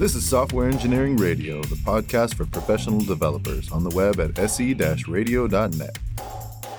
This 0.00 0.14
is 0.14 0.26
Software 0.26 0.66
Engineering 0.66 1.18
Radio, 1.18 1.60
the 1.60 1.74
podcast 1.74 2.32
for 2.32 2.46
professional 2.46 3.00
developers 3.02 3.70
on 3.70 3.84
the 3.84 3.94
web 3.94 4.18
at 4.18 4.50
se-radio.net. 4.50 5.98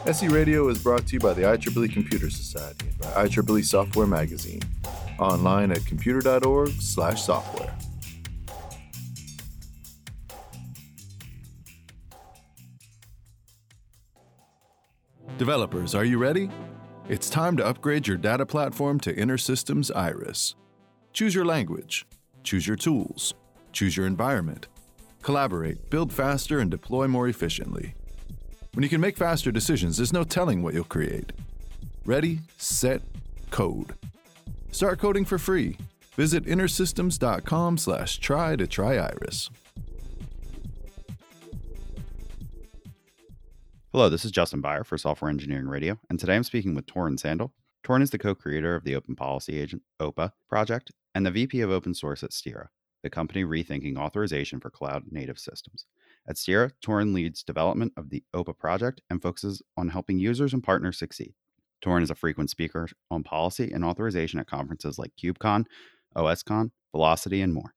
SE 0.08 0.28
Radio 0.28 0.68
is 0.70 0.82
brought 0.82 1.06
to 1.06 1.14
you 1.14 1.20
by 1.20 1.34
the 1.34 1.44
IEEE 1.44 1.94
Computer 1.94 2.32
Society 2.32 2.88
and 2.88 2.98
by 2.98 3.28
IEEE 3.28 3.64
Software 3.64 4.08
Magazine, 4.08 4.64
online 5.20 5.72
at 5.72 5.86
computer.org 5.86 6.70
slash 6.82 7.22
software. 7.22 7.78
Developers, 15.38 15.94
are 15.94 16.06
you 16.06 16.18
ready? 16.18 16.50
It's 17.08 17.30
time 17.30 17.56
to 17.58 17.66
upgrade 17.68 18.08
your 18.08 18.18
data 18.18 18.48
platform 18.48 19.00
to 19.02 19.14
InterSystems 19.14 19.96
Iris. 19.96 20.56
Choose 21.14 21.36
your 21.36 21.46
language, 21.46 22.08
choose 22.44 22.68
your 22.68 22.78
tools, 22.78 23.34
choose 23.72 23.96
your 23.96 24.06
environment. 24.06 24.68
Collaborate, 25.22 25.90
build 25.90 26.12
faster, 26.12 26.60
and 26.60 26.72
deploy 26.72 27.08
more 27.08 27.28
efficiently. 27.28 27.94
When 28.74 28.84
you 28.84 28.90
can 28.90 29.02
make 29.02 29.18
faster 29.18 29.52
decisions, 29.52 29.98
there's 29.98 30.14
no 30.14 30.24
telling 30.24 30.64
what 30.64 30.74
you'll 30.74 30.84
create. 30.86 31.32
Ready, 32.06 32.40
set, 32.58 33.02
code. 33.50 33.96
Start 34.72 35.00
coding 35.00 35.26
for 35.26 35.38
free. 35.38 35.78
Visit 36.16 36.46
intersystems.com 36.46 37.78
slash 37.78 38.18
try 38.20 38.56
to 38.56 38.68
try 38.68 38.96
Iris. 38.98 39.50
Hello, 43.92 44.08
this 44.08 44.24
is 44.24 44.32
Justin 44.32 44.62
Beyer 44.62 44.86
for 44.86 44.98
Software 44.98 45.30
Engineering 45.30 45.68
Radio, 45.68 46.00
and 46.10 46.18
today 46.18 46.36
I'm 46.36 46.44
speaking 46.44 46.76
with 46.76 46.86
Torin 46.86 47.20
Sandall. 47.20 47.52
Torin 47.84 48.02
is 48.02 48.10
the 48.10 48.18
co-creator 48.18 48.74
of 48.74 48.86
the 48.86 48.96
Open 48.96 49.16
Policy 49.16 49.60
Agent 49.60 49.82
OPA 50.00 50.32
project 50.48 50.92
and 51.16 51.26
the 51.26 51.32
VP 51.32 51.62
of 51.62 51.72
Open 51.72 51.94
Source 51.94 52.24
at 52.24 52.32
Styra, 52.32 52.68
the 53.04 53.10
company 53.10 53.44
rethinking 53.44 53.98
authorization 53.98 54.60
for 54.60 54.70
cloud-native 54.70 55.40
systems. 55.40 55.86
At 56.28 56.36
Styra, 56.36 56.72
Torin 56.86 57.14
leads 57.14 57.44
development 57.44 57.94
of 57.98 58.10
the 58.10 58.24
OPA 58.34 58.58
project 58.58 59.02
and 59.10 59.22
focuses 59.22 59.62
on 59.78 59.90
helping 59.90 60.20
users 60.20 60.54
and 60.54 60.64
partners 60.64 60.98
succeed. 60.98 61.34
Torin 61.84 62.04
is 62.04 62.12
a 62.12 62.16
frequent 62.16 62.50
speaker 62.50 62.88
on 63.10 63.24
policy 63.24 63.72
and 63.72 63.84
authorization 63.84 64.40
at 64.40 64.48
conferences 64.48 65.00
like 65.00 65.12
KubeCon, 65.22 65.66
OSCon, 66.16 66.72
Velocity, 66.92 67.42
and 67.42 67.54
more. 67.54 67.74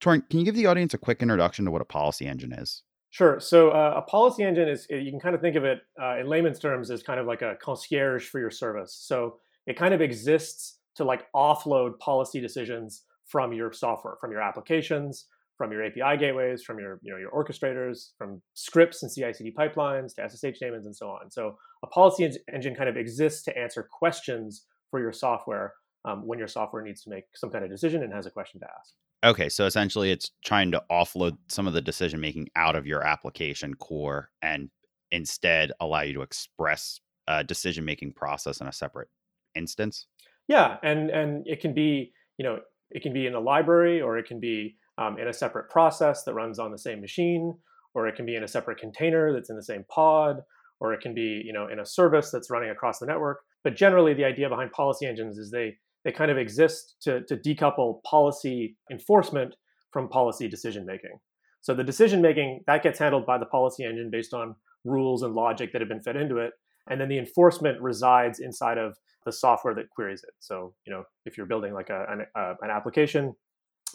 Torin, 0.00 0.28
can 0.28 0.38
you 0.38 0.44
give 0.44 0.54
the 0.54 0.66
audience 0.66 0.94
a 0.94 0.98
quick 0.98 1.22
introduction 1.22 1.64
to 1.64 1.70
what 1.70 1.82
a 1.82 1.86
policy 1.86 2.26
engine 2.26 2.52
is? 2.52 2.82
Sure. 3.10 3.38
So 3.38 3.70
uh, 3.70 3.94
a 3.96 4.02
policy 4.02 4.42
engine 4.42 4.68
is 4.68 4.86
you 4.90 5.10
can 5.10 5.20
kind 5.20 5.34
of 5.34 5.40
think 5.40 5.56
of 5.56 5.64
it 5.64 5.82
uh, 6.02 6.18
in 6.18 6.26
layman's 6.26 6.58
terms 6.58 6.90
as 6.90 7.02
kind 7.02 7.20
of 7.20 7.26
like 7.26 7.42
a 7.42 7.56
concierge 7.62 8.26
for 8.26 8.40
your 8.40 8.50
service. 8.50 8.92
So 9.00 9.36
it 9.66 9.76
kind 9.76 9.94
of 9.94 10.00
exists 10.00 10.78
to 10.96 11.04
like 11.04 11.26
offload 11.34 11.98
policy 11.98 12.40
decisions 12.40 13.02
from 13.26 13.52
your 13.52 13.72
software, 13.72 14.16
from 14.20 14.30
your 14.30 14.40
applications, 14.40 15.26
from 15.56 15.72
your 15.72 15.84
API 15.84 16.18
gateways, 16.18 16.62
from 16.62 16.78
your 16.78 16.98
you 17.02 17.12
know 17.12 17.18
your 17.18 17.30
orchestrators, 17.30 18.10
from 18.18 18.42
scripts 18.54 19.02
and 19.02 19.12
CI/CD 19.12 19.52
pipelines 19.52 20.14
to 20.14 20.28
SSH 20.28 20.58
daemons 20.58 20.86
and 20.86 20.94
so 20.94 21.08
on. 21.08 21.30
So 21.30 21.56
a 21.82 21.86
policy 21.86 22.30
engine 22.52 22.74
kind 22.74 22.88
of 22.88 22.96
exists 22.96 23.42
to 23.44 23.56
answer 23.56 23.88
questions 23.90 24.64
for 24.90 25.00
your 25.00 25.12
software 25.12 25.74
um, 26.04 26.26
when 26.26 26.38
your 26.38 26.48
software 26.48 26.82
needs 26.82 27.02
to 27.02 27.10
make 27.10 27.24
some 27.34 27.50
kind 27.50 27.64
of 27.64 27.70
decision 27.70 28.02
and 28.02 28.12
has 28.12 28.26
a 28.26 28.30
question 28.30 28.60
to 28.60 28.66
ask. 28.66 28.94
Okay, 29.24 29.48
so 29.48 29.64
essentially 29.64 30.10
it's 30.10 30.30
trying 30.44 30.70
to 30.72 30.82
offload 30.90 31.38
some 31.48 31.66
of 31.66 31.72
the 31.72 31.80
decision 31.80 32.20
making 32.20 32.48
out 32.56 32.76
of 32.76 32.86
your 32.86 33.02
application 33.06 33.74
core 33.74 34.30
and 34.42 34.68
instead 35.10 35.72
allow 35.80 36.02
you 36.02 36.12
to 36.12 36.22
express 36.22 37.00
a 37.26 37.42
decision 37.42 37.84
making 37.84 38.12
process 38.12 38.60
in 38.60 38.66
a 38.66 38.72
separate 38.72 39.08
instance. 39.54 40.06
Yeah, 40.48 40.76
and 40.82 41.10
and 41.10 41.46
it 41.46 41.60
can 41.60 41.74
be, 41.74 42.12
you 42.38 42.44
know, 42.44 42.58
it 42.90 43.02
can 43.02 43.12
be 43.12 43.26
in 43.26 43.34
a 43.34 43.40
library 43.40 44.00
or 44.00 44.18
it 44.18 44.26
can 44.26 44.40
be 44.40 44.76
um, 44.98 45.18
in 45.18 45.28
a 45.28 45.32
separate 45.32 45.70
process 45.70 46.24
that 46.24 46.34
runs 46.34 46.58
on 46.58 46.70
the 46.70 46.78
same 46.78 47.00
machine, 47.00 47.54
or 47.94 48.06
it 48.06 48.16
can 48.16 48.26
be 48.26 48.36
in 48.36 48.44
a 48.44 48.48
separate 48.48 48.78
container 48.78 49.32
that's 49.32 49.50
in 49.50 49.56
the 49.56 49.62
same 49.62 49.84
pod, 49.90 50.42
or 50.80 50.92
it 50.92 51.00
can 51.00 51.14
be, 51.14 51.42
you 51.44 51.52
know, 51.52 51.68
in 51.68 51.80
a 51.80 51.86
service 51.86 52.30
that's 52.30 52.50
running 52.50 52.70
across 52.70 52.98
the 52.98 53.06
network. 53.06 53.40
But 53.62 53.76
generally, 53.76 54.14
the 54.14 54.24
idea 54.24 54.48
behind 54.48 54.72
policy 54.72 55.06
engines 55.06 55.38
is 55.38 55.50
they 55.50 55.76
they 56.04 56.12
kind 56.12 56.30
of 56.30 56.36
exist 56.36 56.96
to, 57.02 57.22
to 57.22 57.36
decouple 57.36 58.02
policy 58.02 58.76
enforcement 58.90 59.54
from 59.90 60.08
policy 60.08 60.48
decision 60.48 60.84
making. 60.84 61.18
So 61.62 61.72
the 61.74 61.84
decision 61.84 62.20
making 62.20 62.60
that 62.66 62.82
gets 62.82 62.98
handled 62.98 63.24
by 63.24 63.38
the 63.38 63.46
policy 63.46 63.84
engine 63.84 64.10
based 64.10 64.34
on 64.34 64.54
rules 64.84 65.22
and 65.22 65.34
logic 65.34 65.72
that 65.72 65.80
have 65.80 65.88
been 65.88 66.02
fed 66.02 66.16
into 66.16 66.36
it, 66.36 66.52
and 66.90 67.00
then 67.00 67.08
the 67.08 67.18
enforcement 67.18 67.80
resides 67.80 68.40
inside 68.40 68.78
of 68.78 68.96
the 69.24 69.32
software 69.32 69.74
that 69.74 69.90
queries 69.90 70.22
it. 70.22 70.34
So 70.40 70.74
you 70.86 70.92
know 70.92 71.04
if 71.24 71.36
you're 71.36 71.46
building 71.46 71.74
like 71.74 71.90
a, 71.90 72.06
an, 72.08 72.26
uh, 72.34 72.54
an 72.60 72.70
application 72.70 73.34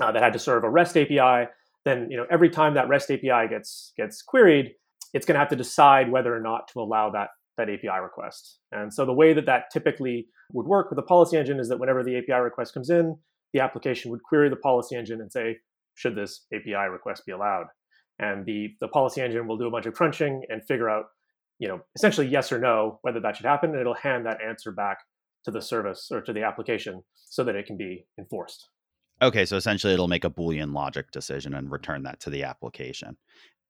uh, 0.02 0.12
that 0.12 0.24
had 0.24 0.34
to 0.34 0.40
serve 0.40 0.64
a 0.64 0.70
REST 0.70 0.98
API, 0.98 1.50
then 1.86 2.08
you 2.10 2.18
know 2.18 2.26
every 2.32 2.50
time 2.50 2.74
that 2.76 2.90
REST 2.90 3.12
API 3.12 3.48
gets 3.50 3.94
gets 3.98 4.22
queried, 4.22 4.74
it's 5.14 5.26
going 5.26 5.36
to 5.36 5.40
have 5.40 5.50
to 5.50 5.56
decide 5.56 6.12
whether 6.12 6.36
or 6.36 6.42
not 6.42 6.68
to 6.74 6.80
allow 6.80 7.10
that 7.12 7.30
that 7.58 7.70
API 7.70 8.00
request. 8.02 8.60
And 8.72 8.94
so 8.94 9.06
the 9.06 9.14
way 9.14 9.34
that 9.34 9.46
that 9.46 9.66
typically 9.72 10.28
would 10.54 10.66
work 10.66 10.90
with 10.90 10.98
the 10.98 11.04
policy 11.04 11.38
engine 11.38 11.60
is 11.60 11.70
that 11.70 11.80
whenever 11.80 12.04
the 12.04 12.18
API 12.18 12.42
request 12.42 12.74
comes 12.74 12.90
in, 12.90 13.16
the 13.54 13.60
application 13.60 14.12
would 14.12 14.24
query 14.24 14.50
the 14.50 14.56
policy 14.56 14.96
engine 14.96 15.22
and 15.22 15.32
say, 15.32 15.58
should 15.96 16.16
this 16.16 16.46
API 16.54 16.90
request 16.90 17.26
be 17.26 17.32
allowed? 17.32 17.66
And 18.20 18.46
the, 18.46 18.70
the 18.82 18.88
policy 18.88 19.22
engine 19.22 19.48
will 19.48 19.58
do 19.58 19.68
a 19.68 19.72
bunch 19.72 19.86
of 19.86 19.94
crunching 19.94 20.44
and 20.50 20.64
figure 20.66 20.90
out, 20.90 21.06
you 21.60 21.68
know, 21.68 21.82
essentially 21.96 22.28
yes 22.28 22.52
or 22.52 22.60
no, 22.60 23.00
whether 23.04 23.20
that 23.20 23.38
should 23.38 23.46
happen. 23.46 23.72
And 23.72 23.80
it'll 23.80 23.94
hand 23.94 24.26
that 24.26 24.42
answer 24.42 24.72
back 24.72 25.00
to 25.46 25.52
the 25.52 25.62
service 25.62 26.10
or 26.12 26.22
to 26.22 26.34
the 26.34 26.44
application 26.44 27.04
so 27.16 27.44
that 27.44 27.56
it 27.56 27.66
can 27.66 27.78
be 27.78 28.06
enforced. 28.18 28.70
Okay, 29.22 29.46
so 29.46 29.58
essentially 29.58 29.94
it'll 29.94 30.08
make 30.08 30.24
a 30.24 30.30
Boolean 30.30 30.74
logic 30.74 31.12
decision 31.12 31.54
and 31.54 31.72
return 31.72 32.04
that 32.04 32.22
to 32.22 32.30
the 32.30 32.44
application. 32.44 33.18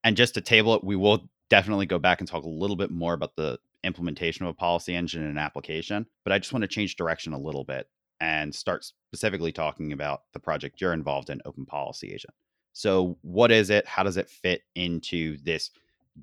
And 0.03 0.16
just 0.16 0.35
to 0.35 0.41
table 0.41 0.75
it, 0.75 0.83
we 0.83 0.95
will 0.95 1.29
definitely 1.50 1.88
go 1.88 2.00
back 2.00 2.22
and 2.22 2.27
talk 2.27 2.44
a 2.44 2.50
little 2.50 2.75
bit 2.75 2.91
more 2.91 3.13
about 3.13 3.35
the 3.35 3.57
implementation 3.83 4.45
of 4.45 4.51
a 4.51 4.53
policy 4.53 4.94
engine 4.94 5.25
and 5.25 5.39
application. 5.39 6.06
But 6.23 6.33
I 6.33 6.39
just 6.39 6.53
want 6.53 6.61
to 6.61 6.67
change 6.67 6.95
direction 6.95 7.33
a 7.33 7.39
little 7.39 7.63
bit 7.63 7.88
and 8.21 8.53
start 8.53 8.85
specifically 9.11 9.51
talking 9.51 9.91
about 9.91 10.23
the 10.33 10.39
project 10.39 10.81
you're 10.81 10.94
involved 10.94 11.29
in, 11.29 11.41
Open 11.45 11.66
Policy 11.66 12.13
Agent. 12.13 12.33
So, 12.73 13.17
what 13.21 13.51
is 13.51 13.69
it? 13.69 13.88
How 13.88 14.03
does 14.03 14.17
it 14.17 14.29
fit 14.29 14.61
into 14.75 15.38
this 15.44 15.71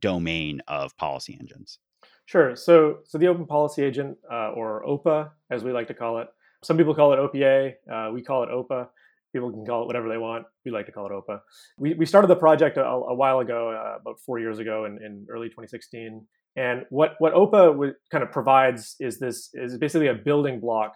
domain 0.01 0.61
of 0.69 0.97
policy 0.97 1.37
engines? 1.39 1.79
Sure. 2.27 2.57
So, 2.57 2.99
so 3.05 3.19
the 3.19 3.29
Open 3.29 3.47
Policy 3.47 3.83
Agent, 3.83 4.19
uh, 4.31 4.51
or 4.51 4.85
OPA, 4.85 5.31
as 5.51 5.63
we 5.63 5.73
like 5.73 5.87
to 5.89 5.95
call 5.95 6.19
it, 6.19 6.29
some 6.63 6.77
people 6.77 6.95
call 6.95 7.13
it 7.13 7.19
OPA. 7.19 7.75
Uh, 7.91 8.11
we 8.13 8.23
call 8.23 8.43
it 8.43 8.49
OPA. 8.49 8.89
People 9.33 9.53
can 9.53 9.65
call 9.65 9.83
it 9.83 9.87
whatever 9.87 10.09
they 10.09 10.19
want. 10.19 10.47
We 10.65 10.73
like 10.73 10.87
to 10.87 10.93
call 10.93 11.07
it 11.07 11.13
OPA. 11.13 11.41
We, 11.79 11.95
we 11.95 12.07
started 12.07 12.29
the 12.29 12.37
project 12.37 12.79
a, 12.79 12.85
a 12.85 13.15
while 13.15 13.39
ago, 13.39 13.71
uh, 13.71 14.01
about 14.01 14.19
four 14.25 14.41
years 14.41 14.59
ago 14.59 14.87
in, 14.87 14.99
in 15.05 15.27
early 15.31 15.49
2016. 15.49 16.27
And 16.57 16.85
what, 16.91 17.15
what 17.19 17.35
OPA 17.35 17.93
kind 18.11 18.25
of 18.25 18.33
provides 18.33 18.97
is 18.99 19.19
this 19.19 19.51
is 19.55 19.77
basically 19.79 20.09
a 20.09 20.15
building 20.15 20.59
block 20.59 20.95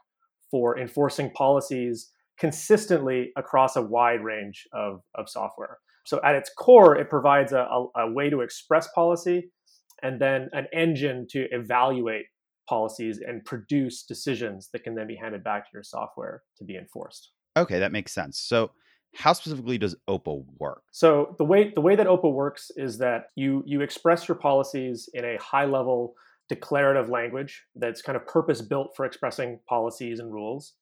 for 0.51 0.79
enforcing 0.79 1.31
policies 1.31 2.11
consistently 2.39 3.31
across 3.37 3.77
a 3.77 3.83
wide 3.83 4.25
range 4.25 4.67
of, 4.73 5.03
of 5.15 5.29
software. 5.29 5.79
So 6.05 6.21
at 6.25 6.35
its 6.35 6.51
core, 6.57 6.97
it 6.97 7.11
provides 7.11 7.53
a, 7.53 7.61
a, 7.61 7.87
a 7.97 8.13
way 8.13 8.31
to 8.31 8.41
express 8.41 8.89
policy 8.95 9.51
and 10.03 10.21
then 10.21 10.49
an 10.53 10.67
engine 10.73 11.27
to 11.31 11.47
evaluate 11.51 12.27
policies 12.69 13.21
and 13.27 13.45
produce 13.45 14.05
decisions 14.05 14.71
that 14.73 14.85
can 14.85 14.95
then 14.95 15.07
be 15.07 15.17
handed 15.17 15.43
back 15.43 15.65
to 15.65 15.71
your 15.75 15.83
software 15.83 16.43
to 16.57 16.65
be 16.65 16.77
enforced. 16.77 17.33
Okay, 17.57 17.79
that 17.81 17.93
makes 17.93 18.13
sense. 18.13 18.39
So 18.39 18.71
how 19.15 19.33
specifically 19.33 19.77
does 19.77 19.97
OPA 20.09 20.45
work? 20.59 20.83
So 20.93 21.35
the 21.39 21.45
way 21.45 21.73
the 21.75 21.81
way 21.81 21.97
that 21.97 22.07
OPA 22.07 22.33
works 22.33 22.71
is 22.77 22.99
that 22.99 23.25
you 23.35 23.63
you 23.67 23.81
express 23.81 24.29
your 24.29 24.37
policies 24.37 25.09
in 25.15 25.25
a 25.25 25.37
high 25.39 25.65
level 25.65 26.15
declarative 26.49 27.09
language 27.09 27.65
that's 27.75 28.03
kind 28.03 28.17
of 28.17 28.27
purpose 28.27 28.61
built 28.61 28.93
for 28.97 29.05
expressing 29.05 29.59
policies 29.69 30.21
and 30.21 30.33
rules, 30.33 30.75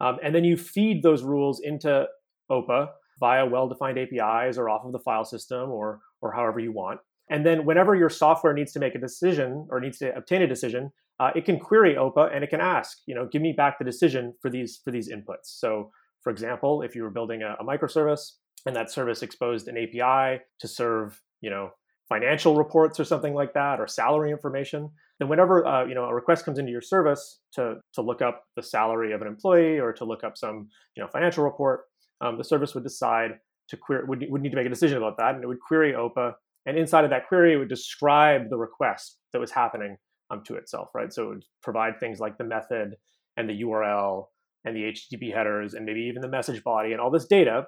um, 0.00 0.18
and 0.22 0.34
then 0.34 0.44
you 0.44 0.56
feed 0.56 1.02
those 1.02 1.22
rules 1.22 1.60
into 1.62 2.06
OPA 2.50 2.88
via 3.18 3.46
well-defined 3.46 3.98
APIs 3.98 4.58
or 4.58 4.68
off 4.68 4.84
of 4.84 4.92
the 4.92 4.98
file 4.98 5.24
system 5.24 5.70
or 5.70 6.00
or 6.20 6.32
however 6.32 6.60
you 6.60 6.72
want. 6.72 7.00
And 7.30 7.44
then 7.44 7.64
whenever 7.64 7.94
your 7.94 8.10
software 8.10 8.52
needs 8.52 8.72
to 8.72 8.78
make 8.78 8.94
a 8.94 9.00
decision 9.00 9.66
or 9.70 9.80
needs 9.80 9.98
to 9.98 10.14
obtain 10.16 10.42
a 10.42 10.46
decision, 10.46 10.92
uh, 11.18 11.30
it 11.34 11.44
can 11.44 11.58
query 11.58 11.96
OPA 11.96 12.34
and 12.34 12.44
it 12.44 12.50
can 12.50 12.60
ask, 12.60 12.98
you 13.06 13.14
know, 13.14 13.26
give 13.26 13.42
me 13.42 13.52
back 13.52 13.78
the 13.78 13.84
decision 13.84 14.34
for 14.40 14.50
these 14.50 14.80
for 14.84 14.90
these 14.90 15.10
inputs. 15.10 15.44
So 15.44 15.90
for 16.20 16.30
example, 16.30 16.82
if 16.82 16.94
you 16.94 17.02
were 17.02 17.10
building 17.10 17.42
a, 17.42 17.56
a 17.60 17.64
microservice 17.64 18.32
and 18.66 18.74
that 18.74 18.90
service 18.90 19.22
exposed 19.22 19.68
an 19.68 19.76
API 19.78 20.42
to 20.58 20.68
serve, 20.68 21.22
you 21.40 21.50
know, 21.50 21.70
financial 22.08 22.56
reports 22.56 23.00
or 23.00 23.04
something 23.04 23.34
like 23.34 23.54
that, 23.54 23.80
or 23.80 23.86
salary 23.86 24.30
information, 24.30 24.90
then 25.18 25.28
whenever 25.28 25.66
uh, 25.66 25.84
you 25.86 25.94
know 25.94 26.04
a 26.04 26.14
request 26.14 26.44
comes 26.44 26.58
into 26.58 26.70
your 26.70 26.80
service 26.80 27.40
to 27.52 27.76
to 27.94 28.02
look 28.02 28.22
up 28.22 28.44
the 28.56 28.62
salary 28.62 29.12
of 29.12 29.22
an 29.22 29.28
employee 29.28 29.78
or 29.78 29.92
to 29.92 30.04
look 30.04 30.24
up 30.24 30.36
some 30.36 30.68
you 30.96 31.02
know 31.02 31.08
financial 31.08 31.44
report, 31.44 31.84
um, 32.20 32.38
the 32.38 32.44
service 32.44 32.74
would 32.74 32.84
decide 32.84 33.32
to 33.68 33.76
query 33.76 34.04
would, 34.06 34.24
would 34.28 34.42
need 34.42 34.50
to 34.50 34.56
make 34.56 34.66
a 34.66 34.70
decision 34.70 34.98
about 34.98 35.16
that, 35.18 35.34
and 35.34 35.44
it 35.44 35.46
would 35.46 35.60
query 35.60 35.92
OPA, 35.92 36.34
and 36.66 36.76
inside 36.76 37.04
of 37.04 37.10
that 37.10 37.28
query, 37.28 37.54
it 37.54 37.56
would 37.56 37.68
describe 37.68 38.50
the 38.50 38.56
request 38.56 39.18
that 39.32 39.38
was 39.38 39.50
happening 39.50 39.96
um, 40.30 40.42
to 40.44 40.56
itself, 40.56 40.90
right? 40.94 41.12
So 41.12 41.22
it 41.24 41.28
would 41.28 41.44
provide 41.62 42.00
things 42.00 42.18
like 42.18 42.38
the 42.38 42.44
method 42.44 42.96
and 43.36 43.48
the 43.48 43.62
URL 43.62 44.26
and 44.64 44.74
the 44.74 44.92
HTTP 44.92 45.32
headers 45.32 45.74
and 45.74 45.86
maybe 45.86 46.00
even 46.00 46.22
the 46.22 46.28
message 46.28 46.64
body 46.64 46.92
and 46.92 47.00
all 47.00 47.10
this 47.10 47.26
data. 47.26 47.66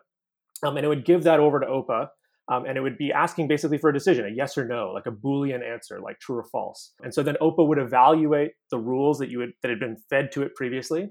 um, 0.65 0.77
and 0.77 0.85
it 0.85 0.89
would 0.89 1.05
give 1.05 1.23
that 1.25 1.41
over 1.41 1.61
to 1.61 1.67
OPA. 1.67 2.09
Um, 2.51 2.65
and 2.65 2.79
it 2.79 2.81
would 2.81 2.97
be 2.97 3.13
asking 3.13 3.47
basically 3.47 3.77
for 3.77 3.91
a 3.91 3.93
decision, 3.93 4.25
a 4.25 4.31
yes 4.31 4.57
or 4.57 4.67
no, 4.67 4.91
like 4.93 5.05
a 5.07 5.11
Boolean 5.11 5.63
answer, 5.63 6.01
like 6.01 6.19
true 6.19 6.39
or 6.39 6.45
false. 6.45 6.95
And 7.03 7.13
so 7.13 7.23
then 7.23 7.37
OPA 7.43 7.67
would 7.69 7.79
evaluate 7.79 8.53
the 8.71 8.79
rules 8.79 9.19
that 9.19 9.29
you 9.29 9.41
had, 9.41 9.51
that 9.63 9.69
had 9.69 9.79
been 9.79 9.99
fed 10.09 10.33
to 10.33 10.43
it 10.43 10.55
previously, 10.55 11.11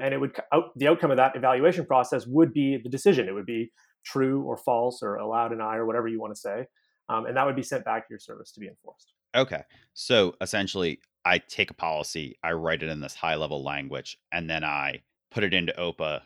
and 0.00 0.12
it 0.14 0.18
would 0.18 0.36
out, 0.52 0.76
the 0.76 0.88
outcome 0.88 1.10
of 1.10 1.16
that 1.16 1.36
evaluation 1.36 1.86
process 1.86 2.26
would 2.26 2.52
be 2.52 2.78
the 2.82 2.88
decision. 2.88 3.28
It 3.28 3.32
would 3.32 3.46
be 3.46 3.72
true 4.04 4.42
or 4.42 4.56
false 4.56 5.02
or 5.02 5.16
allowed 5.16 5.52
an 5.52 5.60
I 5.60 5.76
or 5.76 5.86
whatever 5.86 6.08
you 6.08 6.20
want 6.20 6.34
to 6.34 6.40
say, 6.40 6.66
um, 7.08 7.26
and 7.26 7.36
that 7.36 7.46
would 7.46 7.56
be 7.56 7.62
sent 7.62 7.84
back 7.84 8.06
to 8.06 8.12
your 8.12 8.18
service 8.18 8.52
to 8.52 8.60
be 8.60 8.68
enforced. 8.68 9.12
Okay, 9.34 9.62
so 9.94 10.34
essentially, 10.40 11.00
I 11.24 11.38
take 11.38 11.70
a 11.70 11.74
policy, 11.74 12.38
I 12.42 12.52
write 12.52 12.82
it 12.82 12.88
in 12.88 13.00
this 13.00 13.14
high 13.14 13.34
level 13.34 13.62
language, 13.62 14.18
and 14.32 14.48
then 14.48 14.64
I 14.64 15.02
put 15.30 15.44
it 15.44 15.52
into 15.52 15.72
OPA 15.72 16.22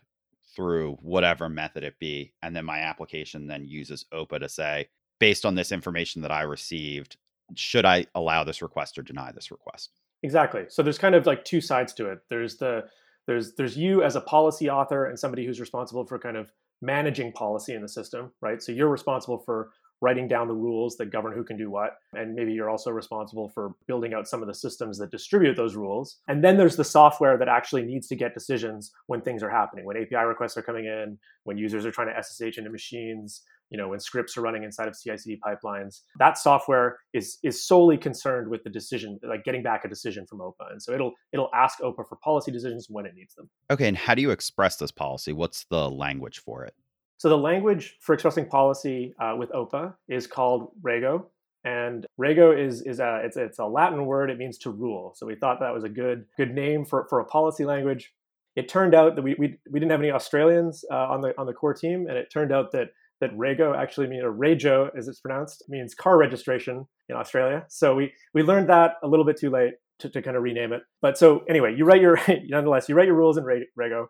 through 0.54 0.98
whatever 1.00 1.48
method 1.48 1.84
it 1.84 1.98
be. 1.98 2.32
And 2.42 2.54
then 2.54 2.64
my 2.64 2.80
application 2.80 3.46
then 3.46 3.66
uses 3.66 4.04
OPA 4.12 4.40
to 4.40 4.48
say, 4.48 4.88
based 5.18 5.44
on 5.44 5.54
this 5.54 5.72
information 5.72 6.22
that 6.22 6.30
I 6.30 6.42
received, 6.42 7.16
should 7.54 7.84
I 7.84 8.06
allow 8.14 8.44
this 8.44 8.62
request 8.62 8.98
or 8.98 9.02
deny 9.02 9.32
this 9.32 9.50
request? 9.50 9.90
Exactly. 10.22 10.64
So 10.68 10.82
there's 10.82 10.98
kind 10.98 11.14
of 11.14 11.26
like 11.26 11.44
two 11.44 11.60
sides 11.60 11.92
to 11.94 12.10
it. 12.10 12.18
There's 12.28 12.56
the 12.56 12.84
there's 13.30 13.54
there's 13.54 13.76
you 13.76 14.02
as 14.02 14.16
a 14.16 14.20
policy 14.20 14.68
author 14.68 15.06
and 15.06 15.16
somebody 15.16 15.46
who's 15.46 15.60
responsible 15.60 16.04
for 16.04 16.18
kind 16.18 16.36
of 16.36 16.50
managing 16.82 17.30
policy 17.30 17.74
in 17.74 17.82
the 17.82 17.88
system, 17.88 18.32
right? 18.40 18.60
So 18.60 18.72
you're 18.72 18.88
responsible 18.88 19.38
for 19.38 19.70
writing 20.00 20.26
down 20.26 20.48
the 20.48 20.54
rules 20.54 20.96
that 20.96 21.12
govern 21.12 21.32
who 21.32 21.44
can 21.44 21.56
do 21.56 21.70
what. 21.70 21.98
And 22.14 22.34
maybe 22.34 22.52
you're 22.52 22.70
also 22.70 22.90
responsible 22.90 23.48
for 23.50 23.74
building 23.86 24.14
out 24.14 24.26
some 24.26 24.42
of 24.42 24.48
the 24.48 24.54
systems 24.54 24.98
that 24.98 25.12
distribute 25.12 25.56
those 25.56 25.76
rules. 25.76 26.16
And 26.26 26.42
then 26.42 26.56
there's 26.56 26.74
the 26.74 26.84
software 26.84 27.36
that 27.38 27.48
actually 27.48 27.82
needs 27.82 28.08
to 28.08 28.16
get 28.16 28.34
decisions 28.34 28.90
when 29.06 29.20
things 29.20 29.42
are 29.42 29.50
happening, 29.50 29.84
when 29.84 29.98
API 29.98 30.24
requests 30.26 30.56
are 30.56 30.62
coming 30.62 30.86
in, 30.86 31.18
when 31.44 31.58
users 31.58 31.86
are 31.86 31.92
trying 31.92 32.08
to 32.08 32.20
SSH 32.20 32.58
into 32.58 32.70
machines, 32.70 33.42
you 33.70 33.78
know, 33.78 33.88
when 33.88 34.00
scripts 34.00 34.36
are 34.36 34.42
running 34.42 34.64
inside 34.64 34.88
of 34.88 34.96
CI/CD 34.98 35.40
pipelines. 35.44 36.00
That 36.18 36.38
software 36.38 36.98
is 37.12 37.38
is 37.42 37.66
solely 37.66 37.96
concerned 37.96 38.48
with 38.48 38.62
the 38.64 38.70
decision, 38.70 39.18
like 39.22 39.44
getting 39.44 39.62
back 39.62 39.84
a 39.84 39.88
decision 39.88 40.26
from 40.26 40.40
OPA. 40.40 40.72
And 40.72 40.82
so 40.82 40.92
it'll 40.92 41.12
it'll 41.32 41.50
ask 41.54 41.80
OPA 41.80 42.08
for 42.08 42.16
policy 42.22 42.50
decisions 42.50 42.86
when 42.90 43.06
it 43.06 43.14
needs 43.14 43.34
them. 43.34 43.48
Okay, 43.70 43.88
and 43.88 43.96
how 43.96 44.14
do 44.14 44.22
you 44.22 44.30
express 44.30 44.76
this 44.76 44.90
policy? 44.90 45.32
What's 45.32 45.64
the 45.70 45.90
language 45.90 46.40
for 46.40 46.64
it? 46.64 46.74
So 47.18 47.28
the 47.28 47.38
language 47.38 47.96
for 48.00 48.14
expressing 48.14 48.46
policy 48.46 49.14
uh, 49.20 49.36
with 49.38 49.50
OPA 49.50 49.94
is 50.08 50.26
called 50.26 50.70
Rego, 50.82 51.26
and 51.64 52.06
Rego 52.18 52.58
is 52.58 52.82
is 52.82 52.98
a 52.98 53.20
it's, 53.24 53.36
it's 53.36 53.58
a 53.58 53.66
Latin 53.66 54.06
word. 54.06 54.30
It 54.30 54.38
means 54.38 54.58
to 54.58 54.70
rule. 54.70 55.12
So 55.14 55.26
we 55.26 55.34
thought 55.34 55.60
that 55.60 55.74
was 55.74 55.84
a 55.84 55.88
good 55.88 56.24
good 56.36 56.54
name 56.54 56.84
for, 56.84 57.06
for 57.08 57.20
a 57.20 57.24
policy 57.24 57.64
language. 57.64 58.12
It 58.56 58.68
turned 58.68 58.94
out 58.94 59.14
that 59.14 59.22
we, 59.22 59.36
we, 59.38 59.58
we 59.70 59.78
didn't 59.78 59.92
have 59.92 60.00
any 60.00 60.10
Australians 60.10 60.84
uh, 60.90 60.96
on 60.96 61.20
the 61.20 61.38
on 61.38 61.46
the 61.46 61.52
core 61.52 61.74
team, 61.74 62.06
and 62.08 62.16
it 62.16 62.30
turned 62.32 62.52
out 62.52 62.72
that 62.72 62.88
that 63.20 63.36
Rego 63.36 63.76
actually 63.76 64.06
means 64.06 64.24
or 64.24 64.32
Rego 64.32 64.88
as 64.96 65.08
it's 65.08 65.20
pronounced 65.20 65.64
means 65.68 65.94
car 65.94 66.18
registration 66.18 66.86
in 67.08 67.16
Australia. 67.16 67.64
So 67.68 67.94
we 67.94 68.12
we 68.34 68.42
learned 68.42 68.68
that 68.68 68.94
a 69.02 69.08
little 69.08 69.24
bit 69.24 69.38
too 69.38 69.50
late 69.50 69.74
to, 70.00 70.08
to 70.08 70.22
kind 70.22 70.36
of 70.36 70.42
rename 70.42 70.72
it. 70.72 70.82
But 71.02 71.18
so 71.18 71.44
anyway, 71.48 71.74
you 71.76 71.84
write 71.84 72.00
your 72.00 72.18
nonetheless 72.48 72.88
you 72.88 72.94
write 72.94 73.06
your 73.06 73.16
rules 73.16 73.36
in 73.36 73.44
Rego, 73.44 74.06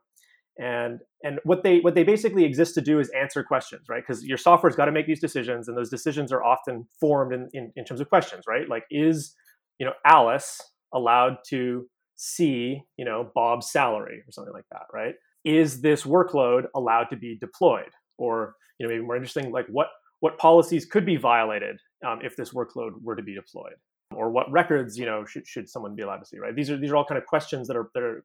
and 0.61 1.01
and 1.25 1.41
what 1.45 1.62
they 1.62 1.81
what 1.81 1.95
they 1.95 2.05
basically 2.05 2.45
exist 2.45 2.75
to 2.75 2.81
do 2.81 3.01
is 3.01 3.11
answer 3.11 3.43
questions 3.43 3.87
right 3.89 4.03
because 4.07 4.25
your 4.25 4.37
software's 4.37 4.77
got 4.77 4.85
to 4.85 4.93
make 4.93 5.07
these 5.07 5.21
decisions 5.21 5.69
and 5.69 5.77
those 5.77 5.91
decisions 5.91 6.31
are 6.33 6.43
often 6.45 6.87
formed 7.01 7.33
in, 7.33 7.49
in, 7.53 7.73
in 7.77 7.85
terms 7.85 8.01
of 8.01 8.09
questions 8.09 8.45
right 8.47 8.69
like 8.69 8.85
is 8.91 9.35
you 9.79 9.87
know 9.87 9.93
alice 10.05 10.61
allowed 10.93 11.37
to 11.49 11.87
see 12.17 12.83
you 12.99 13.05
know 13.05 13.31
bob's 13.35 13.71
salary 13.71 14.23
or 14.27 14.33
something 14.33 14.53
like 14.53 14.67
that 14.71 14.83
right 14.93 15.15
is 15.45 15.81
this 15.81 16.03
workload 16.03 16.65
allowed 16.77 17.05
to 17.05 17.17
be 17.17 17.39
deployed 17.41 17.91
or 18.21 18.55
you 18.79 18.87
know 18.87 18.93
maybe 18.93 19.05
more 19.05 19.17
interesting 19.17 19.51
like 19.51 19.67
what 19.67 19.89
what 20.21 20.39
policies 20.39 20.85
could 20.85 21.07
be 21.07 21.17
violated 21.17 21.79
um, 22.07 22.21
if 22.23 22.37
this 22.37 22.51
workload 22.51 22.93
were 23.03 23.17
to 23.17 23.23
be 23.23 23.35
deployed 23.35 23.75
or 24.15 24.31
what 24.31 24.51
records 24.53 24.99
you 24.99 25.07
know 25.07 25.25
should, 25.25 25.47
should 25.47 25.69
someone 25.69 25.95
be 25.95 26.03
allowed 26.03 26.19
to 26.19 26.27
see 26.27 26.39
right 26.39 26.55
these 26.55 26.71
are 26.71 26.77
these 26.77 26.91
are 26.91 26.97
all 26.97 27.05
kind 27.05 27.19
of 27.19 27.27
questions 27.27 27.67
that 27.67 27.77
are 27.77 27.91
that 27.95 28.03
are 28.03 28.25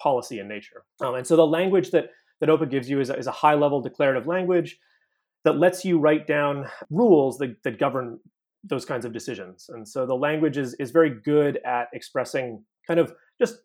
policy 0.00 0.38
in 0.38 0.48
nature. 0.48 0.84
Um, 1.00 1.14
and 1.16 1.26
so 1.26 1.36
the 1.36 1.46
language 1.46 1.90
that, 1.90 2.10
that 2.40 2.48
OPA 2.48 2.70
gives 2.70 2.88
you 2.88 3.00
is 3.00 3.10
is 3.10 3.26
a 3.26 3.32
high 3.32 3.54
level 3.54 3.80
declarative 3.80 4.26
language 4.26 4.78
that 5.44 5.58
lets 5.58 5.84
you 5.84 5.98
write 5.98 6.26
down 6.26 6.66
rules 6.90 7.38
that, 7.38 7.62
that 7.62 7.78
govern 7.78 8.18
those 8.64 8.84
kinds 8.84 9.04
of 9.04 9.12
decisions. 9.12 9.70
And 9.72 9.86
so 9.86 10.04
the 10.04 10.16
language 10.16 10.58
is, 10.58 10.74
is 10.74 10.90
very 10.90 11.10
good 11.10 11.58
at 11.64 11.88
expressing 11.92 12.64
kind 12.86 12.98
of 12.98 13.14
just 13.40 13.58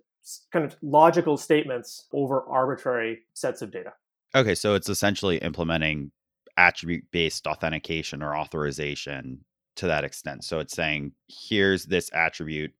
kind 0.51 0.63
of 0.63 0.75
logical 0.81 1.35
statements 1.35 2.07
over 2.13 2.43
arbitrary 2.47 3.19
sets 3.33 3.61
of 3.61 3.71
data. 3.71 3.93
Okay, 4.35 4.55
so 4.55 4.73
it's 4.73 4.89
essentially 4.89 5.37
implementing 5.37 6.11
attribute 6.57 7.05
based 7.11 7.45
authentication 7.47 8.23
or 8.23 8.35
authorization 8.35 9.45
to 9.75 9.87
that 9.87 10.03
extent. 10.03 10.43
So 10.43 10.59
it's 10.59 10.73
saying, 10.73 11.13
here's 11.27 11.85
this 11.85 12.09
attribute, 12.13 12.73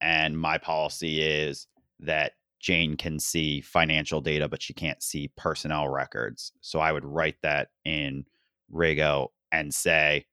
and 0.00 0.38
my 0.38 0.58
policy 0.58 1.20
is 1.20 1.66
that 2.00 2.32
Jane 2.60 2.96
can 2.96 3.20
see 3.20 3.60
financial 3.60 4.20
data, 4.20 4.48
but 4.48 4.62
she 4.62 4.74
can't 4.74 5.02
see 5.02 5.30
personnel 5.36 5.88
records. 5.88 6.52
So 6.60 6.80
I 6.80 6.92
would 6.92 7.04
write 7.04 7.36
that 7.42 7.68
in 7.84 8.24
Rego 8.72 9.28
and 9.52 9.72
say 9.72 10.26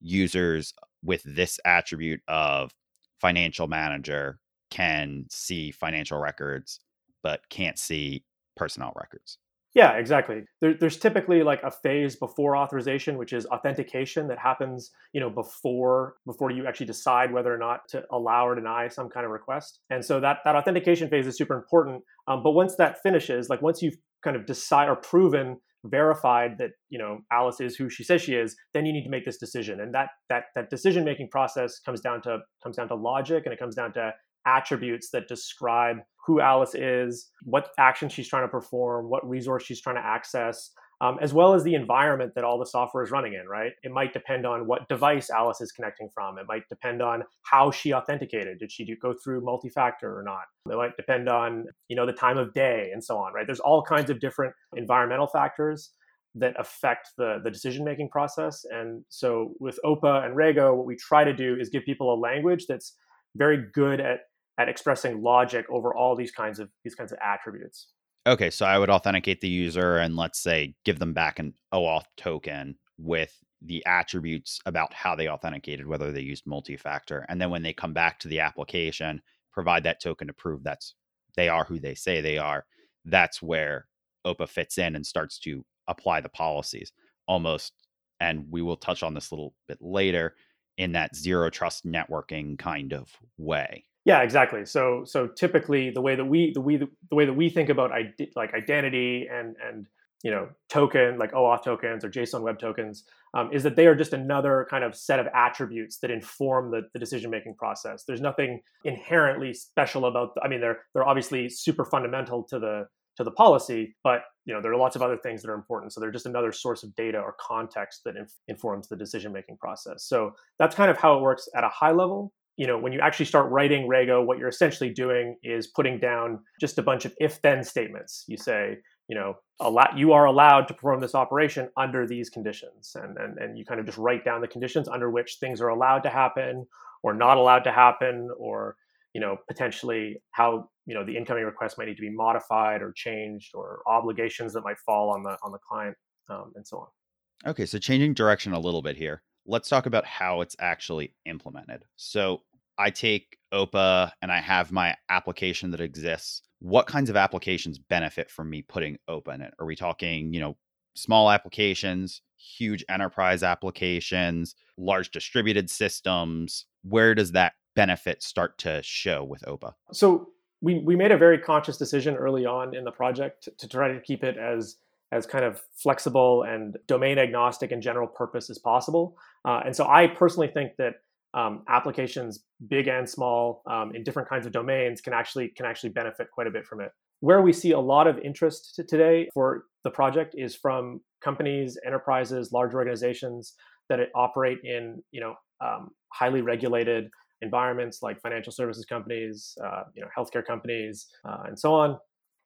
users 0.00 0.74
with 1.02 1.22
this 1.24 1.58
attribute 1.64 2.20
of 2.28 2.74
financial 3.20 3.68
manager 3.68 4.38
can 4.70 5.24
see 5.30 5.70
financial 5.70 6.18
records, 6.18 6.80
but 7.22 7.48
can't 7.48 7.78
see 7.78 8.24
personnel 8.56 8.92
records. 8.96 9.38
Yeah, 9.74 9.94
exactly. 9.98 10.44
There, 10.60 10.74
there's 10.78 10.96
typically 10.98 11.42
like 11.42 11.60
a 11.64 11.70
phase 11.70 12.14
before 12.14 12.56
authorization, 12.56 13.18
which 13.18 13.32
is 13.32 13.44
authentication 13.46 14.28
that 14.28 14.38
happens, 14.38 14.92
you 15.12 15.20
know, 15.20 15.30
before 15.30 16.14
before 16.26 16.52
you 16.52 16.66
actually 16.66 16.86
decide 16.86 17.32
whether 17.32 17.52
or 17.52 17.58
not 17.58 17.80
to 17.88 18.04
allow 18.12 18.46
or 18.46 18.54
deny 18.54 18.86
some 18.86 19.08
kind 19.08 19.26
of 19.26 19.32
request. 19.32 19.80
And 19.90 20.04
so 20.04 20.20
that 20.20 20.38
that 20.44 20.54
authentication 20.54 21.08
phase 21.08 21.26
is 21.26 21.36
super 21.36 21.56
important. 21.56 22.02
Um, 22.28 22.42
but 22.44 22.52
once 22.52 22.76
that 22.76 23.02
finishes, 23.02 23.48
like 23.48 23.62
once 23.62 23.82
you've 23.82 23.96
kind 24.22 24.36
of 24.36 24.46
decide 24.46 24.88
or 24.88 24.96
proven 24.96 25.58
verified 25.86 26.56
that 26.58 26.70
you 26.88 26.98
know 26.98 27.18
Alice 27.32 27.60
is 27.60 27.74
who 27.74 27.90
she 27.90 28.04
says 28.04 28.22
she 28.22 28.34
is, 28.34 28.54
then 28.74 28.86
you 28.86 28.92
need 28.92 29.04
to 29.04 29.10
make 29.10 29.24
this 29.24 29.38
decision. 29.38 29.80
And 29.80 29.92
that 29.92 30.10
that 30.28 30.44
that 30.54 30.70
decision 30.70 31.04
making 31.04 31.30
process 31.30 31.80
comes 31.80 32.00
down 32.00 32.22
to 32.22 32.38
comes 32.62 32.76
down 32.76 32.86
to 32.88 32.94
logic 32.94 33.42
and 33.44 33.52
it 33.52 33.58
comes 33.58 33.74
down 33.74 33.92
to 33.94 34.12
attributes 34.46 35.10
that 35.10 35.28
describe 35.28 35.98
who 36.26 36.40
Alice 36.40 36.74
is, 36.74 37.30
what 37.42 37.68
action 37.78 38.08
she's 38.08 38.28
trying 38.28 38.44
to 38.44 38.48
perform, 38.48 39.10
what 39.10 39.28
resource 39.28 39.62
she's 39.64 39.80
trying 39.80 39.96
to 39.96 40.04
access, 40.04 40.70
um, 41.00 41.18
as 41.20 41.34
well 41.34 41.54
as 41.54 41.62
the 41.64 41.74
environment 41.74 42.32
that 42.34 42.44
all 42.44 42.58
the 42.58 42.64
software 42.64 43.02
is 43.02 43.10
running 43.10 43.34
in, 43.34 43.46
right? 43.46 43.72
It 43.82 43.92
might 43.92 44.12
depend 44.12 44.46
on 44.46 44.66
what 44.66 44.88
device 44.88 45.28
Alice 45.28 45.60
is 45.60 45.72
connecting 45.72 46.08
from. 46.14 46.38
It 46.38 46.46
might 46.48 46.68
depend 46.68 47.02
on 47.02 47.24
how 47.42 47.70
she 47.70 47.92
authenticated. 47.92 48.58
Did 48.58 48.72
she 48.72 48.84
do, 48.84 48.96
go 48.96 49.14
through 49.22 49.42
multi-factor 49.42 50.18
or 50.18 50.22
not? 50.22 50.44
It 50.70 50.76
might 50.76 50.96
depend 50.96 51.28
on, 51.28 51.66
you 51.88 51.96
know, 51.96 52.06
the 52.06 52.12
time 52.12 52.38
of 52.38 52.54
day 52.54 52.90
and 52.92 53.04
so 53.04 53.18
on, 53.18 53.34
right? 53.34 53.44
There's 53.44 53.60
all 53.60 53.82
kinds 53.82 54.08
of 54.08 54.20
different 54.20 54.54
environmental 54.76 55.26
factors 55.26 55.90
that 56.36 56.58
affect 56.58 57.10
the, 57.18 57.40
the 57.44 57.50
decision-making 57.50 58.08
process. 58.08 58.64
And 58.70 59.04
so 59.08 59.52
with 59.60 59.78
OPA 59.84 60.24
and 60.24 60.36
Rego, 60.36 60.74
what 60.76 60.86
we 60.86 60.96
try 60.96 61.22
to 61.22 61.34
do 61.34 61.56
is 61.60 61.68
give 61.68 61.84
people 61.84 62.14
a 62.14 62.18
language 62.18 62.66
that's 62.66 62.96
very 63.36 63.66
good 63.74 64.00
at 64.00 64.20
at 64.58 64.68
expressing 64.68 65.22
logic 65.22 65.66
over 65.70 65.94
all 65.94 66.14
these 66.16 66.32
kinds 66.32 66.58
of 66.58 66.68
these 66.84 66.94
kinds 66.94 67.12
of 67.12 67.18
attributes. 67.24 67.88
Okay, 68.26 68.50
so 68.50 68.64
I 68.64 68.78
would 68.78 68.90
authenticate 68.90 69.40
the 69.40 69.48
user 69.48 69.98
and 69.98 70.16
let's 70.16 70.40
say 70.42 70.74
give 70.84 70.98
them 70.98 71.12
back 71.12 71.38
an 71.38 71.52
OAuth 71.72 72.06
token 72.16 72.76
with 72.96 73.36
the 73.60 73.84
attributes 73.86 74.60
about 74.66 74.94
how 74.94 75.14
they 75.14 75.28
authenticated, 75.28 75.86
whether 75.86 76.12
they 76.12 76.20
used 76.20 76.46
multi-factor, 76.46 77.26
and 77.28 77.40
then 77.40 77.50
when 77.50 77.62
they 77.62 77.72
come 77.72 77.92
back 77.92 78.18
to 78.20 78.28
the 78.28 78.40
application, 78.40 79.20
provide 79.52 79.84
that 79.84 80.02
token 80.02 80.26
to 80.26 80.32
prove 80.32 80.62
that's 80.62 80.94
they 81.36 81.48
are 81.48 81.64
who 81.64 81.78
they 81.78 81.94
say 81.94 82.20
they 82.20 82.38
are. 82.38 82.64
That's 83.04 83.42
where 83.42 83.86
OPA 84.26 84.48
fits 84.48 84.78
in 84.78 84.96
and 84.96 85.04
starts 85.04 85.38
to 85.40 85.64
apply 85.88 86.20
the 86.20 86.28
policies 86.28 86.92
almost. 87.26 87.72
And 88.20 88.46
we 88.50 88.62
will 88.62 88.76
touch 88.76 89.02
on 89.02 89.14
this 89.14 89.30
a 89.30 89.34
little 89.34 89.54
bit 89.68 89.78
later 89.80 90.34
in 90.78 90.92
that 90.92 91.16
zero 91.16 91.50
trust 91.50 91.84
networking 91.84 92.58
kind 92.58 92.92
of 92.92 93.10
way. 93.36 93.84
Yeah, 94.04 94.20
exactly. 94.20 94.66
So 94.66 95.04
so 95.06 95.26
typically 95.26 95.90
the 95.90 96.02
way 96.02 96.14
that 96.14 96.24
we 96.24 96.52
the 96.52 96.60
we 96.60 96.76
the 96.76 96.88
way 97.10 97.24
that 97.24 97.32
we 97.32 97.48
think 97.48 97.70
about 97.70 97.90
like 98.36 98.54
identity 98.54 99.26
and 99.30 99.56
and 99.66 99.86
you 100.22 100.30
know 100.30 100.48
token 100.68 101.18
like 101.18 101.32
OAuth 101.32 101.64
tokens 101.64 102.04
or 102.04 102.10
JSON 102.10 102.42
Web 102.42 102.58
Tokens 102.58 103.04
um, 103.34 103.50
is 103.52 103.62
that 103.62 103.76
they 103.76 103.86
are 103.86 103.94
just 103.94 104.12
another 104.12 104.66
kind 104.70 104.84
of 104.84 104.94
set 104.94 105.18
of 105.18 105.26
attributes 105.34 105.98
that 105.98 106.10
inform 106.10 106.70
the, 106.70 106.82
the 106.92 106.98
decision 106.98 107.30
making 107.30 107.54
process. 107.54 108.04
There's 108.06 108.20
nothing 108.20 108.60
inherently 108.84 109.54
special 109.54 110.04
about. 110.04 110.34
The, 110.34 110.42
I 110.42 110.48
mean, 110.48 110.60
they're 110.60 110.80
they're 110.92 111.06
obviously 111.06 111.48
super 111.48 111.84
fundamental 111.84 112.42
to 112.44 112.58
the 112.58 112.86
to 113.16 113.24
the 113.24 113.30
policy, 113.30 113.96
but 114.04 114.22
you 114.44 114.52
know 114.52 114.60
there 114.60 114.72
are 114.72 114.76
lots 114.76 114.96
of 114.96 115.02
other 115.02 115.16
things 115.16 115.40
that 115.40 115.50
are 115.50 115.54
important. 115.54 115.94
So 115.94 116.00
they're 116.00 116.10
just 116.10 116.26
another 116.26 116.52
source 116.52 116.82
of 116.82 116.94
data 116.94 117.18
or 117.18 117.36
context 117.40 118.02
that 118.04 118.16
inf- 118.16 118.34
informs 118.48 118.88
the 118.88 118.96
decision 118.96 119.32
making 119.32 119.56
process. 119.56 120.04
So 120.04 120.34
that's 120.58 120.74
kind 120.74 120.90
of 120.90 120.98
how 120.98 121.16
it 121.16 121.22
works 121.22 121.48
at 121.56 121.64
a 121.64 121.68
high 121.70 121.92
level 121.92 122.32
you 122.56 122.66
know, 122.66 122.78
when 122.78 122.92
you 122.92 123.00
actually 123.00 123.26
start 123.26 123.50
writing 123.50 123.88
Rego, 123.88 124.24
what 124.24 124.38
you're 124.38 124.48
essentially 124.48 124.90
doing 124.90 125.36
is 125.42 125.66
putting 125.68 125.98
down 125.98 126.38
just 126.60 126.78
a 126.78 126.82
bunch 126.82 127.04
of 127.04 127.12
if 127.18 127.42
then 127.42 127.64
statements. 127.64 128.24
You 128.28 128.36
say, 128.36 128.78
you 129.08 129.16
know, 129.16 129.34
allow, 129.60 129.88
you 129.94 130.12
are 130.12 130.26
allowed 130.26 130.68
to 130.68 130.74
perform 130.74 131.00
this 131.00 131.14
operation 131.14 131.68
under 131.76 132.06
these 132.06 132.30
conditions. 132.30 132.92
And, 132.94 133.18
and, 133.18 133.38
and 133.38 133.58
you 133.58 133.64
kind 133.64 133.80
of 133.80 133.86
just 133.86 133.98
write 133.98 134.24
down 134.24 134.40
the 134.40 134.48
conditions 134.48 134.88
under 134.88 135.10
which 135.10 135.36
things 135.40 135.60
are 135.60 135.68
allowed 135.68 136.00
to 136.04 136.10
happen 136.10 136.64
or 137.02 137.12
not 137.12 137.36
allowed 137.36 137.64
to 137.64 137.72
happen, 137.72 138.30
or, 138.38 138.76
you 139.12 139.20
know, 139.20 139.36
potentially 139.46 140.22
how, 140.30 140.70
you 140.86 140.94
know, 140.94 141.04
the 141.04 141.14
incoming 141.14 141.44
request 141.44 141.76
might 141.76 141.86
need 141.86 141.96
to 141.96 142.00
be 142.00 142.10
modified 142.10 142.80
or 142.80 142.92
changed 142.92 143.50
or 143.54 143.80
obligations 143.86 144.54
that 144.54 144.62
might 144.62 144.78
fall 144.86 145.10
on 145.10 145.22
the, 145.22 145.36
on 145.42 145.52
the 145.52 145.58
client 145.68 145.94
um, 146.30 146.52
and 146.54 146.66
so 146.66 146.78
on. 146.78 147.50
Okay. 147.50 147.66
So 147.66 147.78
changing 147.78 148.14
direction 148.14 148.54
a 148.54 148.58
little 148.58 148.80
bit 148.80 148.96
here. 148.96 149.22
Let's 149.46 149.68
talk 149.68 149.86
about 149.86 150.06
how 150.06 150.40
it's 150.40 150.56
actually 150.58 151.14
implemented. 151.26 151.84
So 151.96 152.42
I 152.78 152.90
take 152.90 153.38
OPA 153.52 154.12
and 154.22 154.32
I 154.32 154.40
have 154.40 154.72
my 154.72 154.96
application 155.08 155.70
that 155.72 155.80
exists 155.80 156.42
what 156.64 156.86
kinds 156.86 157.10
of 157.10 157.16
applications 157.16 157.78
benefit 157.78 158.30
from 158.30 158.48
me 158.48 158.62
putting 158.62 158.96
OPA 159.06 159.34
in 159.34 159.42
it? 159.42 159.52
Are 159.58 159.66
we 159.66 159.76
talking, 159.76 160.32
you 160.32 160.40
know, 160.40 160.56
small 160.94 161.30
applications, 161.30 162.22
huge 162.38 162.82
enterprise 162.88 163.42
applications, 163.42 164.54
large 164.78 165.10
distributed 165.10 165.68
systems? 165.68 166.64
Where 166.82 167.14
does 167.14 167.32
that 167.32 167.52
benefit 167.76 168.22
start 168.22 168.56
to 168.58 168.80
show 168.82 169.24
with 169.24 169.42
OPA? 169.42 169.74
So 169.92 170.30
we, 170.62 170.78
we 170.78 170.96
made 170.96 171.12
a 171.12 171.18
very 171.18 171.38
conscious 171.38 171.76
decision 171.76 172.16
early 172.16 172.46
on 172.46 172.74
in 172.74 172.84
the 172.84 172.92
project 172.92 173.50
to 173.58 173.68
try 173.68 173.92
to 173.92 174.00
keep 174.00 174.24
it 174.24 174.38
as 174.38 174.76
as 175.12 175.26
kind 175.26 175.44
of 175.44 175.60
flexible 175.76 176.42
and 176.42 176.76
domain 176.86 177.18
agnostic 177.18 177.72
and 177.72 177.82
general 177.82 178.08
purpose 178.08 178.50
as 178.50 178.58
possible. 178.58 179.16
Uh, 179.44 179.60
and 179.64 179.74
so 179.76 179.86
I 179.86 180.08
personally 180.08 180.48
think 180.48 180.72
that 180.78 180.94
um, 181.34 181.64
applications, 181.68 182.44
big 182.68 182.86
and 182.88 183.08
small, 183.08 183.62
um, 183.68 183.92
in 183.94 184.04
different 184.04 184.28
kinds 184.28 184.46
of 184.46 184.52
domains, 184.52 185.00
can 185.00 185.12
actually 185.12 185.48
can 185.48 185.66
actually 185.66 185.90
benefit 185.90 186.28
quite 186.32 186.46
a 186.46 186.50
bit 186.50 186.64
from 186.64 186.80
it. 186.80 186.92
Where 187.20 187.42
we 187.42 187.52
see 187.52 187.72
a 187.72 187.80
lot 187.80 188.06
of 188.06 188.18
interest 188.18 188.80
today 188.88 189.28
for 189.34 189.64
the 189.82 189.90
project 189.90 190.34
is 190.38 190.54
from 190.54 191.00
companies, 191.22 191.76
enterprises, 191.84 192.52
large 192.52 192.74
organizations 192.74 193.54
that 193.88 193.98
operate 194.14 194.58
in 194.62 195.02
you 195.10 195.20
know 195.20 195.34
um, 195.60 195.90
highly 196.12 196.40
regulated 196.40 197.10
environments 197.42 198.02
like 198.02 198.20
financial 198.20 198.52
services 198.52 198.84
companies, 198.84 199.56
uh, 199.64 199.82
you 199.94 200.02
know 200.02 200.08
healthcare 200.16 200.44
companies, 200.44 201.06
uh, 201.28 201.42
and 201.46 201.58
so 201.58 201.74
on. 201.74 201.98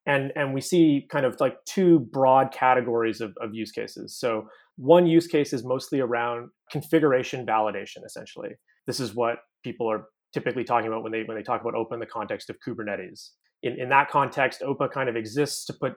And, 0.09 0.33
and 0.35 0.55
we 0.55 0.61
see 0.61 1.07
kind 1.13 1.25
of 1.25 1.37
like 1.39 1.57
two 1.67 2.01
broad 2.11 2.51
categories 2.51 3.21
of, 3.21 3.37
of 3.41 3.55
use 3.55 3.71
cases. 3.71 4.17
So 4.19 4.49
one 4.77 5.07
use 5.07 5.27
case 5.27 5.53
is 5.53 5.65
mostly 5.65 6.01
around 6.01 6.49
configuration 6.73 7.45
validation, 7.47 8.05
essentially. 8.05 8.51
This 8.87 8.99
is 8.99 9.15
what 9.15 9.37
people 9.63 9.89
are 9.89 10.07
typically 10.33 10.65
talking 10.65 10.89
about 10.89 11.03
when 11.03 11.13
they 11.13 11.25
when 11.25 11.37
they 11.37 11.43
talk 11.43 11.61
about 11.61 11.75
OPA 11.75 11.95
in 11.95 12.01
the 12.01 12.07
context 12.07 12.49
of 12.49 12.57
Kubernetes. 12.67 13.31
In 13.63 13.79
in 13.79 13.89
that 13.91 14.09
context, 14.09 14.63
OPA 14.63 14.91
kind 14.91 15.09
of 15.09 15.17
exists 15.17 15.65
to 15.67 15.75
put 15.75 15.93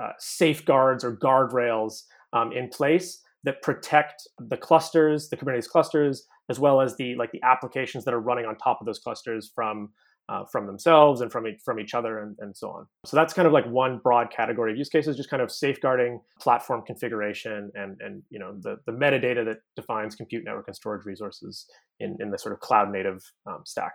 uh, 0.00 0.12
safeguards 0.18 1.04
or 1.04 1.16
guardrails 1.16 2.02
um, 2.32 2.52
in 2.52 2.68
place 2.68 3.20
that 3.44 3.60
protect 3.62 4.26
the 4.38 4.56
clusters, 4.56 5.28
the 5.28 5.36
Kubernetes 5.36 5.68
clusters, 5.68 6.26
as 6.48 6.58
well 6.58 6.80
as 6.80 6.96
the 6.96 7.14
like 7.16 7.32
the 7.32 7.42
applications 7.42 8.04
that 8.04 8.14
are 8.14 8.20
running 8.20 8.46
on 8.46 8.56
top 8.56 8.78
of 8.80 8.86
those 8.86 8.98
clusters 8.98 9.50
from 9.54 9.90
uh, 10.28 10.44
from 10.50 10.66
themselves 10.66 11.20
and 11.20 11.30
from, 11.30 11.44
from 11.64 11.78
each 11.78 11.94
other 11.94 12.18
and, 12.18 12.36
and 12.40 12.56
so 12.56 12.70
on. 12.70 12.86
So 13.04 13.16
that's 13.16 13.34
kind 13.34 13.46
of 13.46 13.52
like 13.52 13.66
one 13.66 14.00
broad 14.02 14.30
category 14.30 14.72
of 14.72 14.78
use 14.78 14.88
cases, 14.88 15.16
just 15.16 15.28
kind 15.28 15.42
of 15.42 15.50
safeguarding 15.50 16.20
platform 16.40 16.82
configuration 16.86 17.70
and, 17.74 17.96
and 18.00 18.22
you 18.30 18.38
know 18.38 18.54
the, 18.60 18.76
the 18.86 18.92
metadata 18.92 19.44
that 19.44 19.58
defines 19.76 20.14
compute 20.14 20.44
network 20.44 20.66
and 20.66 20.76
storage 20.76 21.04
resources 21.04 21.66
in, 22.00 22.16
in 22.20 22.30
the 22.30 22.38
sort 22.38 22.54
of 22.54 22.60
cloud 22.60 22.90
native 22.90 23.22
um, 23.46 23.62
stack. 23.64 23.92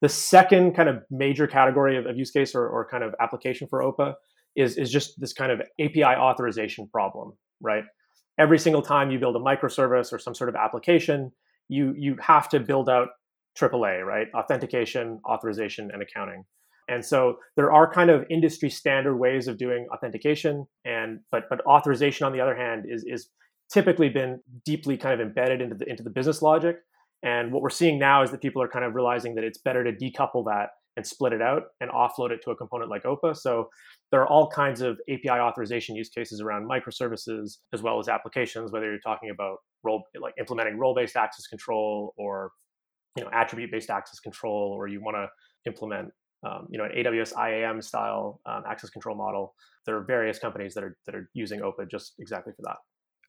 The 0.00 0.08
second 0.08 0.74
kind 0.74 0.88
of 0.88 1.02
major 1.10 1.46
category 1.46 1.96
of, 1.96 2.06
of 2.06 2.16
use 2.16 2.30
case 2.30 2.54
or, 2.54 2.68
or 2.68 2.88
kind 2.88 3.02
of 3.02 3.14
application 3.20 3.66
for 3.68 3.82
OPA 3.82 4.14
is, 4.56 4.76
is 4.76 4.90
just 4.90 5.20
this 5.20 5.32
kind 5.32 5.52
of 5.52 5.60
API 5.80 6.04
authorization 6.04 6.88
problem, 6.88 7.32
right? 7.60 7.84
Every 8.38 8.58
single 8.58 8.82
time 8.82 9.10
you 9.10 9.18
build 9.18 9.34
a 9.36 9.40
microservice 9.40 10.12
or 10.12 10.18
some 10.18 10.34
sort 10.34 10.48
of 10.48 10.54
application, 10.54 11.32
you 11.68 11.94
you 11.96 12.16
have 12.20 12.48
to 12.48 12.60
build 12.60 12.88
out 12.88 13.08
AAA, 13.58 14.04
right? 14.04 14.26
Authentication, 14.34 15.20
authorization, 15.28 15.90
and 15.92 16.02
accounting. 16.02 16.44
And 16.88 17.04
so 17.04 17.38
there 17.56 17.70
are 17.70 17.92
kind 17.92 18.10
of 18.10 18.24
industry 18.30 18.70
standard 18.70 19.16
ways 19.16 19.46
of 19.46 19.58
doing 19.58 19.86
authentication, 19.94 20.66
and 20.84 21.20
but 21.30 21.44
but 21.50 21.64
authorization 21.66 22.26
on 22.26 22.32
the 22.32 22.40
other 22.40 22.56
hand 22.56 22.86
is 22.88 23.04
is 23.06 23.28
typically 23.70 24.08
been 24.08 24.40
deeply 24.64 24.96
kind 24.96 25.14
of 25.14 25.26
embedded 25.26 25.60
into 25.60 25.74
the 25.74 25.88
into 25.88 26.02
the 26.02 26.10
business 26.10 26.40
logic. 26.40 26.78
And 27.22 27.52
what 27.52 27.62
we're 27.62 27.70
seeing 27.70 27.98
now 27.98 28.22
is 28.22 28.30
that 28.30 28.40
people 28.40 28.62
are 28.62 28.68
kind 28.68 28.84
of 28.84 28.94
realizing 28.94 29.34
that 29.34 29.44
it's 29.44 29.58
better 29.58 29.84
to 29.84 29.92
decouple 29.92 30.44
that 30.46 30.70
and 30.96 31.06
split 31.06 31.32
it 31.32 31.42
out 31.42 31.64
and 31.80 31.90
offload 31.90 32.30
it 32.30 32.40
to 32.44 32.50
a 32.50 32.56
component 32.56 32.90
like 32.90 33.04
OPA. 33.04 33.36
So 33.36 33.68
there 34.10 34.20
are 34.20 34.26
all 34.26 34.48
kinds 34.48 34.80
of 34.80 34.98
API 35.08 35.30
authorization 35.30 35.94
use 35.94 36.08
cases 36.08 36.40
around 36.40 36.68
microservices 36.68 37.58
as 37.72 37.82
well 37.82 37.98
as 37.98 38.08
applications, 38.08 38.72
whether 38.72 38.86
you're 38.86 39.00
talking 39.00 39.30
about 39.30 39.58
role 39.84 40.02
like 40.20 40.34
implementing 40.40 40.78
role-based 40.78 41.16
access 41.16 41.46
control 41.46 42.14
or 42.16 42.50
you 43.18 43.24
know 43.24 43.30
attribute 43.32 43.70
based 43.70 43.90
access 43.90 44.20
control 44.20 44.72
or 44.72 44.88
you 44.88 45.00
want 45.00 45.16
to 45.16 45.28
implement 45.66 46.10
um, 46.46 46.68
you 46.70 46.78
know 46.78 46.84
an 46.84 46.92
AWS 46.92 47.36
IAM 47.36 47.82
style 47.82 48.40
um, 48.46 48.62
access 48.68 48.90
control 48.90 49.16
model, 49.16 49.54
there 49.86 49.96
are 49.96 50.04
various 50.04 50.38
companies 50.38 50.74
that 50.74 50.84
are 50.84 50.96
that 51.06 51.14
are 51.14 51.28
using 51.34 51.60
OPA 51.60 51.90
just 51.90 52.14
exactly 52.18 52.52
for 52.54 52.62
that. 52.62 52.76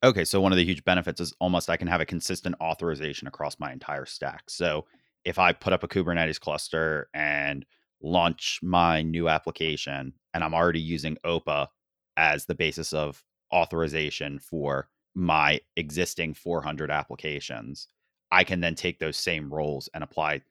Okay, 0.01 0.23
so 0.23 0.39
one 0.39 0.53
of 0.53 0.57
the 0.57 0.63
huge 0.63 0.83
benefits 0.85 1.19
is 1.19 1.33
almost 1.39 1.69
I 1.69 1.75
can 1.75 1.87
have 1.87 2.01
a 2.01 2.05
consistent 2.05 2.55
authorization 2.61 3.27
across 3.27 3.59
my 3.59 3.73
entire 3.73 4.05
stack. 4.05 4.43
So 4.47 4.85
if 5.25 5.37
I 5.37 5.51
put 5.51 5.73
up 5.73 5.83
a 5.83 5.87
Kubernetes 5.87 6.39
cluster 6.39 7.09
and 7.13 7.65
launch 8.01 8.59
my 8.63 9.01
new 9.01 9.27
application 9.27 10.13
and 10.33 10.43
I'm 10.43 10.53
already 10.53 10.79
using 10.79 11.17
OPA 11.25 11.67
as 12.15 12.45
the 12.45 12.55
basis 12.55 12.93
of 12.93 13.21
authorization 13.53 14.39
for 14.39 14.87
my 15.15 15.59
existing 15.75 16.33
400 16.33 16.89
applications, 16.89 17.89
I 18.31 18.43
can 18.43 18.61
then 18.61 18.75
take 18.75 18.99
those 18.99 19.17
same 19.17 19.53
roles 19.53 19.89
and 19.93 20.03
apply 20.03 20.41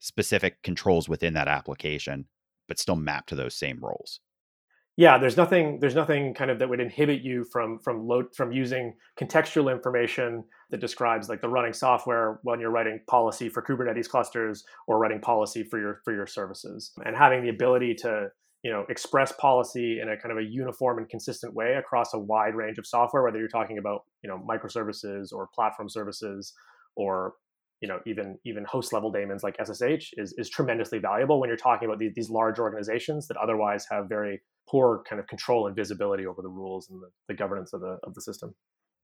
specific 0.00 0.62
controls 0.62 1.08
within 1.08 1.34
that 1.34 1.48
application, 1.48 2.26
but 2.68 2.78
still 2.78 2.96
map 2.96 3.26
to 3.26 3.34
those 3.34 3.54
same 3.54 3.78
roles. 3.80 4.20
Yeah, 4.96 5.16
there's 5.16 5.36
nothing 5.36 5.78
there's 5.80 5.94
nothing 5.94 6.34
kind 6.34 6.50
of 6.50 6.58
that 6.58 6.68
would 6.68 6.80
inhibit 6.80 7.22
you 7.22 7.44
from 7.44 7.78
from 7.78 8.06
load 8.06 8.34
from 8.34 8.52
using 8.52 8.94
contextual 9.18 9.72
information 9.72 10.44
that 10.70 10.80
describes 10.80 11.28
like 11.28 11.40
the 11.40 11.48
running 11.48 11.72
software 11.72 12.40
when 12.42 12.60
you're 12.60 12.70
writing 12.70 13.00
policy 13.06 13.48
for 13.48 13.62
Kubernetes 13.62 14.08
clusters 14.08 14.64
or 14.86 14.98
writing 14.98 15.20
policy 15.20 15.62
for 15.62 15.78
your 15.78 16.00
for 16.04 16.12
your 16.12 16.26
services. 16.26 16.92
And 17.06 17.16
having 17.16 17.42
the 17.42 17.48
ability 17.48 17.94
to 18.02 18.28
you 18.62 18.70
know 18.70 18.84
express 18.90 19.32
policy 19.32 20.00
in 20.00 20.10
a 20.10 20.16
kind 20.18 20.32
of 20.32 20.38
a 20.38 20.44
uniform 20.44 20.98
and 20.98 21.08
consistent 21.08 21.54
way 21.54 21.74
across 21.74 22.12
a 22.12 22.18
wide 22.18 22.54
range 22.54 22.76
of 22.76 22.86
software 22.86 23.22
whether 23.22 23.38
you're 23.38 23.48
talking 23.48 23.78
about 23.78 24.04
you 24.22 24.28
know 24.28 24.38
microservices 24.38 25.32
or 25.32 25.46
platform 25.46 25.88
services 25.88 26.52
or 26.96 27.34
you 27.80 27.88
know 27.88 28.00
even 28.06 28.38
even 28.44 28.64
host 28.64 28.92
level 28.92 29.10
daemons 29.10 29.42
like 29.42 29.56
SSH 29.62 30.12
is 30.14 30.34
is 30.36 30.48
tremendously 30.50 30.98
valuable 30.98 31.40
when 31.40 31.48
you're 31.48 31.56
talking 31.56 31.86
about 31.88 31.98
these, 31.98 32.12
these 32.14 32.30
large 32.30 32.58
organizations 32.58 33.28
that 33.28 33.36
otherwise 33.36 33.86
have 33.90 34.08
very 34.08 34.40
poor 34.68 35.02
kind 35.08 35.18
of 35.18 35.26
control 35.26 35.66
and 35.66 35.74
visibility 35.74 36.26
over 36.26 36.42
the 36.42 36.48
rules 36.48 36.88
and 36.90 37.00
the, 37.02 37.08
the 37.28 37.34
governance 37.34 37.72
of 37.72 37.80
the 37.80 37.98
of 38.04 38.14
the 38.14 38.20
system. 38.20 38.54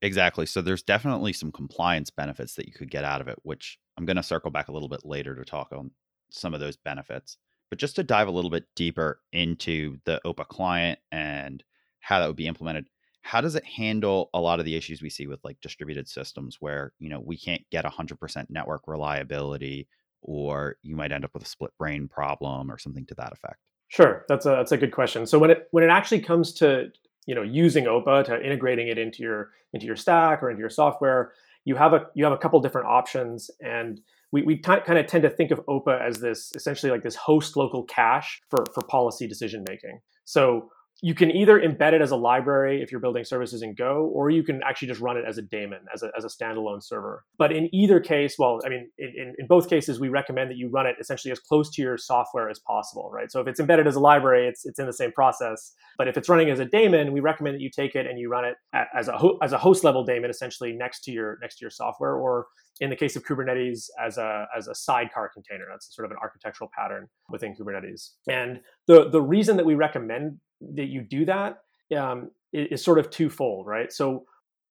Exactly. 0.02 0.44
So 0.44 0.60
there's 0.60 0.82
definitely 0.82 1.32
some 1.32 1.50
compliance 1.50 2.10
benefits 2.10 2.54
that 2.54 2.66
you 2.66 2.72
could 2.72 2.90
get 2.90 3.04
out 3.04 3.20
of 3.20 3.28
it, 3.28 3.38
which 3.42 3.78
I'm 3.96 4.04
going 4.04 4.18
to 4.18 4.22
circle 4.22 4.50
back 4.50 4.68
a 4.68 4.72
little 4.72 4.90
bit 4.90 5.04
later 5.04 5.34
to 5.34 5.44
talk 5.44 5.72
on 5.72 5.90
some 6.30 6.52
of 6.52 6.60
those 6.60 6.76
benefits. 6.76 7.38
But 7.70 7.78
just 7.78 7.96
to 7.96 8.04
dive 8.04 8.28
a 8.28 8.32
little 8.32 8.50
bit 8.50 8.66
deeper 8.76 9.20
into 9.32 9.98
the 10.04 10.20
OPA 10.24 10.48
client 10.48 10.98
and 11.10 11.64
how 12.00 12.20
that 12.20 12.26
would 12.26 12.36
be 12.36 12.46
implemented, 12.46 12.86
how 13.26 13.40
does 13.40 13.56
it 13.56 13.64
handle 13.64 14.30
a 14.32 14.40
lot 14.40 14.60
of 14.60 14.64
the 14.64 14.76
issues 14.76 15.02
we 15.02 15.10
see 15.10 15.26
with 15.26 15.40
like 15.42 15.60
distributed 15.60 16.08
systems 16.08 16.58
where 16.60 16.92
you 17.00 17.08
know 17.08 17.20
we 17.20 17.36
can't 17.36 17.62
get 17.70 17.84
100% 17.84 18.46
network 18.50 18.82
reliability 18.86 19.88
or 20.22 20.76
you 20.82 20.94
might 20.94 21.10
end 21.10 21.24
up 21.24 21.34
with 21.34 21.42
a 21.42 21.48
split 21.48 21.72
brain 21.76 22.06
problem 22.06 22.70
or 22.70 22.78
something 22.78 23.04
to 23.06 23.14
that 23.16 23.32
effect? 23.32 23.58
Sure 23.88 24.24
that's 24.28 24.46
a 24.46 24.50
that's 24.50 24.72
a 24.72 24.76
good 24.76 24.92
question. 24.92 25.26
So 25.26 25.38
when 25.38 25.50
it 25.50 25.66
when 25.72 25.82
it 25.82 25.90
actually 25.90 26.20
comes 26.20 26.52
to 26.54 26.90
you 27.26 27.34
know 27.34 27.42
using 27.42 27.84
opa 27.86 28.24
to 28.24 28.44
integrating 28.44 28.88
it 28.88 28.96
into 28.96 29.22
your 29.22 29.50
into 29.72 29.86
your 29.86 29.96
stack 29.96 30.42
or 30.42 30.50
into 30.50 30.60
your 30.60 30.70
software 30.70 31.32
you 31.64 31.74
have 31.74 31.92
a 31.92 32.06
you 32.14 32.24
have 32.24 32.32
a 32.32 32.38
couple 32.38 32.60
different 32.60 32.86
options 32.86 33.50
and 33.60 34.00
we, 34.32 34.42
we 34.42 34.56
kind 34.58 34.98
of 34.98 35.06
tend 35.06 35.22
to 35.22 35.30
think 35.30 35.50
of 35.50 35.60
opa 35.66 36.00
as 36.00 36.20
this 36.20 36.52
essentially 36.54 36.92
like 36.92 37.02
this 37.02 37.16
host 37.16 37.56
local 37.56 37.82
cache 37.84 38.40
for 38.48 38.64
for 38.72 38.82
policy 38.84 39.26
decision 39.26 39.64
making. 39.68 40.00
So 40.24 40.70
you 41.02 41.14
can 41.14 41.30
either 41.30 41.60
embed 41.60 41.92
it 41.92 42.00
as 42.00 42.10
a 42.10 42.16
library 42.16 42.82
if 42.82 42.90
you're 42.90 43.00
building 43.00 43.24
services 43.24 43.62
in 43.62 43.74
Go, 43.74 44.10
or 44.14 44.30
you 44.30 44.42
can 44.42 44.62
actually 44.64 44.88
just 44.88 45.00
run 45.00 45.16
it 45.16 45.24
as 45.28 45.36
a 45.36 45.42
daemon, 45.42 45.80
as 45.94 46.02
a, 46.02 46.10
as 46.16 46.24
a 46.24 46.28
standalone 46.28 46.82
server. 46.82 47.24
But 47.36 47.52
in 47.52 47.68
either 47.74 48.00
case, 48.00 48.36
well, 48.38 48.60
I 48.64 48.70
mean, 48.70 48.90
in, 48.98 49.34
in 49.38 49.46
both 49.46 49.68
cases, 49.68 50.00
we 50.00 50.08
recommend 50.08 50.50
that 50.50 50.56
you 50.56 50.70
run 50.70 50.86
it 50.86 50.96
essentially 50.98 51.32
as 51.32 51.38
close 51.38 51.70
to 51.74 51.82
your 51.82 51.98
software 51.98 52.48
as 52.48 52.58
possible, 52.60 53.10
right? 53.12 53.30
So 53.30 53.40
if 53.40 53.46
it's 53.46 53.60
embedded 53.60 53.86
as 53.86 53.96
a 53.96 54.00
library, 54.00 54.48
it's, 54.48 54.64
it's 54.64 54.78
in 54.78 54.86
the 54.86 54.92
same 54.92 55.12
process. 55.12 55.74
But 55.98 56.08
if 56.08 56.16
it's 56.16 56.28
running 56.28 56.50
as 56.50 56.60
a 56.60 56.64
daemon, 56.64 57.12
we 57.12 57.20
recommend 57.20 57.56
that 57.56 57.60
you 57.60 57.70
take 57.70 57.94
it 57.94 58.06
and 58.06 58.18
you 58.18 58.30
run 58.30 58.44
it 58.46 58.56
as 58.94 59.08
a, 59.08 59.18
ho- 59.18 59.38
as 59.42 59.52
a 59.52 59.58
host 59.58 59.84
level 59.84 60.04
daemon, 60.04 60.30
essentially 60.30 60.72
next 60.72 61.02
to 61.04 61.12
your 61.12 61.38
next 61.42 61.58
to 61.58 61.64
your 61.64 61.70
software, 61.70 62.14
or 62.14 62.46
in 62.80 62.90
the 62.90 62.96
case 62.96 63.16
of 63.16 63.24
Kubernetes 63.24 63.88
as 64.02 64.18
a 64.18 64.46
as 64.56 64.68
a 64.68 64.74
sidecar 64.74 65.28
container. 65.28 65.64
That's 65.70 65.94
sort 65.94 66.06
of 66.06 66.12
an 66.12 66.18
architectural 66.22 66.70
pattern 66.76 67.08
within 67.30 67.54
Kubernetes. 67.54 68.10
And 68.28 68.60
the 68.86 69.08
the 69.08 69.22
reason 69.22 69.56
that 69.56 69.66
we 69.66 69.74
recommend 69.74 70.38
that 70.74 70.86
you 70.86 71.02
do 71.02 71.24
that 71.26 71.58
um, 71.96 72.30
is, 72.52 72.68
is 72.72 72.84
sort 72.84 72.98
of 72.98 73.10
twofold, 73.10 73.66
right? 73.66 73.92
So 73.92 74.26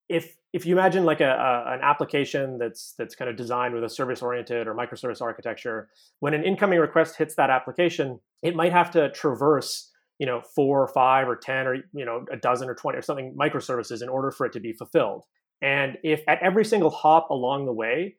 if 0.09 0.35
if 0.53 0.65
you 0.65 0.73
imagine 0.73 1.03
like 1.03 1.19
a, 1.19 1.31
a, 1.31 1.73
an 1.73 1.79
application 1.81 2.57
that's 2.57 2.93
that's 2.97 3.15
kind 3.15 3.29
of 3.29 3.35
designed 3.35 3.73
with 3.73 3.83
a 3.83 3.89
service 3.89 4.21
oriented 4.21 4.67
or 4.67 4.75
microservice 4.75 5.21
architecture, 5.21 5.89
when 6.19 6.33
an 6.33 6.43
incoming 6.43 6.79
request 6.79 7.17
hits 7.17 7.35
that 7.35 7.49
application, 7.49 8.19
it 8.41 8.55
might 8.55 8.71
have 8.71 8.91
to 8.91 9.09
traverse 9.11 9.91
you 10.19 10.25
know 10.25 10.41
four 10.55 10.81
or 10.81 10.87
five 10.87 11.27
or 11.27 11.35
ten 11.35 11.67
or 11.67 11.75
you 11.93 12.05
know 12.05 12.25
a 12.31 12.37
dozen 12.37 12.69
or 12.69 12.75
twenty 12.75 12.97
or 12.97 13.01
something 13.01 13.35
microservices 13.37 14.01
in 14.01 14.09
order 14.09 14.31
for 14.31 14.45
it 14.45 14.53
to 14.53 14.59
be 14.59 14.73
fulfilled. 14.73 15.23
And 15.61 15.97
if 16.03 16.23
at 16.27 16.41
every 16.41 16.65
single 16.65 16.89
hop 16.89 17.29
along 17.29 17.65
the 17.65 17.73
way, 17.73 18.15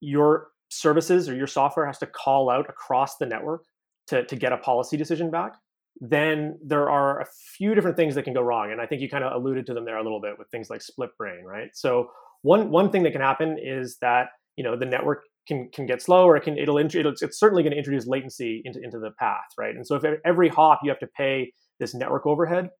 your 0.00 0.48
services 0.70 1.28
or 1.28 1.34
your 1.34 1.46
software 1.46 1.86
has 1.86 1.98
to 1.98 2.06
call 2.06 2.48
out 2.50 2.68
across 2.68 3.16
the 3.16 3.26
network 3.26 3.64
to, 4.08 4.24
to 4.24 4.36
get 4.36 4.52
a 4.52 4.56
policy 4.58 4.96
decision 4.96 5.30
back, 5.30 5.54
then 6.00 6.58
there 6.64 6.88
are 6.88 7.20
a 7.20 7.26
few 7.56 7.74
different 7.74 7.96
things 7.96 8.14
that 8.14 8.22
can 8.22 8.32
go 8.32 8.40
wrong. 8.40 8.72
And 8.72 8.80
I 8.80 8.86
think 8.86 9.02
you 9.02 9.08
kind 9.08 9.24
of 9.24 9.32
alluded 9.32 9.66
to 9.66 9.74
them 9.74 9.84
there 9.84 9.98
a 9.98 10.02
little 10.02 10.20
bit 10.20 10.38
with 10.38 10.48
things 10.48 10.70
like 10.70 10.82
split 10.82 11.10
brain, 11.18 11.44
right? 11.44 11.70
So 11.74 12.10
one 12.42 12.70
one 12.70 12.90
thing 12.90 13.02
that 13.02 13.12
can 13.12 13.20
happen 13.20 13.58
is 13.62 13.98
that 14.00 14.28
you 14.56 14.64
know 14.64 14.76
the 14.76 14.86
network 14.86 15.24
can 15.46 15.68
can 15.72 15.86
get 15.86 16.00
slow 16.00 16.24
or 16.24 16.36
it 16.36 16.42
can 16.42 16.56
it'll, 16.56 16.78
it'll 16.78 17.12
it's 17.20 17.38
certainly 17.38 17.62
going 17.62 17.72
to 17.72 17.78
introduce 17.78 18.06
latency 18.06 18.62
into 18.64 18.80
into 18.82 18.98
the 18.98 19.10
path, 19.18 19.48
right? 19.58 19.74
And 19.74 19.86
so 19.86 19.96
if 19.96 20.04
every 20.24 20.48
hop 20.48 20.80
you 20.82 20.90
have 20.90 21.00
to 21.00 21.06
pay 21.08 21.52
this 21.78 21.94
network 21.94 22.26
overhead, 22.26 22.70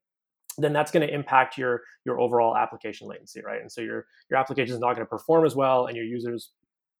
then 0.63 0.73
that's 0.73 0.91
going 0.91 1.07
to 1.07 1.13
impact 1.13 1.59
your 1.59 1.83
your 2.05 2.21
overall 2.21 2.57
application 2.57 3.09
latency, 3.09 3.41
right? 3.45 3.61
And 3.61 3.71
so 3.71 3.81
your 3.81 4.07
your 4.31 4.39
application 4.39 4.75
is 4.75 4.81
not 4.81 4.95
going 4.95 5.07
to 5.07 5.11
perform 5.11 5.45
as 5.45 5.57
well, 5.57 5.87
and 5.87 5.97
your 5.97 6.07
users 6.07 6.51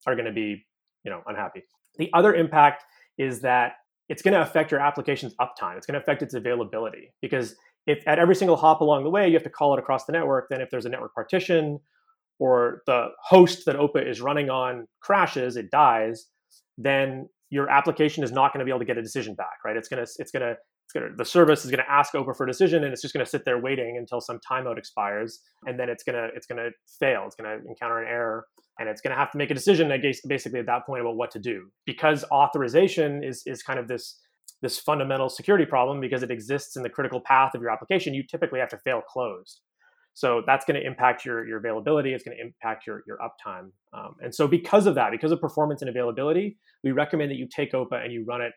are 0.07 0.15
going 0.15 0.27
to 0.27 0.33
be 0.33 0.65
you 1.05 1.11
know 1.11 1.23
unhappy. 1.27 1.63
The 1.99 2.11
other 2.13 2.35
impact 2.35 2.85
is 3.19 3.41
that 3.41 3.75
it's 4.09 4.23
going 4.23 4.35
to 4.35 4.43
affect 4.43 4.71
your 4.71 4.81
application's 4.81 5.35
uptime. 5.41 5.77
It's 5.77 5.87
going 5.87 5.95
to 5.95 6.01
affect 6.01 6.23
its 6.23 6.35
availability 6.35 7.13
because 7.23 7.55
if 7.87 8.03
at 8.07 8.19
every 8.19 8.35
single 8.35 8.57
hop 8.57 8.81
along 8.81 9.05
the 9.05 9.11
way 9.11 9.27
you 9.29 9.35
have 9.35 9.43
to 9.45 9.51
call 9.51 9.75
it 9.75 9.79
across 9.79 10.05
the 10.05 10.13
network, 10.13 10.49
then 10.51 10.61
if 10.61 10.71
there's 10.71 10.87
a 10.87 10.89
network 10.89 11.15
partition 11.15 11.79
or 12.39 12.83
the 12.87 13.09
host 13.23 13.67
that 13.67 13.77
OPA 13.77 14.09
is 14.09 14.21
running 14.21 14.51
on 14.51 14.87
crashes, 15.01 15.57
it 15.57 15.71
dies, 15.71 16.27
then 16.77 17.29
your 17.51 17.69
application 17.69 18.25
is 18.25 18.33
not 18.33 18.53
going 18.53 18.61
to 18.61 18.65
be 18.65 18.71
able 18.71 18.79
to 18.79 18.85
get 18.85 18.99
a 18.99 19.03
decision 19.03 19.35
back, 19.35 19.59
right? 19.65 19.77
It's 19.77 19.89
going 19.89 20.05
to 20.05 20.11
it's 20.19 20.31
going 20.31 20.43
to 20.43 20.57
to 20.93 21.15
the 21.17 21.25
service 21.25 21.65
is 21.65 21.71
going 21.71 21.83
to 21.85 21.91
ask 21.91 22.13
OPA 22.15 22.37
for 22.37 22.45
a 22.45 22.47
decision, 22.47 22.85
and 22.85 22.93
it's 22.93 23.03
just 23.03 23.15
going 23.15 23.25
to 23.25 23.31
sit 23.31 23.45
there 23.45 23.59
waiting 23.59 23.97
until 23.99 24.21
some 24.21 24.39
timeout 24.51 24.79
expires, 24.79 25.41
and 25.67 25.79
then 25.79 25.89
it's 25.89 26.03
going 26.03 26.17
to 26.17 26.29
it's 26.35 26.47
going 26.47 26.59
to 26.59 26.71
fail. 26.99 27.25
It's 27.27 27.37
going 27.37 27.51
to 27.51 27.67
encounter 27.69 28.01
an 28.01 28.09
error, 28.09 28.47
and 28.79 28.89
it's 28.89 29.01
going 29.01 29.13
to 29.13 29.19
have 29.19 29.31
to 29.33 29.39
make 29.39 29.51
a 29.51 29.55
decision, 29.55 29.93
I 29.93 29.99
guess, 29.99 30.21
basically 30.27 30.61
at 30.61 30.67
that 30.67 30.87
point 30.87 31.01
about 31.01 31.17
what 31.17 31.31
to 31.33 31.39
do 31.39 31.69
because 31.87 32.25
authorization 32.31 33.23
is 33.23 33.43
is 33.47 33.63
kind 33.63 33.79
of 33.79 33.89
this 33.89 34.21
this 34.63 34.79
fundamental 34.79 35.29
security 35.29 35.65
problem 35.65 36.01
because 36.01 36.23
it 36.23 36.31
exists 36.31 36.77
in 36.77 36.83
the 36.83 36.91
critical 36.91 37.21
path 37.21 37.55
of 37.55 37.63
your 37.63 37.71
application. 37.71 38.15
You 38.15 38.23
typically 38.23 38.61
have 38.61 38.69
to 38.71 38.79
fail 38.79 39.01
closed. 39.01 39.61
So 40.15 40.43
that's 40.47 40.65
going 40.65 40.79
to 40.79 40.87
impact 40.87 41.25
your, 41.25 41.47
your 41.47 41.59
availability. 41.59 42.13
It's 42.13 42.25
going 42.25 42.37
to 42.37 42.43
impact 42.43 42.87
your, 42.87 43.03
your 43.07 43.19
uptime. 43.19 43.71
Um, 43.93 44.17
and 44.21 44.35
so 44.35 44.47
because 44.47 44.87
of 44.87 44.95
that, 44.97 45.13
because 45.13 45.33
of 45.33 45.41
performance 45.41 45.83
and 45.83 45.89
availability, 45.89 46.59
we 46.85 46.91
recommend 46.91 47.31
that 47.31 47.37
you 47.37 47.47
take 47.47 47.73
OPA 47.73 48.05
and 48.05 48.13
you 48.13 48.25
run 48.27 48.43
it 48.43 48.53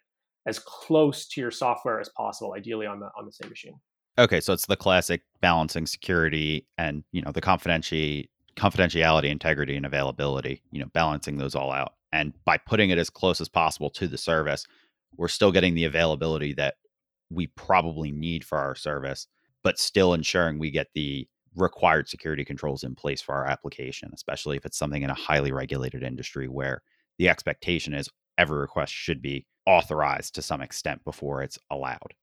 as 0.46 0.60
close 0.60 1.28
to 1.30 1.42
your 1.42 1.52
software 1.52 2.00
as 2.00 2.10
possible, 2.10 2.54
ideally 2.54 2.86
on 2.86 3.00
the 3.00 3.10
on 3.18 3.26
the 3.26 3.32
same 3.32 3.50
machine. 3.50 3.80
Okay, 4.18 4.40
so 4.40 4.54
it's 4.54 4.68
the 4.68 4.76
classic 4.76 5.22
balancing 5.42 5.88
security 5.88 6.68
and 6.78 7.04
you 7.12 7.22
know 7.22 7.32
the 7.32 7.42
confidentiality 7.42 8.28
confidentiality, 8.56 9.30
integrity, 9.30 9.76
and 9.76 9.86
availability, 9.86 10.62
you 10.72 10.80
know, 10.80 10.90
balancing 10.94 11.38
those 11.38 11.56
all 11.56 11.72
out. 11.72 11.94
And 12.12 12.34
by 12.46 12.58
putting 12.58 12.92
it 12.92 12.98
as 12.98 13.10
close 13.10 13.42
as 13.42 13.50
possible 13.50 13.90
to 13.92 14.08
the 14.08 14.18
service, 14.18 14.66
we're 15.18 15.28
still 15.28 15.52
getting 15.52 15.74
the 15.74 15.86
availability 15.86 16.54
that 16.54 16.76
we 17.30 17.48
probably 17.48 18.12
need 18.12 18.44
for 18.44 18.58
our 18.58 18.76
service, 18.76 19.28
but 19.64 19.80
still 19.80 20.14
ensuring 20.14 20.60
we 20.60 20.70
get 20.70 20.88
the 20.94 21.28
required 21.56 22.08
security 22.08 22.46
controls 22.46 22.84
in 22.84 22.96
place 22.96 23.22
for 23.22 23.34
our 23.34 23.46
application, 23.46 24.12
especially 24.14 24.58
if 24.58 24.66
it's 24.66 24.78
something 24.78 25.04
in 25.04 25.10
a 25.10 25.16
highly 25.16 25.52
regulated 25.52 26.04
industry 26.04 26.48
where 26.48 26.82
the 27.18 27.30
expectation 27.30 27.94
is 27.94 28.10
every 28.38 28.60
request 28.60 28.94
should 28.94 29.22
be 29.22 29.46
authorized 29.66 30.36
to 30.36 30.42
some 30.42 30.62
extent 30.62 31.04
before 31.04 31.42
it's 31.42 31.60
allowed. 31.72 32.14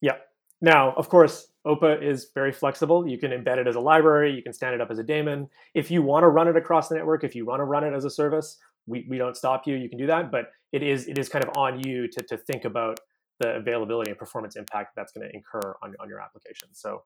Yeah. 0.00 0.16
Now, 0.60 0.92
of 0.92 1.08
course, 1.08 1.48
OPA 1.66 2.02
is 2.02 2.28
very 2.34 2.52
flexible. 2.52 3.06
You 3.06 3.18
can 3.18 3.30
embed 3.30 3.58
it 3.58 3.66
as 3.66 3.76
a 3.76 3.80
library, 3.80 4.34
you 4.34 4.42
can 4.42 4.52
stand 4.52 4.74
it 4.74 4.80
up 4.80 4.90
as 4.90 4.98
a 4.98 5.02
daemon. 5.02 5.48
If 5.74 5.90
you 5.90 6.02
want 6.02 6.24
to 6.24 6.28
run 6.28 6.48
it 6.48 6.56
across 6.56 6.88
the 6.88 6.96
network, 6.96 7.24
if 7.24 7.34
you 7.34 7.46
want 7.46 7.60
to 7.60 7.64
run 7.64 7.84
it 7.84 7.94
as 7.94 8.04
a 8.04 8.10
service, 8.10 8.58
we, 8.86 9.06
we 9.08 9.18
don't 9.18 9.36
stop 9.36 9.66
you. 9.66 9.76
You 9.76 9.88
can 9.88 9.98
do 9.98 10.06
that, 10.06 10.30
but 10.30 10.50
it 10.72 10.82
is 10.82 11.06
it 11.08 11.18
is 11.18 11.28
kind 11.28 11.44
of 11.44 11.50
on 11.56 11.80
you 11.80 12.08
to, 12.08 12.22
to 12.22 12.36
think 12.36 12.64
about 12.64 13.00
the 13.40 13.56
availability 13.56 14.10
and 14.10 14.18
performance 14.18 14.56
impact 14.56 14.94
that's 14.94 15.12
going 15.12 15.26
to 15.26 15.34
incur 15.34 15.74
on, 15.82 15.94
on 15.98 16.08
your 16.08 16.20
application. 16.20 16.68
So, 16.72 17.02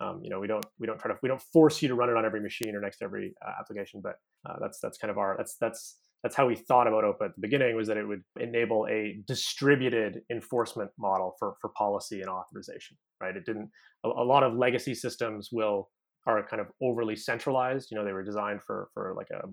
um, 0.00 0.20
you 0.22 0.30
know, 0.30 0.40
we 0.40 0.46
don't 0.46 0.64
we 0.78 0.86
don't 0.86 0.98
try 0.98 1.10
to 1.10 1.18
we 1.22 1.28
don't 1.28 1.40
force 1.40 1.80
you 1.80 1.88
to 1.88 1.94
run 1.94 2.10
it 2.10 2.16
on 2.16 2.24
every 2.24 2.40
machine 2.40 2.74
or 2.74 2.80
next 2.80 2.98
to 2.98 3.04
every 3.04 3.34
uh, 3.46 3.52
application, 3.58 4.00
but 4.00 4.20
uh, 4.44 4.56
that's 4.60 4.78
that's 4.80 4.98
kind 4.98 5.10
of 5.10 5.18
our 5.18 5.36
that's 5.36 5.56
that's 5.56 5.96
that's 6.22 6.34
how 6.34 6.46
we 6.46 6.56
thought 6.56 6.86
about 6.86 7.04
OPA 7.04 7.26
at 7.26 7.34
the 7.36 7.40
beginning 7.40 7.76
was 7.76 7.88
that 7.88 7.96
it 7.96 8.06
would 8.06 8.22
enable 8.40 8.86
a 8.88 9.20
distributed 9.26 10.22
enforcement 10.30 10.90
model 10.98 11.34
for, 11.38 11.54
for 11.60 11.70
policy 11.70 12.20
and 12.20 12.28
authorization, 12.28 12.96
right? 13.20 13.36
It 13.36 13.44
didn't, 13.46 13.70
a, 14.04 14.08
a 14.08 14.24
lot 14.24 14.42
of 14.42 14.54
legacy 14.54 14.94
systems 14.94 15.50
will, 15.52 15.88
are 16.26 16.42
kind 16.42 16.60
of 16.60 16.68
overly 16.82 17.14
centralized. 17.14 17.90
You 17.90 17.98
know, 17.98 18.04
they 18.04 18.12
were 18.12 18.24
designed 18.24 18.62
for, 18.62 18.88
for 18.94 19.14
like 19.16 19.28
a, 19.30 19.46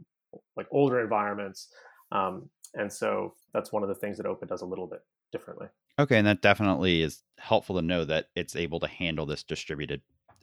like 0.57 0.67
older 0.71 1.01
environments. 1.01 1.67
Um, 2.11 2.49
and 2.73 2.91
so 2.91 3.35
that's 3.53 3.71
one 3.71 3.83
of 3.83 3.89
the 3.89 3.95
things 3.95 4.17
that 4.17 4.25
OPA 4.25 4.47
does 4.47 4.61
a 4.61 4.65
little 4.65 4.87
bit 4.87 5.01
differently. 5.31 5.67
Okay. 5.99 6.17
And 6.17 6.25
that 6.25 6.41
definitely 6.41 7.01
is 7.01 7.21
helpful 7.37 7.75
to 7.75 7.81
know 7.81 8.03
that 8.05 8.29
it's 8.35 8.55
able 8.55 8.79
to 8.79 8.87
handle 8.87 9.27
this 9.27 9.43
distributed 9.43 10.01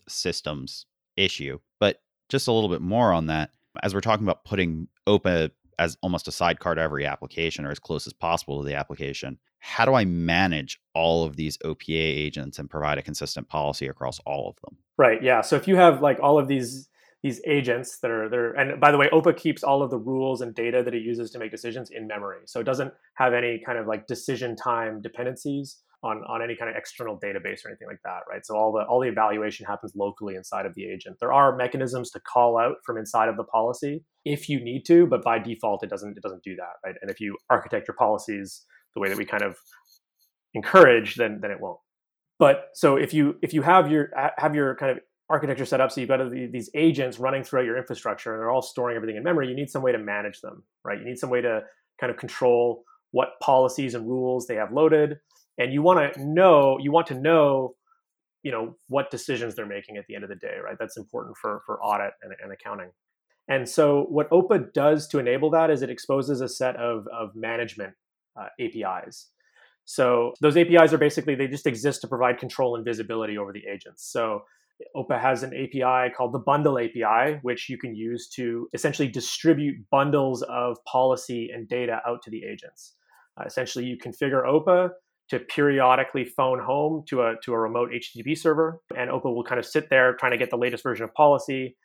systems 0.09 0.87
issue. 1.16 1.59
But 1.80 2.02
just 2.28 2.46
a 2.46 2.52
little 2.52 2.68
bit 2.68 2.83
more 2.83 3.12
on 3.12 3.26
that, 3.26 3.50
as 3.83 3.94
we're 3.94 4.00
talking 4.00 4.24
about 4.24 4.44
putting 4.44 4.88
OPA 5.09 5.50
as 5.80 5.96
almost 6.02 6.28
a 6.28 6.32
sidecar 6.32 6.74
to 6.74 6.80
every 6.80 7.06
application 7.06 7.64
or 7.64 7.70
as 7.70 7.78
close 7.78 8.06
as 8.06 8.12
possible 8.12 8.60
to 8.60 8.68
the 8.68 8.74
application. 8.76 9.38
How 9.60 9.86
do 9.86 9.94
I 9.94 10.04
manage 10.04 10.78
all 10.94 11.24
of 11.24 11.36
these 11.36 11.56
OPA 11.64 11.88
agents 11.88 12.58
and 12.58 12.68
provide 12.68 12.98
a 12.98 13.02
consistent 13.02 13.48
policy 13.48 13.86
across 13.86 14.20
all 14.26 14.50
of 14.50 14.56
them? 14.62 14.76
Right. 14.98 15.22
Yeah. 15.22 15.40
So 15.40 15.56
if 15.56 15.66
you 15.66 15.76
have 15.76 16.02
like 16.02 16.20
all 16.20 16.38
of 16.38 16.46
these 16.46 16.86
these 17.22 17.40
agents 17.46 17.98
that 17.98 18.10
are 18.10 18.30
there, 18.30 18.52
and 18.52 18.80
by 18.80 18.90
the 18.90 18.96
way, 18.96 19.08
OPA 19.10 19.36
keeps 19.36 19.62
all 19.62 19.82
of 19.82 19.90
the 19.90 19.98
rules 19.98 20.40
and 20.40 20.54
data 20.54 20.82
that 20.82 20.94
it 20.94 21.02
uses 21.02 21.30
to 21.30 21.38
make 21.38 21.50
decisions 21.50 21.90
in 21.90 22.06
memory. 22.06 22.40
So 22.46 22.60
it 22.60 22.64
doesn't 22.64 22.94
have 23.14 23.34
any 23.34 23.62
kind 23.64 23.78
of 23.78 23.86
like 23.86 24.06
decision 24.06 24.56
time 24.56 25.02
dependencies 25.02 25.78
on, 26.02 26.22
on 26.28 26.42
any 26.42 26.56
kind 26.56 26.70
of 26.70 26.76
external 26.76 27.18
database 27.18 27.64
or 27.64 27.68
anything 27.68 27.86
like 27.86 28.00
that, 28.04 28.20
right? 28.28 28.44
So 28.44 28.56
all 28.56 28.72
the 28.72 28.84
all 28.84 29.00
the 29.00 29.08
evaluation 29.08 29.66
happens 29.66 29.92
locally 29.94 30.34
inside 30.34 30.64
of 30.64 30.74
the 30.74 30.84
agent. 30.84 31.16
There 31.20 31.32
are 31.32 31.56
mechanisms 31.56 32.10
to 32.12 32.20
call 32.20 32.58
out 32.58 32.76
from 32.84 32.96
inside 32.96 33.28
of 33.28 33.36
the 33.36 33.44
policy 33.44 34.04
if 34.24 34.48
you 34.48 34.62
need 34.62 34.84
to, 34.86 35.06
but 35.06 35.22
by 35.22 35.38
default 35.38 35.84
it 35.84 35.90
doesn't 35.90 36.16
it 36.16 36.22
doesn't 36.22 36.42
do 36.42 36.56
that, 36.56 36.74
right? 36.84 36.94
And 37.02 37.10
if 37.10 37.20
you 37.20 37.36
architect 37.50 37.86
your 37.86 37.96
policies 37.96 38.64
the 38.94 39.00
way 39.00 39.08
that 39.08 39.18
we 39.18 39.26
kind 39.26 39.42
of 39.42 39.56
encourage, 40.54 41.16
then 41.16 41.40
then 41.42 41.50
it 41.50 41.60
won't. 41.60 41.78
But 42.38 42.70
so 42.74 42.96
if 42.96 43.12
you 43.12 43.36
if 43.42 43.52
you 43.52 43.62
have 43.62 43.90
your 43.90 44.10
have 44.38 44.54
your 44.54 44.76
kind 44.76 44.92
of 44.92 44.98
architecture 45.28 45.66
set 45.66 45.80
up 45.80 45.92
so 45.92 46.00
you've 46.00 46.08
got 46.08 46.28
these 46.30 46.70
agents 46.74 47.18
running 47.18 47.44
throughout 47.44 47.64
your 47.64 47.76
infrastructure 47.76 48.32
and 48.32 48.40
they're 48.40 48.50
all 48.50 48.62
storing 48.62 48.96
everything 48.96 49.16
in 49.16 49.22
memory, 49.22 49.48
you 49.48 49.54
need 49.54 49.70
some 49.70 49.82
way 49.82 49.92
to 49.92 49.98
manage 49.98 50.40
them, 50.40 50.64
right? 50.84 50.98
You 50.98 51.04
need 51.04 51.18
some 51.18 51.30
way 51.30 51.40
to 51.40 51.60
kind 52.00 52.10
of 52.10 52.16
control 52.16 52.84
what 53.12 53.28
policies 53.40 53.94
and 53.94 54.08
rules 54.08 54.46
they 54.46 54.56
have 54.56 54.72
loaded 54.72 55.18
and 55.58 55.72
you 55.72 55.82
want 55.82 56.14
to 56.14 56.24
know 56.24 56.78
you 56.80 56.92
want 56.92 57.06
to 57.08 57.14
know 57.14 57.74
you 58.42 58.50
know 58.50 58.76
what 58.88 59.10
decisions 59.10 59.54
they're 59.54 59.66
making 59.66 59.96
at 59.96 60.04
the 60.08 60.14
end 60.14 60.24
of 60.24 60.30
the 60.30 60.36
day 60.36 60.56
right? 60.64 60.76
That's 60.78 60.96
important 60.96 61.36
for 61.36 61.62
for 61.66 61.82
audit 61.82 62.12
and, 62.22 62.32
and 62.42 62.52
accounting. 62.52 62.90
And 63.48 63.68
so 63.68 64.06
what 64.08 64.30
opa 64.30 64.72
does 64.72 65.08
to 65.08 65.18
enable 65.18 65.50
that 65.50 65.70
is 65.70 65.82
it 65.82 65.90
exposes 65.90 66.40
a 66.40 66.48
set 66.48 66.76
of 66.76 67.06
of 67.12 67.30
management 67.34 67.94
uh, 68.40 68.48
apis 68.60 69.30
so 69.90 70.34
those 70.40 70.56
apis 70.56 70.92
are 70.92 70.98
basically 70.98 71.34
they 71.34 71.48
just 71.48 71.66
exist 71.66 72.00
to 72.02 72.06
provide 72.06 72.38
control 72.38 72.76
and 72.76 72.84
visibility 72.84 73.36
over 73.36 73.52
the 73.52 73.64
agents. 73.66 74.04
So 74.12 74.42
OPA 74.96 75.20
has 75.20 75.42
an 75.42 75.52
API 75.52 76.14
called 76.14 76.32
the 76.32 76.38
Bundle 76.38 76.78
API, 76.78 77.40
which 77.42 77.68
you 77.68 77.76
can 77.76 77.96
use 77.96 78.28
to 78.36 78.68
essentially 78.72 79.08
distribute 79.08 79.84
bundles 79.90 80.42
of 80.42 80.78
policy 80.84 81.50
and 81.52 81.68
data 81.68 82.00
out 82.06 82.22
to 82.22 82.30
the 82.30 82.44
agents. 82.44 82.94
Uh, 83.36 83.42
essentially, 83.46 83.84
you 83.84 83.98
configure 83.98 84.46
OPA 84.46 84.90
to 85.30 85.38
periodically 85.38 86.24
phone 86.24 86.60
home 86.60 87.04
to 87.08 87.22
a 87.22 87.34
to 87.44 87.52
a 87.52 87.58
remote 87.58 87.90
HTTP 87.90 88.36
server, 88.36 88.80
and 88.96 89.10
OPA 89.10 89.32
will 89.32 89.44
kind 89.44 89.58
of 89.58 89.64
sit 89.64 89.88
there 89.88 90.14
trying 90.14 90.32
to 90.32 90.38
get 90.38 90.50
the 90.50 90.56
latest 90.56 90.82
version 90.82 91.04
of 91.04 91.14
policy, 91.14 91.76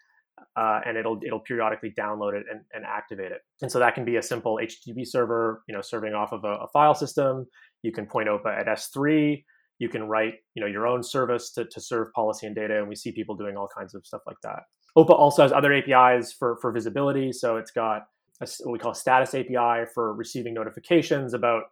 uh, 0.58 0.80
and 0.86 0.98
it'll 0.98 1.20
it'll 1.26 1.40
periodically 1.40 1.94
download 1.98 2.34
it 2.34 2.46
and, 2.52 2.62
and 2.74 2.84
activate 2.86 3.32
it. 3.32 3.42
And 3.62 3.72
so 3.72 3.80
that 3.80 3.94
can 3.94 4.04
be 4.04 4.16
a 4.16 4.22
simple 4.22 4.60
HTTP 4.62 5.06
server, 5.06 5.62
you 5.68 5.76
know, 5.76 5.82
serving 5.82 6.14
off 6.14 6.34
of 6.34 6.44
a, 6.44 6.56
a 6.64 6.68
file 6.74 6.96
system. 6.96 7.46
You 7.84 7.92
can 7.92 8.08
point 8.08 8.30
OPA 8.30 8.62
at 8.62 8.66
S3. 8.66 9.44
You 9.78 9.90
can 9.90 10.04
write, 10.04 10.36
you 10.56 10.62
know, 10.62 10.68
your 10.68 10.88
own 10.88 11.04
service 11.04 11.52
to, 11.52 11.66
to 11.66 11.82
serve 11.82 12.08
policy 12.14 12.48
and 12.48 12.56
data, 12.56 12.80
and 12.80 12.88
we 12.88 12.96
see 12.96 13.12
people 13.12 13.36
doing 13.36 13.58
all 13.58 13.70
kinds 13.78 13.94
of 13.94 14.06
stuff 14.06 14.22
like 14.26 14.38
that. 14.42 14.64
OPA 14.98 15.12
also 15.12 15.44
has 15.44 15.52
other 15.52 15.72
APIs 15.72 16.34
for 16.34 16.58
for 16.62 16.72
visibility. 16.72 17.32
So 17.32 17.58
it's 17.58 17.72
got 17.72 18.08
a, 18.42 18.48
what 18.64 18.72
we 18.72 18.80
call 18.80 18.96
status 18.96 19.36
API 19.36 19.86
for 19.94 20.16
receiving 20.16 20.56
notifications 20.56 21.36
about 21.36 21.64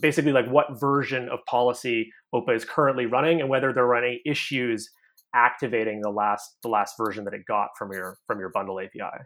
basically 0.00 0.32
like 0.32 0.46
what 0.46 0.80
version 0.80 1.28
of 1.28 1.40
policy 1.46 2.10
OPA 2.34 2.56
is 2.56 2.64
currently 2.64 3.06
running 3.06 3.40
and 3.40 3.48
whether 3.48 3.72
there 3.72 3.84
are 3.84 3.96
any 3.96 4.20
issues 4.24 4.88
activating 5.34 6.00
the 6.00 6.10
last 6.10 6.56
the 6.62 6.68
last 6.68 6.94
version 6.96 7.24
that 7.24 7.34
it 7.34 7.42
got 7.46 7.68
from 7.78 7.92
your 7.92 8.18
from 8.26 8.38
your 8.38 8.50
bundle 8.50 8.80
API. 8.80 9.24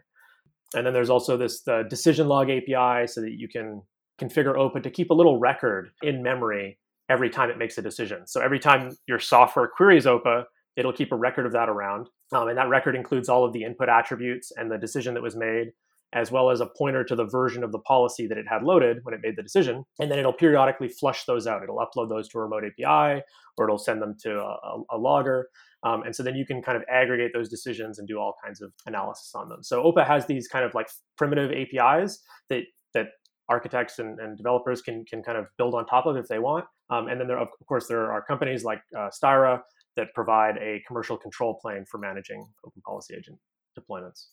And 0.75 0.85
then 0.85 0.93
there's 0.93 1.09
also 1.09 1.37
this 1.37 1.63
the 1.63 1.83
decision 1.89 2.27
log 2.27 2.49
API 2.49 3.07
so 3.07 3.21
that 3.21 3.33
you 3.37 3.47
can 3.47 3.81
configure 4.21 4.55
OPA 4.55 4.83
to 4.83 4.89
keep 4.89 5.09
a 5.11 5.13
little 5.13 5.39
record 5.39 5.89
in 6.01 6.23
memory 6.23 6.79
every 7.09 7.29
time 7.29 7.49
it 7.49 7.57
makes 7.57 7.77
a 7.77 7.81
decision. 7.81 8.27
So 8.27 8.41
every 8.41 8.59
time 8.59 8.91
your 9.07 9.19
software 9.19 9.67
queries 9.67 10.05
OPA, 10.05 10.43
it'll 10.75 10.93
keep 10.93 11.11
a 11.11 11.15
record 11.15 11.45
of 11.45 11.53
that 11.53 11.69
around. 11.69 12.07
Um, 12.33 12.49
and 12.49 12.57
that 12.57 12.67
record 12.67 12.95
includes 12.95 13.29
all 13.29 13.45
of 13.45 13.53
the 13.53 13.63
input 13.63 13.87
attributes 13.87 14.51
and 14.55 14.69
the 14.69 14.77
decision 14.77 15.13
that 15.13 15.23
was 15.23 15.35
made, 15.35 15.71
as 16.13 16.31
well 16.31 16.49
as 16.49 16.61
a 16.61 16.65
pointer 16.77 17.03
to 17.03 17.15
the 17.15 17.25
version 17.25 17.63
of 17.63 17.71
the 17.71 17.79
policy 17.79 18.27
that 18.27 18.37
it 18.37 18.45
had 18.47 18.63
loaded 18.63 18.99
when 19.03 19.13
it 19.13 19.19
made 19.21 19.35
the 19.35 19.43
decision. 19.43 19.83
And 19.99 20.09
then 20.09 20.19
it'll 20.19 20.33
periodically 20.33 20.87
flush 20.87 21.25
those 21.25 21.47
out. 21.47 21.63
It'll 21.63 21.77
upload 21.77 22.09
those 22.09 22.29
to 22.29 22.39
a 22.39 22.41
remote 22.41 22.63
API 22.63 23.21
or 23.57 23.65
it'll 23.65 23.77
send 23.77 24.01
them 24.01 24.15
to 24.21 24.39
a, 24.39 24.83
a 24.91 24.97
logger. 24.97 25.49
Um, 25.83 26.03
and 26.03 26.15
so 26.15 26.23
then 26.23 26.35
you 26.35 26.45
can 26.45 26.61
kind 26.61 26.77
of 26.77 26.83
aggregate 26.89 27.31
those 27.33 27.49
decisions 27.49 27.99
and 27.99 28.07
do 28.07 28.17
all 28.17 28.35
kinds 28.43 28.61
of 28.61 28.71
analysis 28.85 29.33
on 29.35 29.49
them. 29.49 29.63
So 29.63 29.83
OPA 29.83 30.07
has 30.07 30.25
these 30.25 30.47
kind 30.47 30.65
of 30.65 30.73
like 30.73 30.87
primitive 31.17 31.51
APIs 31.51 32.19
that 32.49 32.63
that 32.93 33.07
architects 33.49 33.99
and, 33.99 34.19
and 34.19 34.37
developers 34.37 34.81
can 34.81 35.05
can 35.05 35.21
kind 35.21 35.37
of 35.37 35.45
build 35.57 35.75
on 35.75 35.85
top 35.85 36.05
of 36.05 36.15
if 36.17 36.27
they 36.27 36.39
want. 36.39 36.65
Um, 36.89 37.07
and 37.07 37.19
then 37.19 37.27
there, 37.27 37.37
of 37.37 37.49
course, 37.67 37.87
there 37.87 38.11
are 38.11 38.23
companies 38.23 38.63
like 38.63 38.81
uh, 38.97 39.09
Styra 39.09 39.61
that 39.97 40.07
provide 40.15 40.57
a 40.57 40.81
commercial 40.87 41.17
control 41.17 41.59
plane 41.61 41.85
for 41.89 41.97
managing 41.97 42.45
open 42.65 42.81
policy 42.85 43.13
agent 43.15 43.37
deployments. 43.77 44.27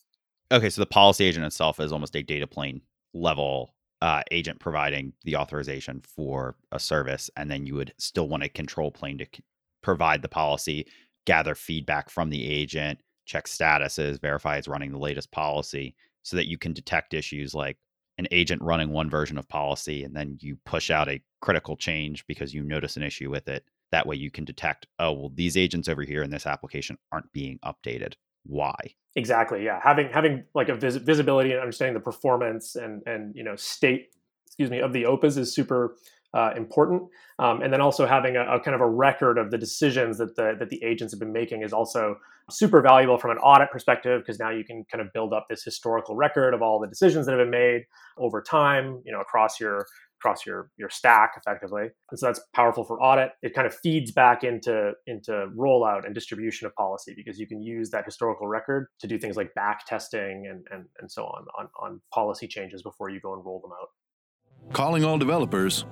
Okay, 0.51 0.69
so 0.69 0.81
the 0.81 0.85
policy 0.85 1.25
agent 1.25 1.45
itself 1.45 1.79
is 1.79 1.91
almost 1.91 2.15
a 2.15 2.23
data 2.23 2.47
plane 2.47 2.81
level 3.13 3.73
uh, 4.01 4.21
agent 4.31 4.59
providing 4.59 5.13
the 5.23 5.35
authorization 5.35 6.01
for 6.01 6.55
a 6.71 6.79
service, 6.79 7.29
and 7.37 7.49
then 7.49 7.65
you 7.65 7.75
would 7.75 7.93
still 7.97 8.27
want 8.27 8.43
a 8.43 8.49
control 8.49 8.91
plane 8.91 9.17
to 9.17 9.25
c- 9.25 9.43
provide 9.81 10.21
the 10.21 10.27
policy, 10.29 10.85
gather 11.25 11.55
feedback 11.55 12.09
from 12.09 12.29
the 12.29 12.45
agent, 12.47 12.99
check 13.25 13.45
statuses, 13.47 14.21
verify 14.21 14.57
it's 14.57 14.67
running 14.67 14.91
the 14.91 14.99
latest 14.99 15.31
policy, 15.31 15.95
so 16.23 16.35
that 16.37 16.47
you 16.47 16.57
can 16.57 16.73
detect 16.73 17.13
issues 17.13 17.55
like 17.55 17.77
an 18.19 18.27
agent 18.31 18.61
running 18.61 18.91
one 18.91 19.09
version 19.09 19.37
of 19.37 19.47
policy, 19.49 20.03
and 20.03 20.15
then 20.15 20.37
you 20.41 20.57
push 20.65 20.91
out 20.91 21.09
a 21.09 21.21
critical 21.41 21.75
change 21.75 22.25
because 22.27 22.53
you 22.53 22.61
notice 22.63 22.97
an 22.97 23.03
issue 23.03 23.29
with 23.31 23.47
it 23.47 23.65
that 23.91 24.05
way 24.05 24.15
you 24.15 24.29
can 24.29 24.45
detect, 24.45 24.87
oh, 24.99 25.11
well, 25.13 25.31
these 25.33 25.57
agents 25.57 25.87
over 25.87 26.03
here 26.03 26.21
in 26.23 26.29
this 26.29 26.45
application 26.45 26.97
aren't 27.11 27.31
being 27.31 27.57
updated. 27.65 28.13
Why? 28.45 28.75
Exactly. 29.15 29.63
Yeah. 29.63 29.79
Having 29.83 30.09
having 30.09 30.43
like 30.53 30.69
a 30.69 30.75
vis- 30.75 30.97
visibility 30.97 31.51
and 31.51 31.59
understanding 31.59 31.93
the 31.93 31.99
performance 31.99 32.75
and 32.75 33.01
and 33.05 33.35
you 33.35 33.43
know 33.43 33.55
state, 33.55 34.09
excuse 34.45 34.69
me, 34.69 34.79
of 34.79 34.93
the 34.93 35.03
OPAs 35.03 35.37
is 35.37 35.53
super 35.53 35.95
uh, 36.35 36.51
important. 36.57 37.03
Um, 37.39 37.61
and 37.61 37.71
then 37.71 37.79
also 37.79 38.05
having 38.05 38.35
a, 38.35 38.41
a, 38.41 38.59
kind 38.59 38.75
of 38.75 38.81
a 38.81 38.89
record 38.89 39.37
of 39.37 39.51
the 39.51 39.57
decisions 39.57 40.17
that 40.17 40.35
the 40.35 40.55
that 40.59 40.69
the 40.69 40.83
agents 40.83 41.13
have 41.13 41.19
been 41.19 41.31
making 41.31 41.63
is 41.63 41.71
also 41.71 42.17
super 42.49 42.81
valuable 42.81 43.17
from 43.17 43.31
an 43.31 43.37
audit 43.37 43.71
perspective 43.71 44.21
because 44.21 44.37
now 44.37 44.51
you 44.51 44.63
can 44.63 44.85
kind 44.91 45.01
of 45.01 45.11
build 45.13 45.33
up 45.33 45.47
this 45.49 45.63
historical 45.63 46.15
record 46.15 46.53
of 46.53 46.61
all 46.61 46.79
the 46.79 46.87
decisions 46.87 47.25
that 47.25 47.31
have 47.31 47.39
been 47.39 47.49
made 47.49 47.85
over 48.17 48.41
time, 48.41 49.01
you 49.05 49.11
know, 49.11 49.21
across 49.21 49.59
your 49.59 49.87
across 50.25 50.45
your 50.45 50.71
your 50.77 50.89
stack 50.89 51.33
effectively. 51.37 51.89
And 52.09 52.19
so 52.19 52.25
that's 52.25 52.41
powerful 52.53 52.83
for 52.83 53.01
audit. 53.01 53.31
It 53.43 53.53
kind 53.53 53.67
of 53.67 53.75
feeds 53.75 54.11
back 54.11 54.43
into 54.43 54.93
into 55.05 55.47
rollout 55.55 56.05
and 56.05 56.15
distribution 56.15 56.65
of 56.65 56.73
policy 56.75 57.13
because 57.15 57.39
you 57.39 57.47
can 57.47 57.61
use 57.61 57.91
that 57.91 58.05
historical 58.05 58.47
record 58.47 58.87
to 58.99 59.07
do 59.07 59.19
things 59.19 59.37
like 59.37 59.53
back 59.53 59.85
testing 59.85 60.47
and 60.49 60.65
and, 60.71 60.85
and 60.99 61.11
so 61.11 61.25
on, 61.25 61.45
on 61.57 61.69
on 61.79 62.01
policy 62.13 62.47
changes 62.47 62.81
before 62.81 63.09
you 63.09 63.19
go 63.19 63.33
and 63.33 63.45
roll 63.45 63.59
them 63.61 63.71
out. 63.71 64.73
Calling 64.73 65.03
all 65.03 65.17
developers. 65.17 65.85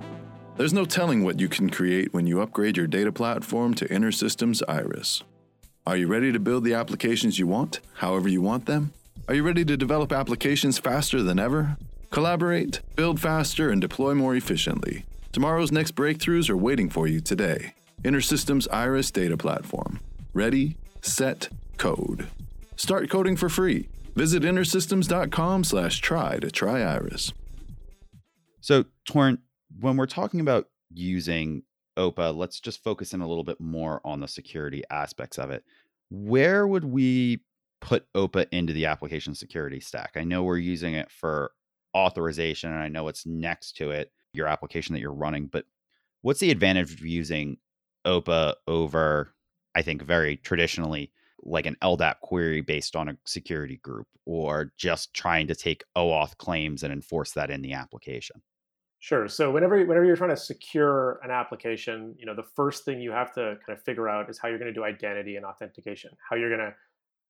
There's 0.56 0.72
no 0.72 0.84
telling 0.84 1.24
what 1.24 1.40
you 1.40 1.48
can 1.48 1.68
create 1.68 2.12
when 2.14 2.26
you 2.26 2.40
upgrade 2.40 2.76
your 2.76 2.86
data 2.86 3.10
platform 3.10 3.74
to 3.74 3.88
InterSystems 3.88 4.62
Iris. 4.68 5.22
Are 5.86 5.96
you 5.96 6.06
ready 6.06 6.32
to 6.32 6.38
build 6.38 6.64
the 6.64 6.74
applications 6.74 7.38
you 7.38 7.46
want, 7.46 7.80
however 7.94 8.28
you 8.28 8.40
want 8.40 8.66
them? 8.66 8.92
Are 9.26 9.34
you 9.34 9.42
ready 9.42 9.64
to 9.64 9.76
develop 9.76 10.12
applications 10.12 10.78
faster 10.78 11.22
than 11.22 11.40
ever? 11.40 11.76
Collaborate, 12.14 12.80
build 12.94 13.18
faster, 13.18 13.70
and 13.70 13.80
deploy 13.80 14.14
more 14.14 14.36
efficiently. 14.36 15.04
Tomorrow's 15.32 15.72
next 15.72 15.96
breakthroughs 15.96 16.48
are 16.48 16.56
waiting 16.56 16.88
for 16.88 17.08
you 17.08 17.20
today. 17.20 17.74
InterSystems 18.04 18.68
Iris 18.70 19.10
Data 19.10 19.36
Platform. 19.36 19.98
Ready, 20.32 20.76
set, 21.00 21.48
code. 21.76 22.28
Start 22.76 23.10
coding 23.10 23.36
for 23.36 23.48
free. 23.48 23.88
Visit 24.14 24.44
intersystems.com 24.44 25.64
slash 25.64 25.98
try 26.00 26.38
to 26.38 26.52
try 26.52 26.82
Iris. 26.82 27.32
So, 28.60 28.84
Torin, 29.10 29.38
when 29.80 29.96
we're 29.96 30.06
talking 30.06 30.38
about 30.38 30.68
using 30.92 31.64
OPA, 31.98 32.32
let's 32.36 32.60
just 32.60 32.84
focus 32.84 33.12
in 33.12 33.22
a 33.22 33.26
little 33.26 33.42
bit 33.42 33.60
more 33.60 34.00
on 34.04 34.20
the 34.20 34.28
security 34.28 34.84
aspects 34.88 35.36
of 35.36 35.50
it. 35.50 35.64
Where 36.10 36.64
would 36.64 36.84
we 36.84 37.40
put 37.80 38.06
OPA 38.14 38.46
into 38.52 38.72
the 38.72 38.86
application 38.86 39.34
security 39.34 39.80
stack? 39.80 40.12
I 40.14 40.22
know 40.22 40.44
we're 40.44 40.58
using 40.58 40.94
it 40.94 41.10
for 41.10 41.50
authorization 41.94 42.72
and 42.72 42.80
I 42.80 42.88
know 42.88 43.08
it's 43.08 43.26
next 43.26 43.76
to 43.76 43.90
it, 43.90 44.10
your 44.32 44.46
application 44.46 44.94
that 44.94 45.00
you're 45.00 45.12
running, 45.12 45.46
but 45.46 45.64
what's 46.22 46.40
the 46.40 46.50
advantage 46.50 46.92
of 46.92 47.00
using 47.00 47.58
OPA 48.06 48.54
over, 48.66 49.34
I 49.74 49.82
think, 49.82 50.02
very 50.02 50.36
traditionally 50.36 51.12
like 51.42 51.66
an 51.66 51.76
LDAP 51.82 52.20
query 52.20 52.60
based 52.60 52.96
on 52.96 53.08
a 53.08 53.16
security 53.26 53.76
group 53.76 54.06
or 54.24 54.72
just 54.76 55.12
trying 55.14 55.46
to 55.48 55.54
take 55.54 55.84
OAuth 55.96 56.36
claims 56.38 56.82
and 56.82 56.92
enforce 56.92 57.32
that 57.32 57.50
in 57.50 57.62
the 57.62 57.74
application? 57.74 58.40
Sure. 59.00 59.28
So 59.28 59.50
whenever 59.50 59.84
whenever 59.84 60.06
you're 60.06 60.16
trying 60.16 60.30
to 60.30 60.36
secure 60.36 61.20
an 61.22 61.30
application, 61.30 62.14
you 62.18 62.24
know, 62.24 62.34
the 62.34 62.46
first 62.56 62.86
thing 62.86 63.02
you 63.02 63.12
have 63.12 63.34
to 63.34 63.58
kind 63.66 63.76
of 63.76 63.82
figure 63.82 64.08
out 64.08 64.30
is 64.30 64.38
how 64.38 64.48
you're 64.48 64.58
going 64.58 64.72
to 64.72 64.74
do 64.74 64.82
identity 64.82 65.36
and 65.36 65.44
authentication. 65.44 66.10
How 66.26 66.36
you're 66.36 66.48
going 66.48 66.70
to 66.70 66.74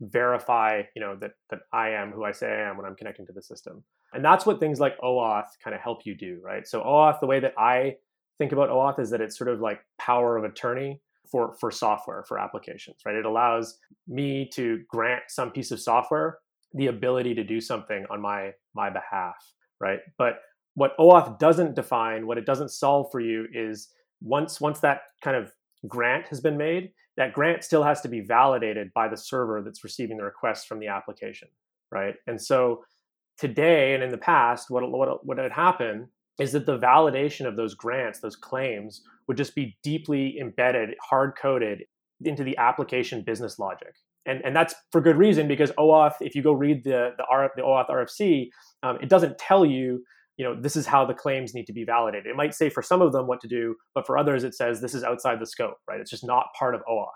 verify, 0.00 0.82
you 0.94 1.00
know, 1.00 1.16
that 1.20 1.32
that 1.50 1.60
I 1.72 1.90
am 1.90 2.12
who 2.12 2.24
I 2.24 2.32
say 2.32 2.48
I 2.48 2.68
am 2.68 2.76
when 2.76 2.86
I'm 2.86 2.96
connecting 2.96 3.26
to 3.26 3.32
the 3.32 3.42
system. 3.42 3.82
And 4.12 4.24
that's 4.24 4.46
what 4.46 4.60
things 4.60 4.80
like 4.80 4.98
OAuth 5.00 5.48
kind 5.62 5.74
of 5.74 5.80
help 5.80 6.06
you 6.06 6.14
do, 6.14 6.40
right? 6.42 6.66
So 6.66 6.82
OAuth, 6.82 7.20
the 7.20 7.26
way 7.26 7.40
that 7.40 7.54
I 7.58 7.96
think 8.38 8.52
about 8.52 8.70
OAuth 8.70 9.00
is 9.00 9.10
that 9.10 9.20
it's 9.20 9.36
sort 9.36 9.50
of 9.50 9.60
like 9.60 9.80
power 9.98 10.36
of 10.36 10.44
attorney 10.44 11.00
for 11.30 11.54
for 11.58 11.70
software 11.70 12.22
for 12.24 12.38
applications, 12.38 12.98
right? 13.04 13.14
It 13.16 13.24
allows 13.24 13.78
me 14.06 14.48
to 14.54 14.82
grant 14.88 15.24
some 15.28 15.50
piece 15.50 15.70
of 15.70 15.80
software 15.80 16.38
the 16.74 16.88
ability 16.88 17.34
to 17.34 17.44
do 17.44 17.60
something 17.60 18.04
on 18.10 18.20
my 18.20 18.52
my 18.74 18.90
behalf, 18.90 19.36
right? 19.80 20.00
But 20.18 20.40
what 20.74 20.96
OAuth 20.98 21.38
doesn't 21.38 21.74
define, 21.74 22.26
what 22.26 22.38
it 22.38 22.46
doesn't 22.46 22.70
solve 22.70 23.10
for 23.10 23.20
you 23.20 23.46
is 23.52 23.90
once 24.20 24.60
once 24.60 24.80
that 24.80 25.02
kind 25.22 25.36
of 25.36 25.52
grant 25.86 26.26
has 26.28 26.40
been 26.40 26.56
made, 26.56 26.90
that 27.16 27.32
grant 27.32 27.64
still 27.64 27.82
has 27.82 28.00
to 28.02 28.08
be 28.08 28.20
validated 28.20 28.92
by 28.94 29.08
the 29.08 29.16
server 29.16 29.62
that's 29.62 29.84
receiving 29.84 30.16
the 30.16 30.24
request 30.24 30.66
from 30.66 30.80
the 30.80 30.88
application, 30.88 31.48
right? 31.90 32.14
And 32.26 32.40
so 32.40 32.84
today 33.38 33.94
and 33.94 34.02
in 34.02 34.10
the 34.10 34.18
past, 34.18 34.70
what 34.70 34.90
what 34.90 35.24
what 35.24 35.38
had 35.38 35.52
happened 35.52 36.08
is 36.40 36.52
that 36.52 36.66
the 36.66 36.78
validation 36.78 37.46
of 37.46 37.56
those 37.56 37.74
grants, 37.74 38.20
those 38.20 38.36
claims, 38.36 39.02
would 39.28 39.36
just 39.36 39.54
be 39.54 39.76
deeply 39.82 40.38
embedded, 40.38 40.94
hard 41.00 41.34
coded 41.40 41.84
into 42.24 42.42
the 42.42 42.56
application 42.58 43.22
business 43.22 43.58
logic. 43.58 43.94
And, 44.26 44.40
and 44.44 44.56
that's 44.56 44.74
for 44.90 45.00
good 45.00 45.16
reason 45.16 45.46
because 45.46 45.70
OAuth, 45.72 46.14
if 46.20 46.34
you 46.34 46.42
go 46.42 46.52
read 46.52 46.82
the 46.84 47.10
the, 47.16 47.24
RF, 47.30 47.50
the 47.56 47.62
OAuth 47.62 47.90
RFC, 47.90 48.48
um, 48.82 48.98
it 49.00 49.08
doesn't 49.08 49.38
tell 49.38 49.64
you 49.64 50.02
you 50.36 50.44
know 50.44 50.60
this 50.60 50.76
is 50.76 50.86
how 50.86 51.04
the 51.04 51.14
claims 51.14 51.54
need 51.54 51.66
to 51.66 51.72
be 51.72 51.84
validated. 51.84 52.26
It 52.26 52.36
might 52.36 52.54
say 52.54 52.68
for 52.70 52.82
some 52.82 53.02
of 53.02 53.12
them 53.12 53.26
what 53.26 53.40
to 53.42 53.48
do 53.48 53.74
but 53.94 54.06
for 54.06 54.18
others 54.18 54.44
it 54.44 54.54
says 54.54 54.80
this 54.80 54.94
is 54.94 55.04
outside 55.04 55.40
the 55.40 55.46
scope 55.46 55.76
right? 55.88 56.00
It's 56.00 56.10
just 56.10 56.26
not 56.26 56.46
part 56.58 56.74
of 56.74 56.82
oauth. 56.88 57.08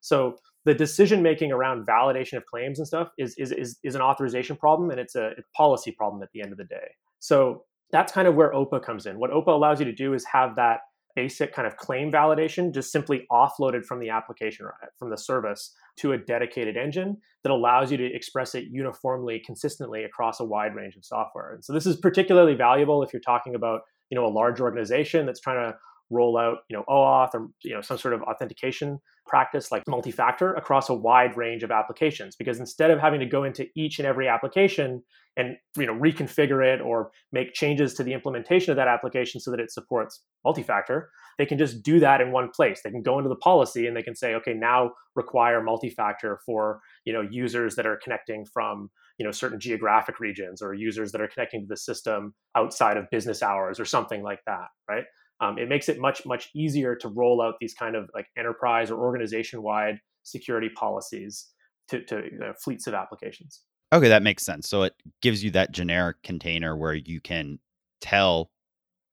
So 0.00 0.36
the 0.64 0.74
decision 0.74 1.22
making 1.22 1.52
around 1.52 1.86
validation 1.86 2.36
of 2.36 2.44
claims 2.46 2.78
and 2.78 2.86
stuff 2.86 3.08
is, 3.18 3.34
is 3.38 3.52
is 3.52 3.78
is 3.82 3.94
an 3.94 4.00
authorization 4.00 4.56
problem 4.56 4.90
and 4.90 5.00
it's 5.00 5.14
a, 5.14 5.30
a 5.30 5.42
policy 5.56 5.92
problem 5.92 6.22
at 6.22 6.28
the 6.32 6.42
end 6.42 6.52
of 6.52 6.58
the 6.58 6.64
day. 6.64 6.88
So 7.18 7.64
that's 7.90 8.12
kind 8.12 8.26
of 8.26 8.34
where 8.34 8.52
opa 8.52 8.82
comes 8.82 9.06
in. 9.06 9.18
What 9.18 9.30
opa 9.30 9.48
allows 9.48 9.78
you 9.78 9.86
to 9.86 9.92
do 9.92 10.14
is 10.14 10.24
have 10.24 10.56
that 10.56 10.80
basic 11.14 11.54
kind 11.54 11.66
of 11.66 11.76
claim 11.76 12.10
validation 12.10 12.72
just 12.72 12.90
simply 12.90 13.26
offloaded 13.30 13.84
from 13.84 14.00
the 14.00 14.08
application 14.08 14.66
uh, 14.66 14.86
from 14.98 15.10
the 15.10 15.16
service 15.16 15.74
to 15.96 16.12
a 16.12 16.18
dedicated 16.18 16.76
engine 16.76 17.16
that 17.42 17.50
allows 17.50 17.90
you 17.90 17.96
to 17.96 18.14
express 18.14 18.54
it 18.54 18.64
uniformly 18.70 19.42
consistently 19.44 20.04
across 20.04 20.40
a 20.40 20.44
wide 20.44 20.74
range 20.74 20.96
of 20.96 21.04
software. 21.04 21.54
And 21.54 21.64
so 21.64 21.72
this 21.72 21.86
is 21.86 21.96
particularly 21.96 22.54
valuable 22.54 23.02
if 23.02 23.12
you're 23.12 23.20
talking 23.20 23.54
about 23.54 23.80
you 24.10 24.16
know 24.16 24.26
a 24.26 24.28
large 24.28 24.60
organization 24.60 25.26
that's 25.26 25.40
trying 25.40 25.72
to 25.72 25.76
roll 26.12 26.36
out 26.36 26.58
you 26.68 26.76
know 26.76 26.84
OAuth 26.88 27.34
or 27.34 27.48
you 27.62 27.74
know 27.74 27.80
some 27.80 27.98
sort 27.98 28.14
of 28.14 28.22
authentication 28.22 28.98
practice 29.26 29.70
like 29.70 29.82
multi-factor 29.88 30.54
across 30.54 30.88
a 30.88 30.94
wide 30.94 31.36
range 31.36 31.62
of 31.62 31.70
applications. 31.70 32.36
Because 32.36 32.60
instead 32.60 32.90
of 32.90 33.00
having 33.00 33.20
to 33.20 33.26
go 33.26 33.44
into 33.44 33.66
each 33.76 33.98
and 33.98 34.06
every 34.06 34.28
application 34.28 35.02
and 35.36 35.56
you 35.76 35.86
know 35.86 35.94
reconfigure 35.94 36.64
it 36.64 36.80
or 36.80 37.10
make 37.32 37.54
changes 37.54 37.94
to 37.94 38.02
the 38.02 38.12
implementation 38.12 38.70
of 38.70 38.76
that 38.76 38.88
application 38.88 39.40
so 39.40 39.50
that 39.50 39.60
it 39.60 39.70
supports 39.70 40.22
multi-factor 40.44 41.10
they 41.38 41.46
can 41.46 41.58
just 41.58 41.82
do 41.82 42.00
that 42.00 42.20
in 42.20 42.32
one 42.32 42.50
place. 42.50 42.82
They 42.82 42.90
can 42.90 43.02
go 43.02 43.18
into 43.18 43.28
the 43.28 43.36
policy 43.36 43.86
and 43.86 43.96
they 43.96 44.02
can 44.02 44.14
say 44.14 44.34
okay 44.34 44.54
now 44.54 44.92
require 45.14 45.62
multi-factor 45.62 46.40
for 46.44 46.80
you 47.04 47.12
know 47.12 47.26
users 47.30 47.74
that 47.76 47.86
are 47.86 47.98
connecting 48.02 48.44
from 48.44 48.90
you 49.18 49.26
know 49.26 49.32
certain 49.32 49.60
geographic 49.60 50.20
regions 50.20 50.62
or 50.62 50.74
users 50.74 51.12
that 51.12 51.20
are 51.20 51.28
connecting 51.28 51.62
to 51.62 51.66
the 51.68 51.76
system 51.76 52.34
outside 52.56 52.96
of 52.96 53.10
business 53.10 53.42
hours 53.42 53.78
or 53.78 53.84
something 53.84 54.22
like 54.22 54.40
that 54.46 54.68
right 54.88 55.04
um, 55.42 55.58
it 55.58 55.68
makes 55.68 55.88
it 55.88 55.98
much 55.98 56.24
much 56.24 56.48
easier 56.54 56.94
to 56.96 57.08
roll 57.08 57.42
out 57.42 57.56
these 57.60 57.74
kind 57.74 57.96
of 57.96 58.08
like 58.14 58.26
enterprise 58.38 58.90
or 58.90 58.98
organization 58.98 59.62
wide 59.62 59.98
security 60.22 60.70
policies 60.74 61.48
to, 61.88 62.02
to 62.04 62.22
fleets 62.62 62.86
of 62.86 62.94
applications. 62.94 63.62
Okay, 63.92 64.08
that 64.08 64.22
makes 64.22 64.44
sense. 64.44 64.68
So 64.68 64.84
it 64.84 64.94
gives 65.20 65.42
you 65.44 65.50
that 65.50 65.72
generic 65.72 66.22
container 66.22 66.76
where 66.76 66.94
you 66.94 67.20
can 67.20 67.58
tell 68.00 68.50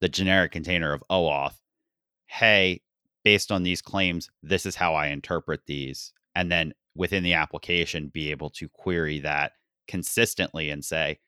the 0.00 0.08
generic 0.08 0.52
container 0.52 0.92
of 0.92 1.02
OAuth, 1.10 1.56
hey, 2.26 2.80
based 3.24 3.52
on 3.52 3.64
these 3.64 3.82
claims, 3.82 4.30
this 4.42 4.64
is 4.64 4.76
how 4.76 4.94
I 4.94 5.08
interpret 5.08 5.62
these. 5.66 6.12
And 6.34 6.50
then 6.50 6.72
within 6.94 7.24
the 7.24 7.34
application, 7.34 8.08
be 8.08 8.30
able 8.30 8.50
to 8.50 8.68
query 8.68 9.18
that 9.20 9.52
consistently 9.88 10.70
and 10.70 10.84
say, 10.84 11.18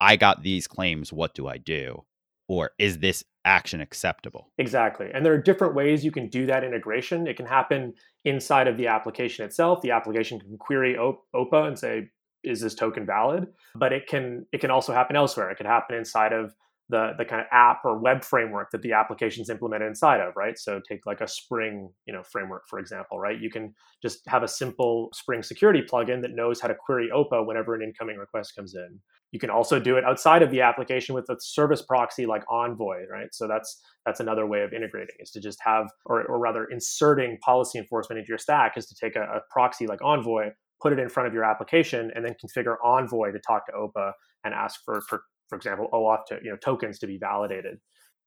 I 0.00 0.16
got 0.16 0.42
these 0.42 0.66
claims, 0.66 1.12
what 1.12 1.34
do 1.34 1.46
I 1.46 1.58
do? 1.58 2.04
Or 2.48 2.70
is 2.78 3.00
this 3.00 3.24
action 3.44 3.80
acceptable? 3.80 4.50
Exactly. 4.58 5.10
And 5.12 5.24
there 5.24 5.32
are 5.32 5.38
different 5.38 5.74
ways 5.74 6.04
you 6.04 6.10
can 6.10 6.28
do 6.28 6.46
that 6.46 6.64
integration. 6.64 7.26
It 7.26 7.36
can 7.36 7.46
happen 7.46 7.94
inside 8.24 8.68
of 8.68 8.76
the 8.76 8.86
application 8.86 9.44
itself. 9.44 9.82
The 9.82 9.90
application 9.90 10.40
can 10.40 10.56
query 10.58 10.96
OPA 10.96 11.68
and 11.68 11.78
say, 11.78 12.08
is 12.42 12.60
this 12.60 12.74
token 12.74 13.06
valid? 13.06 13.46
But 13.74 13.92
it 13.92 14.06
can 14.06 14.46
it 14.52 14.60
can 14.60 14.70
also 14.70 14.92
happen 14.92 15.16
elsewhere. 15.16 15.50
It 15.50 15.56
can 15.56 15.66
happen 15.66 15.96
inside 15.96 16.32
of 16.32 16.54
the 16.90 17.12
the 17.16 17.24
kind 17.24 17.40
of 17.40 17.46
app 17.50 17.80
or 17.84 17.98
web 17.98 18.22
framework 18.22 18.70
that 18.70 18.82
the 18.82 18.92
application's 18.92 19.48
implemented 19.48 19.88
inside 19.88 20.20
of, 20.20 20.34
right? 20.36 20.58
So 20.58 20.80
take 20.86 21.06
like 21.06 21.20
a 21.20 21.28
Spring, 21.28 21.90
you 22.06 22.12
know, 22.12 22.22
framework 22.22 22.64
for 22.68 22.78
example, 22.78 23.18
right? 23.18 23.40
You 23.40 23.50
can 23.50 23.74
just 24.02 24.20
have 24.26 24.42
a 24.42 24.48
simple 24.48 25.08
Spring 25.14 25.42
security 25.42 25.82
plugin 25.82 26.20
that 26.22 26.34
knows 26.34 26.60
how 26.60 26.68
to 26.68 26.74
query 26.74 27.08
OPA 27.14 27.46
whenever 27.46 27.74
an 27.74 27.82
incoming 27.82 28.16
request 28.16 28.54
comes 28.54 28.74
in. 28.74 29.00
You 29.32 29.40
can 29.40 29.50
also 29.50 29.80
do 29.80 29.96
it 29.96 30.04
outside 30.04 30.42
of 30.42 30.50
the 30.50 30.60
application 30.60 31.14
with 31.14 31.28
a 31.28 31.36
service 31.40 31.82
proxy 31.82 32.26
like 32.26 32.44
Envoy, 32.48 33.06
right? 33.10 33.28
So 33.32 33.48
that's 33.48 33.80
that's 34.06 34.20
another 34.20 34.46
way 34.46 34.62
of 34.62 34.72
integrating 34.72 35.16
is 35.18 35.30
to 35.32 35.40
just 35.40 35.58
have, 35.64 35.88
or, 36.04 36.22
or 36.24 36.38
rather, 36.38 36.66
inserting 36.66 37.38
policy 37.38 37.78
enforcement 37.78 38.18
into 38.18 38.28
your 38.28 38.38
stack 38.38 38.74
is 38.76 38.86
to 38.86 38.94
take 38.94 39.16
a, 39.16 39.22
a 39.22 39.40
proxy 39.50 39.86
like 39.86 40.00
Envoy, 40.02 40.50
put 40.80 40.92
it 40.92 40.98
in 40.98 41.08
front 41.08 41.26
of 41.26 41.34
your 41.34 41.44
application, 41.44 42.12
and 42.14 42.24
then 42.24 42.36
configure 42.44 42.76
Envoy 42.84 43.32
to 43.32 43.38
talk 43.40 43.66
to 43.66 43.72
OPA 43.72 44.12
and 44.44 44.54
ask 44.54 44.80
for 44.84 45.00
for 45.00 45.22
for 45.54 45.56
example, 45.56 45.88
OAuth 45.92 46.26
to, 46.26 46.40
you 46.42 46.50
know, 46.50 46.56
tokens 46.56 46.98
to 46.98 47.06
be 47.06 47.16
validated 47.16 47.78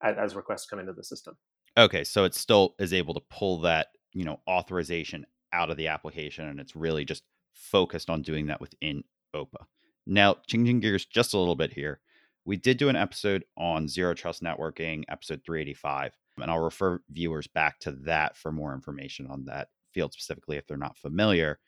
as, 0.02 0.16
as 0.18 0.36
requests 0.36 0.66
come 0.66 0.80
into 0.80 0.94
the 0.94 1.04
system. 1.04 1.36
Okay, 1.78 2.06
so 2.06 2.24
it 2.24 2.34
still 2.34 2.74
is 2.80 2.94
able 2.94 3.14
to 3.14 3.22
pull 3.30 3.60
that, 3.62 3.88
you 4.14 4.24
know, 4.24 4.40
authorization 4.50 5.26
out 5.52 5.70
of 5.70 5.76
the 5.76 5.88
application 5.88 6.48
and 6.48 6.60
it's 6.60 6.76
really 6.76 7.04
just 7.04 7.24
focused 7.54 8.10
on 8.10 8.22
doing 8.22 8.48
that 8.48 8.62
within 8.62 9.04
OPA. 9.36 9.66
Now, 10.06 10.38
changing 10.48 10.80
gears 10.80 11.06
just 11.06 11.34
a 11.34 11.38
little 11.38 11.56
bit 11.56 11.74
here, 11.74 12.00
we 12.46 12.56
did 12.56 12.78
do 12.78 12.88
an 12.88 12.96
episode 12.96 13.44
on 13.58 13.90
zero 13.90 14.14
trust 14.14 14.42
networking, 14.42 15.04
episode 15.10 15.42
385, 15.46 16.14
and 16.42 16.50
I'll 16.50 16.60
refer 16.60 17.02
viewers 17.12 17.48
back 17.48 17.80
to 17.82 17.92
that 18.06 18.38
for 18.38 18.54
more 18.54 18.74
information 18.74 19.28
on 19.28 19.44
that 19.46 19.68
field 19.94 20.14
specifically 20.14 20.56
if 20.56 20.66
they're 20.66 20.78
not 20.78 20.98
familiar. 20.98 21.60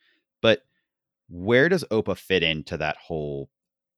But 0.41 0.61
where 1.27 1.67
does 1.67 1.83
OPA 1.91 2.17
fit 2.17 2.43
into 2.43 2.77
that 2.77 2.95
whole 2.95 3.49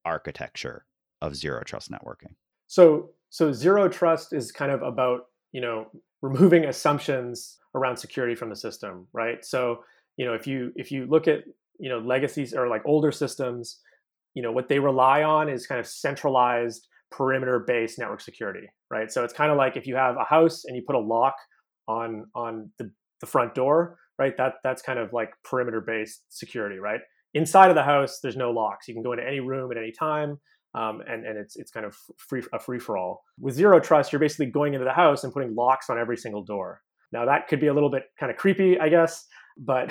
architecture? 0.03 0.85
Of 1.21 1.35
zero 1.35 1.63
trust 1.63 1.91
networking? 1.91 2.35
So 2.67 3.11
so 3.29 3.51
zero 3.51 3.87
trust 3.87 4.33
is 4.33 4.51
kind 4.51 4.71
of 4.71 4.81
about, 4.81 5.21
you 5.51 5.61
know, 5.61 5.87
removing 6.21 6.65
assumptions 6.65 7.57
around 7.75 7.97
security 7.97 8.35
from 8.35 8.49
the 8.49 8.55
system, 8.55 9.07
right? 9.13 9.43
So, 9.43 9.83
you 10.17 10.25
know, 10.25 10.33
if 10.33 10.45
you 10.45 10.71
if 10.75 10.91
you 10.91 11.05
look 11.05 11.27
at, 11.27 11.43
you 11.79 11.89
know, 11.89 11.99
legacies 11.99 12.53
or 12.53 12.67
like 12.67 12.81
older 12.85 13.11
systems, 13.11 13.79
you 14.33 14.43
know, 14.43 14.51
what 14.51 14.67
they 14.67 14.79
rely 14.79 15.23
on 15.23 15.49
is 15.49 15.65
kind 15.67 15.79
of 15.79 15.87
centralized 15.87 16.87
perimeter 17.09 17.59
based 17.59 17.99
network 17.99 18.21
security, 18.21 18.67
right? 18.89 19.11
So 19.11 19.23
it's 19.23 19.33
kind 19.33 19.51
of 19.51 19.57
like 19.57 19.77
if 19.77 19.87
you 19.87 19.95
have 19.95 20.15
a 20.17 20.23
house 20.23 20.65
and 20.65 20.75
you 20.75 20.83
put 20.85 20.95
a 20.95 20.99
lock 20.99 21.35
on 21.87 22.25
on 22.35 22.69
the, 22.77 22.91
the 23.21 23.27
front 23.27 23.55
door, 23.55 23.97
right? 24.19 24.35
That 24.37 24.55
that's 24.63 24.81
kind 24.81 24.99
of 24.99 25.13
like 25.13 25.31
perimeter 25.43 25.81
based 25.81 26.23
security, 26.29 26.79
right? 26.79 27.01
Inside 27.33 27.69
of 27.69 27.75
the 27.75 27.83
house, 27.83 28.19
there's 28.21 28.35
no 28.35 28.51
locks. 28.51 28.87
You 28.87 28.93
can 28.93 29.03
go 29.03 29.13
into 29.13 29.25
any 29.25 29.39
room 29.39 29.71
at 29.71 29.77
any 29.77 29.91
time 29.91 30.37
um, 30.73 31.01
and 31.07 31.25
and 31.25 31.37
it's 31.37 31.55
it's 31.55 31.71
kind 31.71 31.85
of 31.85 31.95
free 32.17 32.43
a 32.53 32.59
free 32.59 32.79
for 32.79 32.97
all. 32.97 33.23
With 33.39 33.55
zero 33.55 33.79
trust, 33.79 34.11
you're 34.11 34.19
basically 34.19 34.47
going 34.47 34.73
into 34.73 34.85
the 34.85 34.93
house 34.93 35.23
and 35.23 35.33
putting 35.33 35.55
locks 35.55 35.89
on 35.89 35.99
every 35.99 36.17
single 36.17 36.43
door. 36.43 36.81
Now 37.11 37.25
that 37.25 37.47
could 37.47 37.59
be 37.59 37.67
a 37.67 37.73
little 37.73 37.91
bit 37.91 38.03
kind 38.19 38.31
of 38.31 38.37
creepy, 38.37 38.79
I 38.79 38.89
guess, 38.89 39.25
but 39.57 39.89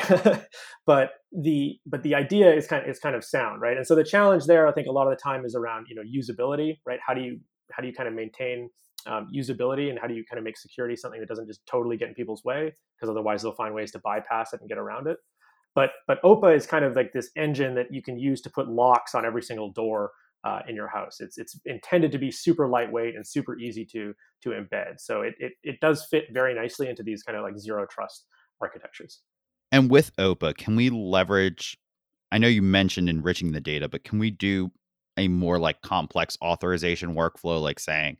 but 0.87 1.11
the 1.33 1.79
but 1.87 2.03
the 2.03 2.15
idea 2.15 2.53
is 2.53 2.67
kind 2.67 2.83
of 2.83 2.91
is 2.91 2.99
kind 2.99 3.15
of 3.15 3.25
sound, 3.25 3.61
right? 3.61 3.77
And 3.77 3.87
so 3.87 3.95
the 3.95 4.05
challenge 4.05 4.45
there, 4.47 4.67
I 4.67 4.73
think, 4.73 4.87
a 4.87 4.93
lot 4.93 5.07
of 5.07 5.17
the 5.17 5.23
time 5.23 5.45
is 5.45 5.55
around 5.55 5.87
you 5.89 5.95
know 5.95 6.03
usability, 6.03 6.79
right? 6.87 6.99
How 7.07 7.15
do 7.15 7.21
you 7.21 7.41
how 7.73 7.83
do 7.83 7.89
you 7.89 7.95
kind 7.95 8.09
of 8.09 8.15
maintain 8.15 8.71
um, 9.07 9.29
usability 9.35 9.91
and 9.91 9.99
how 9.99 10.07
do 10.07 10.15
you 10.15 10.25
kind 10.29 10.39
of 10.39 10.45
make 10.45 10.59
security 10.59 10.97
something 10.97 11.21
that 11.21 11.29
doesn't 11.29 11.47
just 11.47 11.65
totally 11.67 11.97
get 11.97 12.09
in 12.09 12.15
people's 12.15 12.45
way 12.45 12.73
because 12.97 13.11
otherwise 13.11 13.43
they'll 13.43 13.55
find 13.55 13.75
ways 13.75 13.91
to 13.93 14.01
bypass 14.03 14.53
it 14.53 14.61
and 14.61 14.69
get 14.69 14.79
around 14.79 15.07
it. 15.07 15.19
But 15.75 15.91
but 16.07 16.23
OPA 16.23 16.57
is 16.57 16.67
kind 16.67 16.85
of 16.85 16.97
like 16.97 17.13
this 17.13 17.31
engine 17.37 17.75
that 17.77 17.87
you 17.91 18.03
can 18.03 18.19
use 18.19 18.41
to 18.43 18.51
put 18.51 18.69
locks 18.69 19.15
on 19.15 19.25
every 19.25 19.43
single 19.43 19.73
door 19.73 20.11
uh, 20.45 20.61
in 20.69 20.75
your 20.75 20.89
house. 20.89 21.21
It's 21.21 21.39
it's 21.39 21.59
intended 21.67 22.13
to 22.13 22.19
be 22.19 22.31
super 22.31 22.69
lightweight 22.69 23.15
and 23.15 23.27
super 23.27 23.59
easy 23.59 23.85
to 23.87 24.15
to 24.43 24.51
embed. 24.51 25.01
So 25.01 25.23
it, 25.23 25.35
it 25.39 25.53
it 25.63 25.81
does 25.81 26.07
fit 26.07 26.27
very 26.33 26.55
nicely 26.55 26.89
into 26.89 27.03
these 27.03 27.23
kind 27.23 27.37
of 27.37 27.45
like 27.45 27.59
zero 27.59 27.87
trust 27.91 28.27
architectures. 28.61 29.21
And 29.73 29.91
with 29.91 30.15
OPA, 30.17 30.57
can 30.57 30.77
we 30.77 30.91
leverage? 30.91 31.79
I 32.33 32.39
know 32.39 32.49
you 32.49 32.63
mentioned 32.63 33.09
enriching 33.09 33.53
the 33.53 33.61
data, 33.61 33.89
but 33.89 34.05
can 34.05 34.19
we 34.19 34.31
do 34.31 34.71
a 35.17 35.29
more 35.29 35.59
like 35.59 35.83
complex 35.83 36.37
authorization 36.43 37.15
workflow, 37.15 37.61
like 37.61 37.79
saying, 37.79 38.19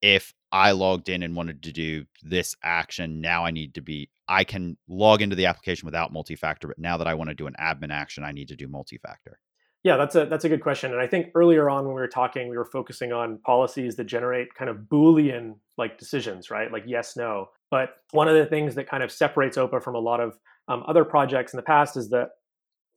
if 0.00 0.34
I 0.50 0.72
logged 0.72 1.08
in 1.08 1.22
and 1.22 1.36
wanted 1.36 1.62
to 1.62 1.72
do 1.72 2.04
this 2.22 2.56
action, 2.62 3.20
now 3.20 3.44
I 3.44 3.50
need 3.50 3.74
to 3.74 3.80
be 3.80 4.10
I 4.28 4.44
can 4.44 4.76
log 4.88 5.20
into 5.20 5.36
the 5.36 5.46
application 5.46 5.86
without 5.86 6.12
multi-factor, 6.12 6.68
but 6.68 6.78
now 6.78 6.96
that 6.96 7.06
I 7.06 7.14
want 7.14 7.28
to 7.28 7.34
do 7.34 7.46
an 7.46 7.54
admin 7.60 7.92
action, 7.92 8.24
I 8.24 8.32
need 8.32 8.48
to 8.48 8.56
do 8.56 8.66
multi-factor. 8.66 9.38
Yeah, 9.84 9.96
that's 9.96 10.14
a 10.14 10.26
that's 10.26 10.44
a 10.44 10.48
good 10.48 10.62
question. 10.62 10.92
And 10.92 11.00
I 11.00 11.08
think 11.08 11.28
earlier 11.34 11.68
on 11.68 11.84
when 11.84 11.94
we 11.94 12.00
were 12.00 12.08
talking, 12.08 12.48
we 12.48 12.56
were 12.56 12.64
focusing 12.64 13.12
on 13.12 13.38
policies 13.38 13.96
that 13.96 14.04
generate 14.04 14.54
kind 14.54 14.70
of 14.70 14.76
Boolean 14.76 15.56
like 15.76 15.98
decisions, 15.98 16.50
right? 16.50 16.70
Like 16.70 16.84
yes, 16.86 17.16
no. 17.16 17.46
But 17.70 17.96
one 18.12 18.28
of 18.28 18.36
the 18.36 18.46
things 18.46 18.76
that 18.76 18.88
kind 18.88 19.02
of 19.02 19.10
separates 19.10 19.56
OPA 19.56 19.82
from 19.82 19.96
a 19.96 19.98
lot 19.98 20.20
of 20.20 20.38
um, 20.68 20.84
other 20.86 21.04
projects 21.04 21.52
in 21.52 21.56
the 21.56 21.64
past 21.64 21.96
is 21.96 22.10
that 22.10 22.28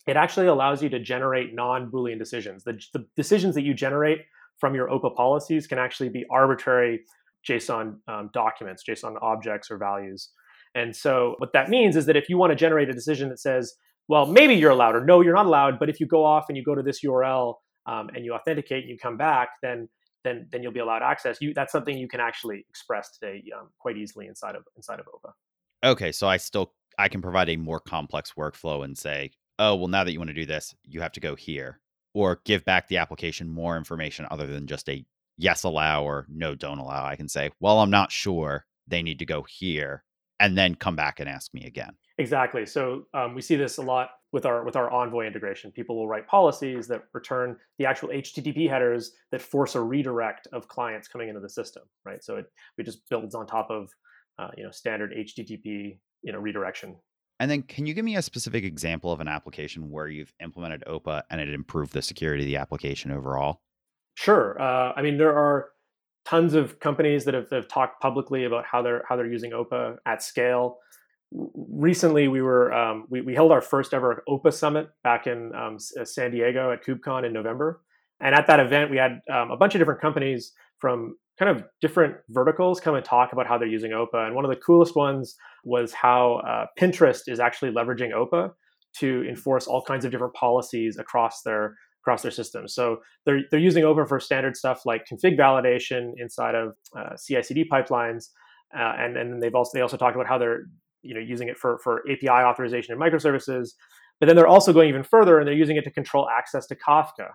it 0.06 0.16
actually 0.16 0.46
allows 0.46 0.84
you 0.84 0.90
to 0.90 1.00
generate 1.00 1.56
non-Boolean 1.56 2.20
decisions. 2.20 2.64
The, 2.64 2.80
the 2.94 3.08
decisions 3.16 3.56
that 3.56 3.64
you 3.64 3.74
generate 3.74 4.20
from 4.60 4.76
your 4.76 4.88
OPA 4.90 5.16
policies 5.16 5.66
can 5.66 5.80
actually 5.80 6.10
be 6.10 6.26
arbitrary 6.30 7.02
JSON 7.50 7.98
um, 8.08 8.30
documents, 8.34 8.84
JSON 8.88 9.16
objects 9.22 9.72
or 9.72 9.78
values. 9.78 10.30
And 10.76 10.96
so 10.96 11.36
what 11.38 11.54
that 11.54 11.70
means 11.70 11.96
is 11.96 12.06
that 12.06 12.16
if 12.16 12.30
you 12.30 12.38
want 12.38 12.52
to 12.52 12.56
generate 12.56 12.90
a 12.90 12.94
decision 12.94 13.30
that 13.30 13.40
says 13.40 13.76
well, 14.08 14.26
maybe 14.26 14.56
you're 14.56 14.72
allowed, 14.72 14.96
or 14.96 15.04
no, 15.04 15.22
you're 15.22 15.34
not 15.36 15.46
allowed. 15.46 15.80
But 15.80 15.90
if 15.90 16.00
you 16.00 16.06
go 16.06 16.24
off 16.24 16.46
and 16.50 16.58
you 16.58 16.64
go 16.64 16.76
to 16.76 16.84
this 16.84 17.04
URL 17.04 17.56
um, 17.86 18.10
and 18.14 18.24
you 18.24 18.34
authenticate 18.34 18.84
and 18.84 18.90
you 18.90 18.98
come 18.98 19.18
back, 19.18 19.50
then 19.62 19.90
then 20.24 20.48
then 20.52 20.62
you'll 20.62 20.74
be 20.74 20.80
allowed 20.80 21.04
access. 21.04 21.38
You 21.40 21.54
that's 21.54 21.72
something 21.72 21.98
you 21.98 22.08
can 22.08 22.20
actually 22.20 22.66
express 22.70 23.12
today 23.18 23.44
um, 23.58 23.70
quite 23.80 23.98
easily 23.98 24.28
inside 24.28 24.56
of 24.56 24.64
inside 24.76 25.00
of 25.00 25.06
OPA. 25.08 25.32
Okay, 25.84 26.12
so 26.12 26.28
I 26.28 26.38
still 26.38 26.74
I 26.98 27.08
can 27.08 27.22
provide 27.22 27.50
a 27.50 27.56
more 27.56 27.80
complex 27.80 28.34
workflow 28.38 28.84
and 28.84 28.98
say, 28.98 29.32
oh, 29.60 29.76
well, 29.76 29.88
now 29.88 30.04
that 30.04 30.12
you 30.12 30.20
want 30.20 30.30
to 30.30 30.34
do 30.34 30.46
this, 30.46 30.76
you 30.84 31.02
have 31.02 31.12
to 31.14 31.20
go 31.20 31.36
here, 31.36 31.80
or 32.14 32.42
give 32.46 32.66
back 32.66 32.88
the 32.88 32.98
application 32.98 33.50
more 33.50 33.78
information 33.78 34.28
other 34.30 34.48
than 34.48 34.68
just 34.68 34.90
a 34.90 35.06
yes 35.38 35.64
allow 35.64 36.04
or 36.04 36.26
no 36.30 36.56
don't 36.56 36.80
allow. 36.80 37.06
I 37.06 37.16
can 37.16 37.30
say, 37.30 37.52
well, 37.60 37.80
I'm 37.80 37.92
not 37.92 38.12
sure. 38.12 38.66
They 38.88 39.02
need 39.02 39.20
to 39.20 39.26
go 39.26 39.44
here, 39.44 40.04
and 40.40 40.58
then 40.58 40.76
come 40.76 40.96
back 40.96 41.20
and 41.20 41.30
ask 41.30 41.54
me 41.54 41.66
again. 41.66 41.96
Exactly. 42.18 42.66
So 42.66 43.04
um, 43.14 43.36
we 43.36 43.42
see 43.42 43.56
this 43.56 43.78
a 43.78 43.82
lot 43.82 44.10
with 44.32 44.46
our 44.46 44.64
with 44.64 44.76
our 44.76 44.90
Envoy 44.92 45.26
integration. 45.26 45.72
People 45.72 45.98
will 45.98 46.08
write 46.08 46.28
policies 46.28 46.88
that 46.88 47.04
return 47.14 47.58
the 47.78 47.86
actual 47.86 48.10
HTTP 48.10 48.70
headers 48.70 49.12
that 49.32 49.42
force 49.42 49.76
a 49.76 49.82
redirect 49.82 50.48
of 50.54 50.68
clients 50.68 51.08
coming 51.08 51.30
into 51.30 51.42
the 51.42 51.50
system, 51.50 51.84
right? 52.06 52.24
So 52.24 52.38
it 52.38 52.46
it 52.78 52.84
just 52.84 53.08
builds 53.10 53.36
on 53.36 53.48
top 53.48 53.70
of 53.70 53.90
uh, 54.40 54.50
you 54.58 54.64
know 54.64 54.72
standard 54.72 55.14
HTTP 55.18 55.98
you 56.22 56.32
know 56.32 56.40
redirection. 56.40 56.96
And 57.40 57.52
then, 57.52 57.64
can 57.64 57.86
you 57.86 57.94
give 57.94 58.06
me 58.06 58.16
a 58.16 58.22
specific 58.22 58.64
example 58.64 59.12
of 59.12 59.20
an 59.20 59.28
application 59.28 59.90
where 59.92 60.08
you've 60.08 60.34
implemented 60.42 60.86
OPA 60.88 61.24
and 61.30 61.42
it 61.42 61.50
improved 61.50 61.92
the 61.92 62.02
security 62.02 62.44
of 62.44 62.48
the 62.48 62.56
application 62.56 63.12
overall? 63.12 63.60
Sure. 64.14 64.62
Uh, 64.62 64.94
I 64.96 65.02
mean, 65.02 65.18
there 65.18 65.38
are 65.38 65.72
tons 66.24 66.54
of 66.54 66.80
companies 66.80 67.26
that 67.26 67.34
have, 67.34 67.50
that 67.50 67.56
have 67.56 67.68
talked 67.68 68.02
publicly 68.02 68.46
about 68.46 68.66
how 68.66 68.82
they're 68.82 69.04
how 69.08 69.16
they're 69.18 69.32
using 69.32 69.52
OPA 69.52 69.98
at 70.06 70.24
scale 70.24 70.78
recently 71.32 72.28
we 72.28 72.42
were 72.42 72.74
um, 72.74 73.06
we, 73.10 73.22
we 73.22 73.34
held 73.34 73.52
our 73.52 73.62
first 73.62 73.94
ever 73.94 74.24
OPA 74.28 74.54
summit 74.54 74.90
back 75.04 75.28
in 75.28 75.52
um, 75.56 75.78
uh, 76.00 76.06
San 76.06 76.32
Diego 76.32 76.72
at 76.72 76.84
KubeCon 76.84 77.26
in 77.26 77.34
November, 77.34 77.82
and 78.20 78.36
at 78.36 78.48
that 78.48 78.60
event 78.60 78.92
we 78.92 78.98
had 78.98 79.22
um, 79.32 79.52
a 79.52 79.58
bunch 79.58 79.76
of 79.76 79.80
different 79.80 80.02
companies 80.02 80.54
from 80.80 81.16
kind 81.38 81.56
of 81.56 81.66
different 81.82 82.16
verticals 82.30 82.80
come 82.80 82.96
and 82.96 83.04
talk 83.04 83.34
about 83.34 83.48
how 83.48 83.58
they're 83.58 83.68
using 83.68 83.92
OPA. 83.92 84.28
And 84.28 84.36
one 84.36 84.46
of 84.46 84.50
the 84.50 84.58
coolest 84.58 84.96
ones 84.96 85.36
was 85.64 85.92
how 85.92 86.42
uh, 86.48 86.66
Pinterest 86.80 87.22
is 87.28 87.40
actually 87.40 87.72
leveraging 87.72 88.14
OPA 88.14 88.52
to 89.00 89.26
enforce 89.28 89.68
all 89.68 89.82
kinds 89.82 90.06
of 90.06 90.12
different 90.12 90.34
policies 90.34 90.98
across 90.98 91.42
their 91.42 91.76
across 92.02 92.22
their 92.22 92.32
systems. 92.32 92.74
So 92.74 92.98
they're 93.26 93.42
they're 93.52 93.60
using 93.60 93.84
OPA 93.84 94.08
for 94.08 94.20
standard 94.20 94.56
stuff 94.56 94.86
like 94.86 95.06
config 95.12 95.38
validation 95.38 96.14
inside 96.18 96.56
of 96.56 96.76
uh, 96.98 97.16
CI/CD 97.18 97.66
pipelines. 97.72 98.30
Uh, 98.76 98.94
and 98.98 99.18
and 99.18 99.42
they've 99.42 99.56
also 99.56 99.72
they 99.74 99.82
also 99.82 99.98
talked 99.98 100.16
about 100.16 100.28
how 100.28 100.38
they're 100.38 100.66
you 101.06 101.14
know 101.14 101.20
using 101.20 101.48
it 101.48 101.58
for 101.58 101.80
for 101.80 102.02
API 102.12 102.30
authorization 102.30 102.94
and 102.94 103.02
microservices. 103.02 103.70
But 104.20 104.28
then 104.28 104.36
they're 104.36 104.48
also 104.48 104.72
going 104.72 104.90
even 104.90 105.04
further 105.04 105.40
and 105.40 105.48
they're 105.48 105.54
using 105.54 105.76
it 105.76 105.84
to 105.84 105.92
control 105.92 106.30
access 106.30 106.66
to 106.68 106.76
Kafka, 106.76 107.28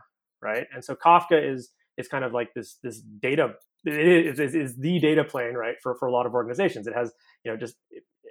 right? 0.43 0.67
And 0.75 0.83
so 0.85 0.95
Kafka 0.95 1.53
is 1.53 1.71
is 1.99 2.09
kind 2.09 2.25
of 2.25 2.33
like 2.33 2.55
this 2.55 2.79
this 2.83 3.01
data 3.01 3.55
it 3.85 4.39
is, 4.39 4.55
is 4.55 4.77
the 4.77 4.99
data 4.99 5.25
plane, 5.25 5.55
right, 5.55 5.77
for, 5.83 5.95
for 5.95 6.07
a 6.07 6.13
lot 6.13 6.27
of 6.27 6.35
organizations. 6.35 6.87
It 6.87 6.95
has, 6.95 7.13
you 7.45 7.51
know, 7.51 7.57
just 7.57 7.77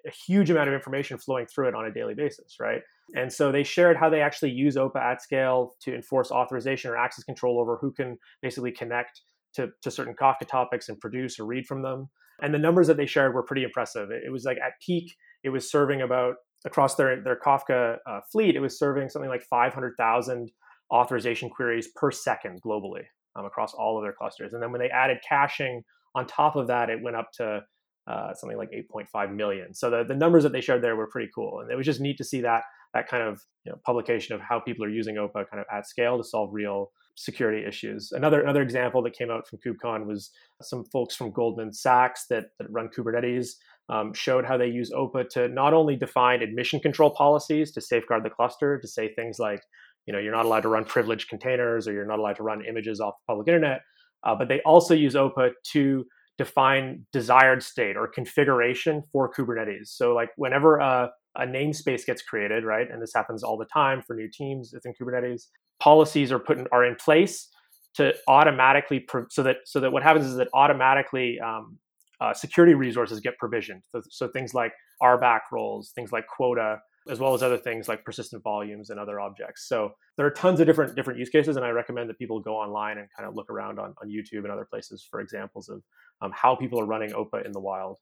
a 0.06 0.12
huge 0.12 0.50
amount 0.50 0.70
of 0.70 0.76
information 0.76 1.18
flowing 1.18 1.46
through 1.48 1.70
it 1.70 1.76
on 1.76 1.86
a 1.86 1.92
daily 1.92 2.14
basis, 2.14 2.58
right? 2.60 2.82
And 3.16 3.32
so 3.34 3.52
they 3.52 3.64
shared 3.64 3.98
how 3.98 4.10
they 4.10 4.22
actually 4.22 4.52
use 4.52 4.76
OPA 4.76 5.02
at 5.02 5.22
scale 5.22 5.74
to 5.82 5.96
enforce 5.96 6.32
authorization 6.32 6.92
or 6.92 6.98
access 6.98 7.24
control 7.24 7.60
over 7.60 7.78
who 7.78 7.92
can 7.92 8.18
basically 8.42 8.72
connect 8.72 9.22
to, 9.56 9.70
to 9.82 9.90
certain 9.90 10.14
Kafka 10.14 10.48
topics 10.48 10.90
and 10.90 11.00
produce 11.00 11.40
or 11.40 11.46
read 11.46 11.66
from 11.66 11.82
them. 11.82 12.10
And 12.42 12.54
the 12.54 12.60
numbers 12.60 12.88
that 12.88 12.98
they 12.98 13.08
shared 13.08 13.34
were 13.34 13.44
pretty 13.44 13.64
impressive. 13.64 14.12
It, 14.12 14.24
it 14.28 14.32
was 14.32 14.46
like 14.46 14.58
at 14.58 14.74
peak, 14.86 15.16
it 15.44 15.50
was 15.50 15.70
serving 15.70 16.02
about 16.02 16.36
across 16.66 16.96
their, 16.96 17.22
their 17.22 17.40
Kafka 17.40 17.98
uh, 18.06 18.20
fleet, 18.32 18.56
it 18.56 18.60
was 18.60 18.78
serving 18.78 19.10
something 19.10 19.30
like 19.30 19.44
500,000 19.44 20.52
authorization 20.94 21.50
queries 21.50 21.90
per 21.96 22.12
second 22.12 22.62
globally 22.62 23.04
um, 23.36 23.46
across 23.46 23.74
all 23.74 23.98
of 23.98 24.04
their 24.04 24.14
clusters. 24.14 24.54
And 24.54 24.62
then 24.62 24.72
when 24.72 24.82
they 24.82 24.90
added 24.90 25.20
caching 25.28 25.84
on 26.16 26.28
top 26.28 26.56
of 26.56 26.68
that, 26.68 26.90
it 26.90 27.02
went 27.02 27.16
up 27.16 27.32
to 27.38 27.62
uh, 28.08 28.34
something 28.34 28.58
like 28.58 28.72
8.5 28.72 29.36
million. 29.36 29.74
So 29.74 29.90
the, 29.90 30.04
the 30.04 30.16
numbers 30.16 30.44
that 30.44 30.52
they 30.52 30.62
shared 30.62 30.84
there 30.84 30.96
were 30.96 31.08
pretty 31.08 31.30
cool, 31.34 31.60
and 31.62 31.72
it 31.72 31.76
was 31.76 31.86
just 31.86 32.02
neat 32.02 32.18
to 32.18 32.24
see 32.24 32.42
that 32.42 32.64
that 32.94 33.08
kind 33.08 33.22
of 33.22 33.42
you 33.66 33.72
know, 33.72 33.78
publication 33.86 34.36
of 34.36 34.42
how 34.42 34.60
people 34.60 34.84
are 34.84 34.90
using 34.90 35.16
OPA 35.16 35.48
kind 35.50 35.60
of 35.60 35.66
at 35.72 35.88
scale 35.88 36.18
to 36.18 36.24
solve 36.24 36.50
real 36.52 36.92
security 37.16 37.66
issues. 37.68 38.12
Another 38.12 38.42
another 38.42 38.62
example 38.62 39.04
that 39.04 39.14
came 39.14 39.30
out 39.30 39.48
from 39.48 39.60
KubeCon 39.60 40.06
was 40.06 40.32
some 40.62 40.84
folks 40.86 41.16
from 41.16 41.32
Goldman 41.32 41.74
Sachs 41.74 42.26
that, 42.30 42.46
that 42.58 42.70
run 42.72 42.90
Kubernetes 42.90 43.50
um, 43.90 44.14
showed 44.14 44.46
how 44.46 44.58
they 44.58 44.68
use 44.68 44.92
OPA 44.92 45.30
to 45.30 45.48
not 45.48 45.74
only 45.74 45.96
define 45.96 46.42
admission 46.42 46.80
control 46.80 47.10
policies 47.10 47.72
to 47.72 47.82
safeguard 47.82 48.24
the 48.24 48.30
cluster, 48.30 48.80
to 48.80 48.88
say 48.88 49.14
things 49.14 49.40
like, 49.40 49.62
you 50.06 50.14
know, 50.14 50.20
you're 50.20 50.36
not 50.36 50.46
allowed 50.46 50.62
to 50.62 50.70
run 50.70 50.86
privileged 50.86 51.28
containers 51.28 51.88
or 51.88 51.94
you're 51.94 52.06
not 52.06 52.20
allowed 52.20 52.36
to 52.38 52.44
run 52.44 52.64
images 52.66 53.00
off 53.00 53.16
the 53.18 53.34
public 53.34 53.48
internet, 53.48 53.82
uh, 54.24 54.36
but 54.36 54.48
they 54.48 54.62
also 54.62 54.94
use 54.94 55.16
OPA 55.16 55.52
to 55.72 56.06
define 56.38 57.06
desired 57.12 57.62
state 57.62 57.98
or 57.98 58.08
configuration 58.08 59.04
for 59.12 59.32
Kubernetes. 59.32 59.88
So 59.88 60.14
like 60.14 60.30
whenever 60.38 60.78
a, 60.78 61.10
a 61.36 61.46
namespace 61.46 62.06
gets 62.06 62.22
created, 62.22 62.64
right, 62.64 62.90
and 62.90 63.02
this 63.02 63.12
happens 63.14 63.44
all 63.44 63.58
the 63.58 63.66
time 63.66 64.02
for 64.06 64.16
new 64.16 64.30
teams 64.32 64.72
within 64.74 64.94
Kubernetes, 65.00 65.48
policies 65.80 66.32
are 66.32 66.40
put 66.40 66.60
in, 66.60 66.68
are 66.72 66.86
in 66.86 66.96
place 66.96 67.50
to 67.96 68.14
automatically 68.28 69.06
so 69.30 69.44
that 69.44 69.58
so 69.66 69.80
that 69.80 69.92
what 69.92 70.04
happens 70.04 70.26
is 70.26 70.36
that 70.36 70.48
automatically 70.54 71.40
um, 71.40 71.78
uh, 72.22 72.34
security 72.34 72.74
resources 72.74 73.20
get 73.20 73.38
provisioned. 73.38 73.82
So, 73.92 74.02
so 74.10 74.28
things 74.28 74.54
like 74.54 74.74
RBAC 75.02 75.40
roles, 75.52 75.92
things 75.92 76.12
like 76.12 76.26
quota, 76.28 76.80
as 77.10 77.20
well 77.20 77.34
as 77.34 77.42
other 77.42 77.58
things 77.58 77.88
like 77.88 78.04
persistent 78.04 78.44
volumes 78.44 78.90
and 78.90 79.00
other 79.00 79.20
objects. 79.20 79.68
So 79.68 79.92
there 80.18 80.26
are 80.26 80.32
tons 80.32 80.60
of 80.60 80.66
different 80.66 80.96
different 80.96 81.20
use 81.20 81.30
cases, 81.30 81.56
and 81.56 81.66
I 81.66 81.70
recommend 81.70 82.10
that 82.10 82.20
people 82.20 82.40
go 82.40 82.56
online 82.56 82.98
and 82.98 83.08
kind 83.16 83.28
of 83.28 83.36
look 83.36 83.50
around 83.50 83.80
on, 83.80 83.94
on 84.02 84.10
YouTube 84.10 84.44
and 84.44 84.52
other 84.52 84.68
places 84.70 85.06
for 85.10 85.22
examples 85.22 85.70
of 85.70 85.82
um, 86.22 86.32
how 86.36 86.56
people 86.56 86.80
are 86.80 86.86
running 86.86 87.12
OPA 87.12 87.46
in 87.46 87.52
the 87.52 87.60
wild. 87.60 87.98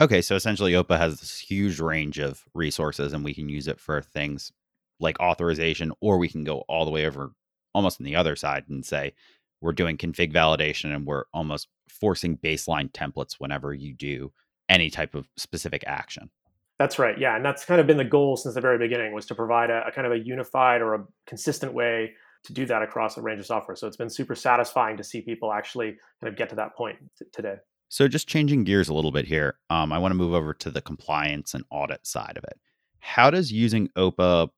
Okay, 0.00 0.20
so 0.20 0.34
essentially, 0.34 0.72
OPA 0.72 0.98
has 0.98 1.20
this 1.20 1.38
huge 1.38 1.80
range 1.80 2.18
of 2.18 2.44
resources, 2.54 3.12
and 3.12 3.24
we 3.24 3.34
can 3.34 3.48
use 3.48 3.68
it 3.68 3.80
for 3.80 4.02
things 4.02 4.52
like 4.98 5.20
authorization, 5.20 5.92
or 6.00 6.18
we 6.18 6.28
can 6.28 6.44
go 6.44 6.60
all 6.68 6.84
the 6.84 6.90
way 6.90 7.06
over 7.06 7.32
almost 7.74 8.00
on 8.00 8.04
the 8.04 8.16
other 8.16 8.34
side 8.36 8.64
and 8.70 8.84
say 8.86 9.12
we're 9.60 9.72
doing 9.72 9.96
config 9.96 10.32
validation 10.32 10.94
and 10.94 11.06
we're 11.06 11.24
almost 11.32 11.68
forcing 11.88 12.36
baseline 12.36 12.90
templates 12.90 13.34
whenever 13.38 13.72
you 13.72 13.94
do 13.94 14.32
any 14.68 14.90
type 14.90 15.14
of 15.14 15.28
specific 15.36 15.84
action. 15.86 16.30
That's 16.78 16.98
right. 16.98 17.18
Yeah, 17.18 17.36
and 17.36 17.44
that's 17.44 17.64
kind 17.64 17.80
of 17.80 17.86
been 17.86 17.96
the 17.96 18.04
goal 18.04 18.36
since 18.36 18.54
the 18.54 18.60
very 18.60 18.78
beginning 18.78 19.14
was 19.14 19.26
to 19.26 19.34
provide 19.34 19.70
a, 19.70 19.86
a, 19.86 19.92
kind 19.92 20.06
of 20.06 20.12
a 20.12 20.18
unified 20.18 20.82
or 20.82 20.94
a 20.94 21.04
consistent 21.26 21.72
way 21.72 22.12
to 22.44 22.52
do 22.52 22.66
that 22.66 22.82
across 22.82 23.16
a 23.16 23.22
range 23.22 23.40
of 23.40 23.46
software. 23.46 23.76
So 23.76 23.86
it's 23.86 23.96
been 23.96 24.10
super 24.10 24.34
satisfying 24.34 24.96
to 24.98 25.04
see 25.04 25.22
people 25.22 25.52
actually 25.52 25.96
kind 26.20 26.30
of 26.32 26.36
get 26.36 26.50
to 26.50 26.56
that 26.56 26.76
point 26.76 26.98
t- 27.18 27.24
today. 27.32 27.56
So 27.88 28.08
just 28.08 28.28
changing 28.28 28.64
gears 28.64 28.88
a 28.88 28.94
little 28.94 29.12
bit 29.12 29.26
here, 29.26 29.56
um, 29.70 29.92
I 29.92 29.98
want 29.98 30.10
to 30.10 30.16
move 30.16 30.34
over 30.34 30.52
to 30.54 30.70
the 30.70 30.82
compliance 30.82 31.54
and 31.54 31.64
audit 31.70 32.06
side 32.06 32.36
of 32.36 32.44
it. 32.44 32.58
How 32.98 33.30
does 33.30 33.50
using 33.50 33.88
OPA 33.96 34.50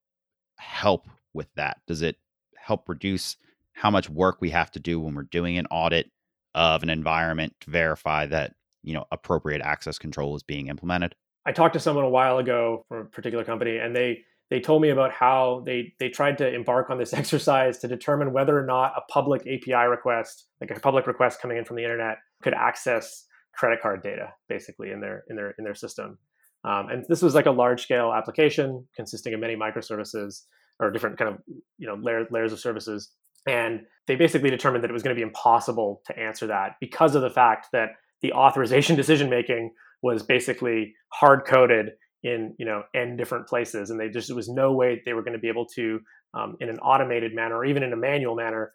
help 0.56 1.08
with 1.34 1.48
that? 1.54 1.78
Does 1.86 2.02
it 2.02 2.16
help 2.56 2.88
reduce 2.88 3.36
how 3.78 3.90
much 3.90 4.10
work 4.10 4.38
we 4.40 4.50
have 4.50 4.70
to 4.72 4.80
do 4.80 4.98
when 4.98 5.14
we're 5.14 5.22
doing 5.22 5.56
an 5.56 5.66
audit 5.70 6.10
of 6.54 6.82
an 6.82 6.90
environment 6.90 7.54
to 7.60 7.70
verify 7.70 8.26
that 8.26 8.54
you 8.82 8.92
know 8.92 9.04
appropriate 9.12 9.60
access 9.62 9.98
control 9.98 10.34
is 10.34 10.42
being 10.42 10.66
implemented? 10.66 11.14
I 11.46 11.52
talked 11.52 11.74
to 11.74 11.80
someone 11.80 12.04
a 12.04 12.10
while 12.10 12.38
ago 12.38 12.84
from 12.88 12.98
a 12.98 13.04
particular 13.04 13.44
company, 13.44 13.78
and 13.78 13.94
they 13.94 14.24
they 14.50 14.60
told 14.60 14.82
me 14.82 14.88
about 14.88 15.12
how 15.12 15.62
they 15.64 15.94
they 16.00 16.08
tried 16.08 16.38
to 16.38 16.52
embark 16.52 16.90
on 16.90 16.98
this 16.98 17.12
exercise 17.22 17.78
to 17.78 17.88
determine 17.88 18.32
whether 18.32 18.58
or 18.58 18.66
not 18.66 18.94
a 18.96 19.12
public 19.12 19.42
API 19.42 19.86
request, 19.88 20.46
like 20.60 20.70
a 20.70 20.80
public 20.80 21.06
request 21.06 21.40
coming 21.40 21.56
in 21.56 21.64
from 21.64 21.76
the 21.76 21.84
internet, 21.84 22.18
could 22.42 22.54
access 22.54 23.26
credit 23.54 23.80
card 23.80 24.02
data 24.02 24.32
basically 24.48 24.90
in 24.90 25.00
their 25.00 25.22
in 25.30 25.36
their 25.36 25.54
in 25.56 25.64
their 25.64 25.74
system. 25.74 26.18
Um, 26.64 26.88
and 26.88 27.04
this 27.08 27.22
was 27.22 27.36
like 27.36 27.46
a 27.46 27.52
large 27.52 27.82
scale 27.82 28.12
application 28.12 28.88
consisting 28.96 29.32
of 29.32 29.38
many 29.38 29.54
microservices 29.54 30.42
or 30.80 30.90
different 30.90 31.16
kind 31.16 31.30
of 31.32 31.40
you 31.78 31.86
know 31.86 31.94
layers 31.94 32.26
layers 32.32 32.52
of 32.52 32.58
services. 32.58 33.12
And 33.48 33.80
they 34.06 34.14
basically 34.14 34.50
determined 34.50 34.84
that 34.84 34.90
it 34.90 34.92
was 34.92 35.02
going 35.02 35.14
to 35.14 35.18
be 35.18 35.26
impossible 35.26 36.02
to 36.06 36.18
answer 36.18 36.46
that 36.48 36.72
because 36.80 37.14
of 37.14 37.22
the 37.22 37.30
fact 37.30 37.68
that 37.72 37.90
the 38.22 38.32
authorization 38.32 38.96
decision 39.02 39.30
making 39.30 39.72
was 40.02 40.22
basically 40.22 40.94
hard 41.12 41.44
coded 41.46 41.90
in 42.22 42.54
you 42.58 42.66
know 42.66 42.82
n 42.94 43.16
different 43.16 43.46
places. 43.46 43.90
And 43.90 43.98
they 43.98 44.08
just 44.08 44.28
there 44.28 44.36
was 44.36 44.48
no 44.48 44.72
way 44.72 45.00
they 45.04 45.12
were 45.12 45.22
going 45.22 45.34
to 45.34 45.38
be 45.38 45.48
able 45.48 45.66
to 45.76 46.00
um, 46.34 46.56
in 46.60 46.68
an 46.68 46.78
automated 46.78 47.34
manner 47.34 47.56
or 47.56 47.64
even 47.64 47.82
in 47.82 47.92
a 47.92 47.96
manual 47.96 48.34
manner 48.34 48.72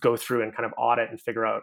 go 0.00 0.16
through 0.16 0.42
and 0.42 0.54
kind 0.54 0.66
of 0.66 0.72
audit 0.78 1.10
and 1.10 1.20
figure 1.20 1.46
out 1.46 1.62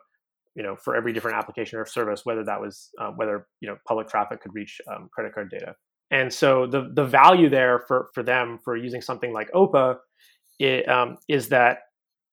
you 0.56 0.64
know 0.64 0.76
for 0.76 0.96
every 0.96 1.14
different 1.14 1.38
application 1.38 1.78
or 1.80 1.86
service 1.86 2.22
whether 2.24 2.44
that 2.44 2.60
was 2.60 2.90
um, 3.00 3.16
whether 3.16 3.48
you 3.62 3.70
know 3.70 3.78
public 3.88 4.10
traffic 4.10 4.42
could 4.42 4.54
reach 4.54 4.82
um, 4.92 5.10
credit 5.14 5.34
card 5.34 5.50
data. 5.50 5.76
And 6.12 6.34
so 6.34 6.68
the 6.68 6.92
the 6.94 7.06
value 7.06 7.50
there 7.50 7.84
for 7.88 8.10
for 8.14 8.24
them 8.24 8.60
for 8.64 8.76
using 8.76 9.02
something 9.02 9.32
like 9.32 9.50
opa 9.52 9.98
um, 10.88 11.18
is 11.28 11.50
that 11.50 11.80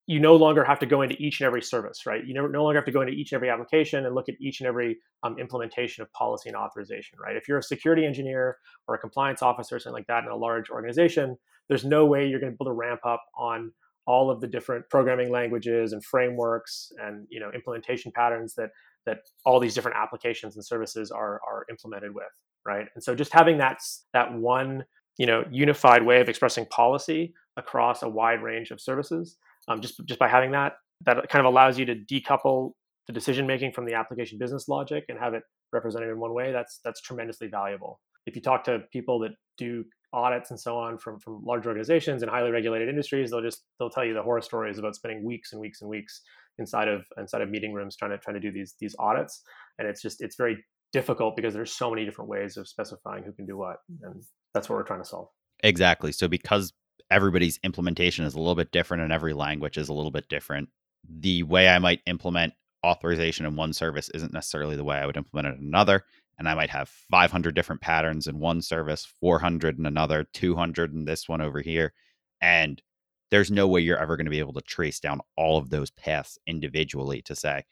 you 0.07 0.21
no 0.21 0.37
longer 0.37 0.65
have 0.65 0.79
to 0.79 0.87
go 0.87 1.03
into 1.03 1.21
each 1.21 1.41
and 1.41 1.47
every 1.47 1.63
service, 1.63 2.07
right? 2.07 2.25
You 2.25 2.33
no, 2.33 2.63
longer 2.63 2.79
have 2.79 2.85
to 2.85 2.93
go 2.93 3.01
into 3.01 3.13
each 3.13 3.33
and 3.33 3.37
every 3.37 3.51
application 3.51 4.07
and 4.07 4.15
look 4.15 4.29
at 4.29 4.37
each 4.41 4.61
and 4.61 4.69
every 4.69 4.99
um, 5.25 5.37
implementation 5.39 6.03
of 6.03 6.13
policy 6.13 6.49
and 6.49 6.57
authorization, 6.57 7.19
right? 7.19 7.37
If 7.37 7.49
you're 7.49 7.59
a 7.59 7.63
security 7.63 8.07
engineer 8.07 8.59
or 8.87 8.95
a 8.95 8.99
compliance 8.99 9.43
officer 9.43 9.77
or 9.77 9.79
something 9.81 9.95
like 9.95 10.07
that 10.07 10.23
in 10.23 10.31
a 10.31 10.37
large 10.37 10.71
organization, 10.71 11.37
there's 11.69 11.85
no 11.85 12.07
way 12.07 12.27
you're 12.29 12.39
going 12.39 12.53
to 12.53 12.57
be 12.57 12.63
able 12.65 12.71
to 12.71 12.77
ramp 12.77 13.01
up 13.05 13.25
on 13.37 13.73
all 14.07 14.31
of 14.31 14.41
the 14.41 14.47
different 14.47 14.89
programming 14.89 15.33
languages 15.33 15.93
and 15.93 16.05
frameworks 16.05 16.93
and 17.03 17.27
you 17.29 17.41
know 17.41 17.51
implementation 17.53 18.13
patterns 18.13 18.55
that 18.55 18.71
that 19.05 19.19
all 19.45 19.59
these 19.59 19.75
different 19.75 19.97
applications 19.97 20.55
and 20.55 20.65
services 20.65 21.11
are 21.11 21.41
are 21.47 21.67
implemented 21.69 22.15
with, 22.15 22.25
right? 22.65 22.87
And 22.95 23.03
so 23.03 23.17
just 23.17 23.33
having 23.33 23.59
that 23.59 23.79
that 24.13 24.33
one 24.33 24.85
you 25.19 25.27
know 25.27 25.45
unified 25.51 26.07
way 26.07 26.21
of 26.21 26.29
expressing 26.29 26.67
policy 26.67 27.35
across 27.57 28.05
a 28.05 28.09
wide 28.09 28.43
range 28.43 28.71
of 28.71 28.81
services 28.81 29.37
um, 29.69 29.81
just 29.81 30.01
just 30.07 30.19
by 30.19 30.29
having 30.29 30.53
that 30.53 30.75
that 31.05 31.29
kind 31.29 31.45
of 31.45 31.53
allows 31.53 31.79
you 31.79 31.85
to 31.85 31.95
decouple 31.95 32.73
the 33.07 33.13
decision 33.13 33.47
making 33.47 33.73
from 33.73 33.85
the 33.85 33.95
application 33.95 34.39
business 34.39 34.69
logic 34.69 35.05
and 35.09 35.19
have 35.19 35.35
it 35.35 35.43
represented 35.73 36.09
in 36.09 36.19
one 36.19 36.35
way 36.35 36.53
that's 36.53 36.81
that's 36.85 37.01
tremendously 37.01 37.49
valuable. 37.49 38.01
If 38.27 38.35
you 38.35 38.43
talk 38.43 38.65
to 38.65 38.81
people 38.93 39.19
that 39.21 39.33
do 39.59 39.85
audits 40.13 40.51
and 40.51 40.59
so 40.59 40.77
on 40.77 40.99
from 40.99 41.19
from 41.21 41.43
large 41.45 41.67
organizations 41.67 42.23
and 42.23 42.31
highly 42.31 42.51
regulated 42.51 42.89
industries 42.89 43.31
they'll 43.31 43.43
just 43.43 43.65
they'll 43.79 43.91
tell 43.91 44.05
you 44.05 44.15
the 44.15 44.23
horror 44.23 44.41
stories 44.41 44.79
about 44.79 44.95
spending 44.95 45.25
weeks 45.25 45.53
and 45.53 45.61
weeks 45.61 45.83
and 45.83 45.91
weeks 45.91 46.23
inside 46.59 46.89
of 46.89 47.05
inside 47.19 47.43
of 47.43 47.51
meeting 47.51 47.73
rooms 47.73 47.97
trying 47.97 48.11
to 48.11 48.19
trying 48.19 48.35
to 48.35 48.41
do 48.41 48.51
these 48.51 48.75
these 48.81 48.95
audits. 48.99 49.43
And 49.79 49.89
it's 49.89 50.03
just 50.03 50.23
it's 50.23 50.37
very 50.37 50.65
difficult 50.93 51.37
because 51.37 51.53
there's 51.53 51.73
so 51.73 51.91
many 51.91 52.05
different 52.05 52.31
ways 52.31 52.57
of 52.57 52.69
specifying 52.69 53.25
who 53.25 53.33
can 53.33 53.47
do 53.47 53.57
what 53.57 53.77
and 54.03 54.23
that's 54.55 54.69
what 54.69 54.77
we're 54.77 54.85
trying 54.85 55.03
to 55.03 55.09
solve. 55.09 55.29
Exactly. 55.63 56.13
So 56.13 56.29
because 56.29 56.73
everybody's 57.11 57.59
implementation 57.63 58.25
is 58.25 58.35
a 58.35 58.39
little 58.39 58.55
bit 58.55 58.73
different 58.73 59.03
and 59.03 59.13
every 59.13 59.33
language 59.33 59.79
is 59.79 59.89
a 59.89 59.93
little 59.93 60.11
bit 60.11 60.29
different. 60.29 60.69
The 61.09 61.43
way 61.45 61.69
I 61.69 61.79
might 61.79 62.01
implement 62.07 62.55
authorization 62.85 63.47
in 63.47 63.57
one 63.57 63.73
service 63.73 64.11
isn't 64.11 64.33
necessarily 64.33 64.77
the 64.77 64.85
way 64.85 64.97
I 64.97 65.07
would 65.07 65.17
implement 65.17 65.55
it 65.55 65.61
in 65.61 65.67
another. 65.67 66.05
And 66.39 66.49
I 66.49 66.55
might 66.55 66.71
have 66.71 66.89
500 66.89 67.55
different 67.55 67.81
patterns 67.81 68.27
in 68.27 68.39
one 68.39 68.61
service, 68.61 69.07
400 69.21 69.79
in 69.79 69.87
another, 69.87 70.27
200 70.35 70.93
in 70.93 71.05
this 71.05 71.29
one 71.29 71.41
over 71.41 71.61
here. 71.61 71.95
And 72.41 72.83
there's 73.31 73.51
no 73.51 73.67
way 73.67 73.81
you're 73.81 73.99
ever 73.99 74.17
going 74.17 74.27
to 74.27 74.31
be 74.31 74.39
able 74.39 74.53
to 74.53 74.61
trace 74.61 75.01
down 75.01 75.21
all 75.37 75.59
of 75.59 75.71
those 75.71 75.91
paths 75.91 76.39
individually 76.47 77.23
to 77.23 77.35
say, 77.35 77.65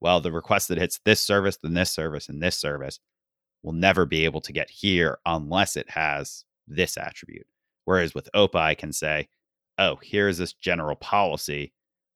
well, 0.00 0.20
the 0.20 0.32
request 0.32 0.68
that 0.68 0.78
hits 0.78 1.00
this 1.04 1.20
service, 1.20 1.56
then 1.56 1.74
this 1.74 1.90
service, 1.90 2.28
and 2.28 2.42
this 2.42 2.56
service 2.56 3.00
will 3.62 3.72
never 3.72 4.06
be 4.06 4.24
able 4.24 4.40
to 4.42 4.52
get 4.52 4.70
here 4.70 5.18
unless 5.26 5.76
it 5.76 5.90
has 5.90 6.44
this 6.66 6.96
attribute. 6.96 7.46
Whereas 7.88 8.14
with 8.14 8.28
OPA, 8.34 8.60
I 8.60 8.74
can 8.74 8.92
say, 8.92 9.28
oh, 9.78 9.98
here's 10.02 10.36
this 10.36 10.52
general 10.52 10.94
policy. 10.94 11.72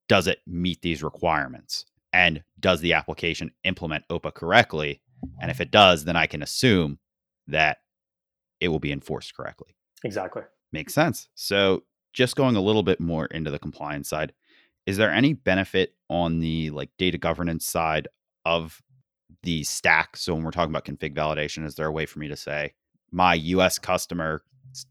Does 0.06 0.26
it 0.26 0.40
meet 0.46 0.82
these 0.82 1.02
requirements? 1.02 1.86
And 2.12 2.44
does 2.60 2.82
the 2.82 2.92
application 2.92 3.52
implement 3.64 4.04
OPA 4.10 4.34
correctly? 4.34 5.00
And 5.40 5.50
if 5.50 5.62
it 5.62 5.70
does, 5.70 6.04
then 6.04 6.14
I 6.14 6.26
can 6.26 6.42
assume 6.42 6.98
that 7.46 7.78
it 8.60 8.68
will 8.68 8.80
be 8.80 8.92
enforced 8.92 9.34
correctly. 9.34 9.74
Exactly. 10.04 10.42
Makes 10.72 10.92
sense. 10.92 11.30
So, 11.36 11.84
just 12.12 12.36
going 12.36 12.56
a 12.56 12.60
little 12.60 12.82
bit 12.82 13.00
more 13.00 13.24
into 13.24 13.50
the 13.50 13.58
compliance 13.58 14.10
side, 14.10 14.34
is 14.84 14.98
there 14.98 15.10
any 15.10 15.32
benefit 15.32 15.94
on 16.10 16.40
the 16.40 16.68
like 16.68 16.90
data 16.98 17.16
governance 17.16 17.64
side 17.64 18.08
of 18.44 18.82
the 19.42 19.64
stack? 19.64 20.18
So, 20.18 20.34
when 20.34 20.44
we're 20.44 20.50
talking 20.50 20.70
about 20.70 20.84
config 20.84 21.14
validation, 21.14 21.64
is 21.64 21.76
there 21.76 21.86
a 21.86 21.92
way 21.92 22.04
for 22.04 22.18
me 22.18 22.28
to 22.28 22.36
say 22.36 22.74
my 23.10 23.32
US 23.32 23.78
customer 23.78 24.42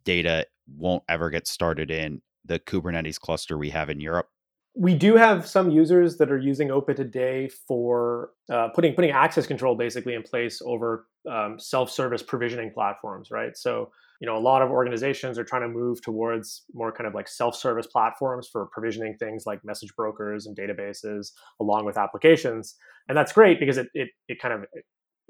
data 0.06 0.48
won't 0.78 1.04
ever 1.10 1.30
get 1.30 1.48
started 1.48 1.92
in 1.92 2.22
the 2.46 2.60
Kubernetes 2.60 3.20
cluster 3.20 3.58
we 3.58 3.70
have 3.70 3.90
in 3.90 4.00
Europe? 4.00 4.28
We 4.74 4.96
do 4.96 5.16
have 5.16 5.48
some 5.48 5.70
users 5.70 6.18
that 6.18 6.32
are 6.32 6.38
using 6.38 6.70
OPA 6.70 6.96
today 6.96 7.50
for 7.68 8.30
uh, 8.50 8.70
putting 8.70 8.94
putting 8.94 9.12
access 9.12 9.46
control 9.46 9.76
basically 9.76 10.14
in 10.14 10.24
place 10.24 10.62
over 10.66 11.08
um, 11.30 11.60
self-service 11.60 12.24
provisioning 12.24 12.72
platforms, 12.72 13.30
right? 13.32 13.56
So 13.58 13.92
you 14.22 14.28
know 14.28 14.38
a 14.38 14.40
lot 14.40 14.62
of 14.62 14.70
organizations 14.70 15.38
are 15.38 15.44
trying 15.44 15.64
to 15.64 15.68
move 15.68 16.02
towards 16.02 16.64
more 16.74 16.92
kind 16.94 17.06
of 17.06 17.14
like 17.14 17.28
self-service 17.28 17.88
platforms 17.88 18.48
for 18.50 18.68
provisioning 18.68 19.18
things 19.18 19.44
like 19.46 19.60
message 19.66 19.94
brokers 19.98 20.46
and 20.48 20.56
databases 20.56 21.32
along 21.60 21.84
with 21.84 21.98
applications, 21.98 22.76
and 23.10 23.18
that's 23.18 23.34
great 23.34 23.60
because 23.60 23.78
it 23.78 23.90
it, 23.94 24.08
it 24.30 24.40
kind 24.40 24.54
of 24.54 24.66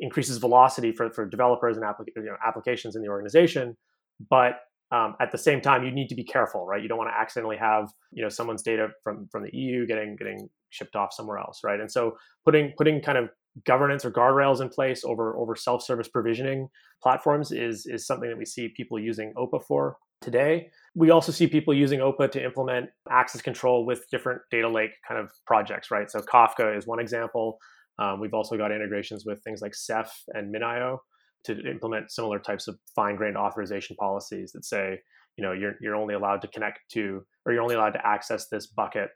increases 0.01 0.37
velocity 0.37 0.91
for, 0.91 1.11
for 1.11 1.25
developers 1.25 1.77
and 1.77 1.85
applic- 1.85 2.09
you 2.15 2.23
know, 2.23 2.35
applications 2.45 2.95
in 2.95 3.01
the 3.01 3.07
organization. 3.07 3.77
But 4.29 4.55
um, 4.91 5.15
at 5.21 5.31
the 5.31 5.37
same 5.37 5.61
time, 5.61 5.83
you 5.83 5.91
need 5.91 6.09
to 6.09 6.15
be 6.15 6.23
careful, 6.23 6.65
right? 6.65 6.81
You 6.81 6.89
don't 6.89 6.97
want 6.97 7.09
to 7.09 7.19
accidentally 7.19 7.57
have 7.57 7.89
you 8.11 8.21
know 8.21 8.29
someone's 8.29 8.61
data 8.61 8.89
from 9.03 9.27
from 9.31 9.43
the 9.43 9.49
EU 9.53 9.85
getting 9.87 10.15
getting 10.15 10.49
shipped 10.69 10.95
off 10.95 11.13
somewhere 11.13 11.37
else, 11.37 11.61
right? 11.63 11.79
And 11.79 11.91
so 11.91 12.17
putting 12.45 12.73
putting 12.77 13.01
kind 13.01 13.17
of 13.17 13.29
governance 13.65 14.05
or 14.05 14.11
guardrails 14.11 14.61
in 14.61 14.69
place 14.69 15.03
over 15.03 15.37
over 15.37 15.55
self-service 15.55 16.09
provisioning 16.09 16.67
platforms 17.01 17.51
is 17.51 17.85
is 17.85 18.05
something 18.05 18.29
that 18.29 18.37
we 18.37 18.45
see 18.45 18.69
people 18.69 18.99
using 18.99 19.33
OPA 19.37 19.63
for 19.63 19.97
today. 20.21 20.69
We 20.93 21.09
also 21.09 21.31
see 21.31 21.47
people 21.47 21.73
using 21.73 21.99
OPA 21.99 22.31
to 22.31 22.43
implement 22.43 22.89
access 23.09 23.41
control 23.41 23.85
with 23.85 24.09
different 24.11 24.41
data 24.51 24.69
lake 24.69 24.91
kind 25.07 25.19
of 25.19 25.31
projects, 25.47 25.89
right? 25.89 26.09
So 26.11 26.19
Kafka 26.19 26.77
is 26.77 26.85
one 26.85 26.99
example. 26.99 27.57
Um, 27.97 28.19
we've 28.19 28.33
also 28.33 28.57
got 28.57 28.71
integrations 28.71 29.25
with 29.25 29.43
things 29.43 29.61
like 29.61 29.73
Ceph 29.73 30.23
and 30.33 30.53
MinIO 30.53 30.99
to 31.45 31.59
implement 31.69 32.11
similar 32.11 32.39
types 32.39 32.67
of 32.67 32.77
fine-grained 32.95 33.37
authorization 33.37 33.95
policies 33.95 34.51
that 34.51 34.65
say, 34.65 34.99
you 35.37 35.43
know, 35.43 35.53
you're 35.53 35.75
you're 35.81 35.95
only 35.95 36.13
allowed 36.13 36.41
to 36.41 36.47
connect 36.47 36.79
to 36.91 37.25
or 37.45 37.53
you're 37.53 37.61
only 37.61 37.75
allowed 37.75 37.93
to 37.93 38.05
access 38.05 38.47
this 38.47 38.67
bucket 38.67 39.09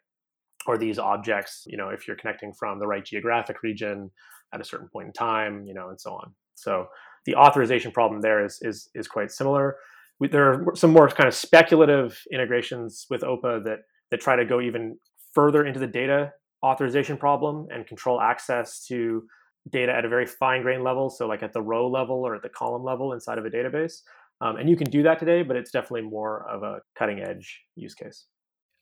or 0.68 0.78
these 0.78 0.98
objects, 0.98 1.64
you 1.68 1.78
know, 1.78 1.90
if 1.90 2.08
you're 2.08 2.18
connecting 2.18 2.54
from 2.54 2.80
the 2.80 2.88
right 2.88 3.06
geographic 3.06 3.62
region 3.62 4.10
at 4.54 4.62
a 4.62 4.64
certain 4.64 4.90
point 4.92 5.08
in 5.08 5.14
time, 5.14 5.64
you 5.66 5.74
know, 5.74 5.90
and 5.90 6.00
so 6.00 6.12
on. 6.14 6.34
So 6.56 6.88
the 7.26 7.36
authorization 7.36 7.92
problem 7.92 8.22
there 8.22 8.44
is 8.44 8.60
is 8.62 8.90
is 8.96 9.08
quite 9.08 9.32
similar. 9.32 9.76
We, 10.20 10.30
there 10.30 10.54
are 10.54 10.76
some 10.76 10.92
more 10.92 11.10
kind 11.10 11.28
of 11.28 11.36
speculative 11.36 12.22
integrations 12.32 13.06
with 13.10 13.22
OPA 13.22 13.64
that 13.66 13.80
that 14.12 14.22
try 14.22 14.36
to 14.36 14.46
go 14.46 14.62
even 14.62 14.98
further 15.34 15.66
into 15.66 15.80
the 15.80 15.88
data 15.88 16.32
authorization 16.64 17.18
problem 17.18 17.68
and 17.70 17.86
control 17.86 18.22
access 18.22 18.86
to 18.88 19.24
data 19.70 19.94
at 19.94 20.06
a 20.06 20.10
very 20.10 20.26
fine 20.26 20.62
grained 20.62 20.84
level. 20.84 21.10
So, 21.10 21.28
like 21.28 21.44
at 21.44 21.54
the 21.54 21.62
row 21.62 21.88
level 21.88 22.18
or 22.18 22.36
at 22.36 22.42
the 22.42 22.50
column 22.50 22.84
level 22.84 23.14
inside 23.14 23.38
of 23.38 23.46
a 23.46 23.50
database. 23.50 24.02
Um, 24.42 24.58
and 24.58 24.70
you 24.70 24.76
can 24.76 24.90
do 24.90 25.02
that 25.04 25.18
today, 25.18 25.44
but 25.44 25.56
it's 25.56 25.72
definitely 25.72 26.02
more 26.02 26.48
of 26.50 26.64
a 26.64 26.80
cutting 26.98 27.22
edge 27.22 27.62
use 27.76 27.96
case. 27.96 28.26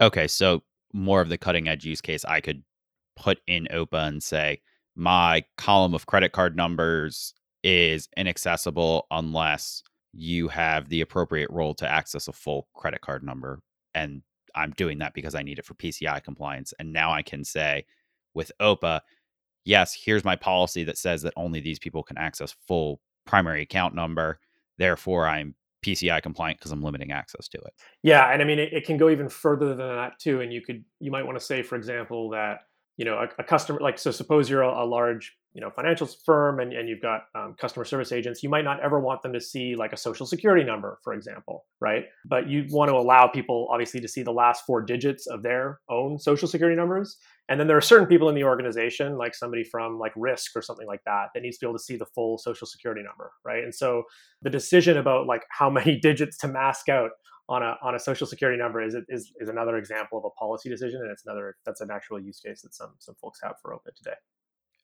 Okay. 0.02 0.28
So, 0.28 0.64
more 0.94 1.22
of 1.22 1.30
the 1.30 1.38
cutting 1.38 1.68
edge 1.68 1.86
use 1.86 2.02
case, 2.02 2.26
I 2.26 2.42
could 2.42 2.64
put 3.16 3.40
in 3.48 3.68
OPA 3.72 4.08
and 4.08 4.24
say, 4.24 4.62
my 4.96 5.44
column 5.58 5.94
of 5.94 6.06
credit 6.06 6.32
card 6.32 6.56
numbers 6.56 7.34
is 7.64 8.08
inaccessible 8.18 9.08
unless 9.12 9.82
you 10.14 10.48
have 10.48 10.90
the 10.90 11.02
appropriate 11.02 11.50
role 11.50 11.74
to 11.74 11.90
access 11.90 12.28
a 12.28 12.34
full 12.34 12.68
credit 12.76 13.02
card 13.02 13.24
number. 13.24 13.60
And 13.96 14.22
I'm 14.56 14.72
doing 14.72 15.00
that 15.00 15.14
because 15.14 15.34
I 15.34 15.42
need 15.42 15.58
it 15.58 15.66
for 15.66 15.74
PCI 15.74 16.24
compliance. 16.24 16.74
And 16.78 16.94
now 16.94 17.12
I 17.12 17.24
can 17.24 17.44
say 17.44 17.86
with 18.36 18.52
OPA, 18.60 19.02
yes, 19.66 19.94
here's 19.94 20.24
my 20.24 20.36
policy 20.36 20.84
that 20.86 20.98
says 20.98 21.22
that 21.24 21.34
only 21.36 21.60
these 21.60 21.80
people 21.80 22.04
can 22.04 22.18
access 22.18 22.56
full 22.68 23.00
primary 23.26 23.62
account 23.62 23.96
number. 23.96 24.40
Therefore, 24.78 25.28
I'm 25.28 25.56
PCI 25.84 26.22
compliant 26.22 26.60
because 26.60 26.72
I'm 26.72 26.82
limiting 26.82 27.12
access 27.12 27.48
to 27.50 27.58
it. 27.58 27.74
Yeah, 28.02 28.32
and 28.32 28.42
I 28.42 28.46
mean 28.46 28.60
it, 28.60 28.74
it, 28.74 28.86
can 28.86 28.98
go 28.98 29.10
even 29.10 29.30
further 29.30 29.68
than 29.70 29.78
that 29.78 30.20
too. 30.20 30.42
And 30.42 30.52
you 30.52 30.62
could 30.62 30.84
you 31.00 31.12
might 31.12 31.26
want 31.26 31.38
to 31.38 31.44
say, 31.44 31.62
for 31.62 31.76
example, 31.76 32.30
that 32.30 32.62
you 32.98 33.06
know 33.06 33.18
a, 33.18 33.42
a 33.42 33.44
customer 33.44 33.80
like 33.80 33.98
so 33.98 34.12
suppose 34.12 34.50
you're 34.50 34.62
a, 34.62 34.84
a, 34.84 34.86
large 34.86 35.36
you 35.54 35.62
know 35.62 35.70
financial 35.70 36.08
firm 36.26 36.60
and, 36.60 36.74
and 36.74 36.88
you've 36.88 37.02
got 37.02 37.24
um, 37.36 37.56
customer 37.60 37.86
service 37.86 38.12
agents 38.12 38.44
you 38.44 38.50
might 38.50 38.64
not 38.64 38.80
ever 38.82 39.00
want 39.00 39.22
them 39.22 39.34
to 39.34 39.42
see 39.42 39.76
like 39.76 39.94
a 39.94 39.98
social 39.98 40.26
security 40.26 40.64
number 40.64 41.00
for 41.04 41.14
example 41.14 41.66
right? 41.84 42.06
But 42.26 42.48
you 42.48 42.66
want 42.70 42.90
to 42.90 42.96
allow 42.96 43.28
people 43.28 43.68
obviously 43.70 44.00
to 44.00 44.08
see 44.08 44.24
the 44.24 44.32
last 44.32 44.64
four 44.66 44.82
digits 44.82 45.28
of 45.28 45.44
their 45.44 45.82
own 45.90 46.18
social 46.18 46.48
security 46.48 46.78
numbers. 46.78 47.18
And 47.50 47.60
then 47.60 47.68
there 47.68 47.76
are 47.76 47.82
certain 47.82 48.08
people 48.08 48.30
in 48.30 48.36
the 48.36 48.46
organization 48.46 49.18
like 49.18 49.36
somebody 49.36 49.66
from 49.66 50.00
like 50.00 50.14
risk 50.16 50.56
or 50.56 50.62
something 50.62 50.88
like 50.88 51.02
that 51.06 51.28
that 51.34 51.44
needs 51.44 51.58
to 51.58 51.66
be 51.66 51.70
able 51.70 51.78
to 51.78 51.84
see 51.84 51.98
the 51.98 52.06
full 52.06 52.38
social 52.38 52.66
security 52.66 53.04
number 53.04 53.34
right? 53.46 53.66
And 53.66 53.76
so 53.76 54.04
the 54.42 54.50
decision 54.50 54.98
about 54.98 55.28
like 55.28 55.44
how 55.50 55.70
many 55.80 56.00
digits 56.00 56.38
to 56.38 56.48
mask 56.48 56.88
out 56.88 57.12
on 57.50 57.62
a 57.62 57.76
on 57.82 57.96
a 57.96 58.00
social 58.00 58.26
security 58.26 58.58
number 58.58 58.82
is 58.82 58.96
is 59.10 59.34
is 59.40 59.50
another 59.50 59.78
example 59.78 60.18
of 60.18 60.26
a 60.26 60.30
policy 60.32 60.70
decision, 60.70 61.02
and 61.02 61.12
it's 61.12 61.26
another 61.26 61.58
that's 61.66 61.82
an 61.82 61.92
actual 61.92 62.20
use 62.20 62.40
case 62.40 62.62
that 62.62 62.74
some 62.74 62.94
some 63.00 63.16
folks 63.16 63.40
have 63.44 63.56
for 63.62 63.74
OPA 63.74 63.96
today. 63.96 64.16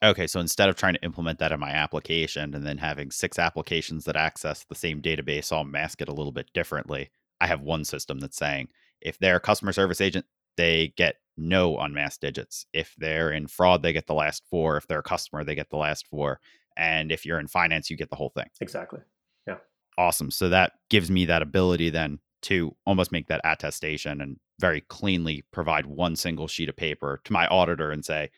Okay, 0.01 0.27
so 0.27 0.39
instead 0.39 0.69
of 0.69 0.75
trying 0.75 0.93
to 0.93 1.03
implement 1.03 1.39
that 1.39 1.51
in 1.51 1.59
my 1.59 1.71
application 1.71 2.55
and 2.55 2.65
then 2.65 2.77
having 2.77 3.11
six 3.11 3.37
applications 3.37 4.05
that 4.05 4.15
access 4.15 4.63
the 4.63 4.75
same 4.75 5.01
database, 5.01 5.51
I'll 5.51 5.65
mask 5.65 6.01
it 6.01 6.07
a 6.07 6.13
little 6.13 6.31
bit 6.31 6.51
differently. 6.53 7.09
I 7.41 7.47
have 7.47 7.61
one 7.61 7.83
system 7.83 8.19
that's 8.19 8.37
saying 8.37 8.69
if 9.01 9.17
they're 9.19 9.37
a 9.37 9.41
customer 9.41 9.73
service 9.73 9.99
agent, 9.99 10.25
they 10.55 10.93
get 10.95 11.15
no 11.37 11.77
unmasked 11.77 12.21
digits. 12.21 12.65
If 12.73 12.95
they're 12.97 13.31
in 13.31 13.47
fraud, 13.47 13.81
they 13.81 13.93
get 13.93 14.07
the 14.07 14.13
last 14.13 14.43
four. 14.49 14.77
If 14.77 14.87
they're 14.87 14.99
a 14.99 15.03
customer, 15.03 15.43
they 15.43 15.55
get 15.55 15.69
the 15.69 15.77
last 15.77 16.07
four. 16.07 16.39
And 16.77 17.11
if 17.11 17.25
you're 17.25 17.39
in 17.39 17.47
finance, 17.47 17.89
you 17.89 17.97
get 17.97 18.09
the 18.09 18.15
whole 18.15 18.29
thing. 18.29 18.47
Exactly. 18.61 18.99
Yeah. 19.47 19.57
Awesome. 19.97 20.31
So 20.31 20.49
that 20.49 20.73
gives 20.89 21.11
me 21.11 21.25
that 21.25 21.41
ability 21.41 21.89
then 21.89 22.19
to 22.43 22.75
almost 22.85 23.11
make 23.11 23.27
that 23.27 23.41
attestation 23.43 24.21
and 24.21 24.37
very 24.59 24.81
cleanly 24.81 25.43
provide 25.51 25.85
one 25.85 26.15
single 26.15 26.47
sheet 26.47 26.69
of 26.69 26.75
paper 26.75 27.21
to 27.23 27.33
my 27.33 27.47
auditor 27.47 27.91
and 27.91 28.03
say, 28.03 28.29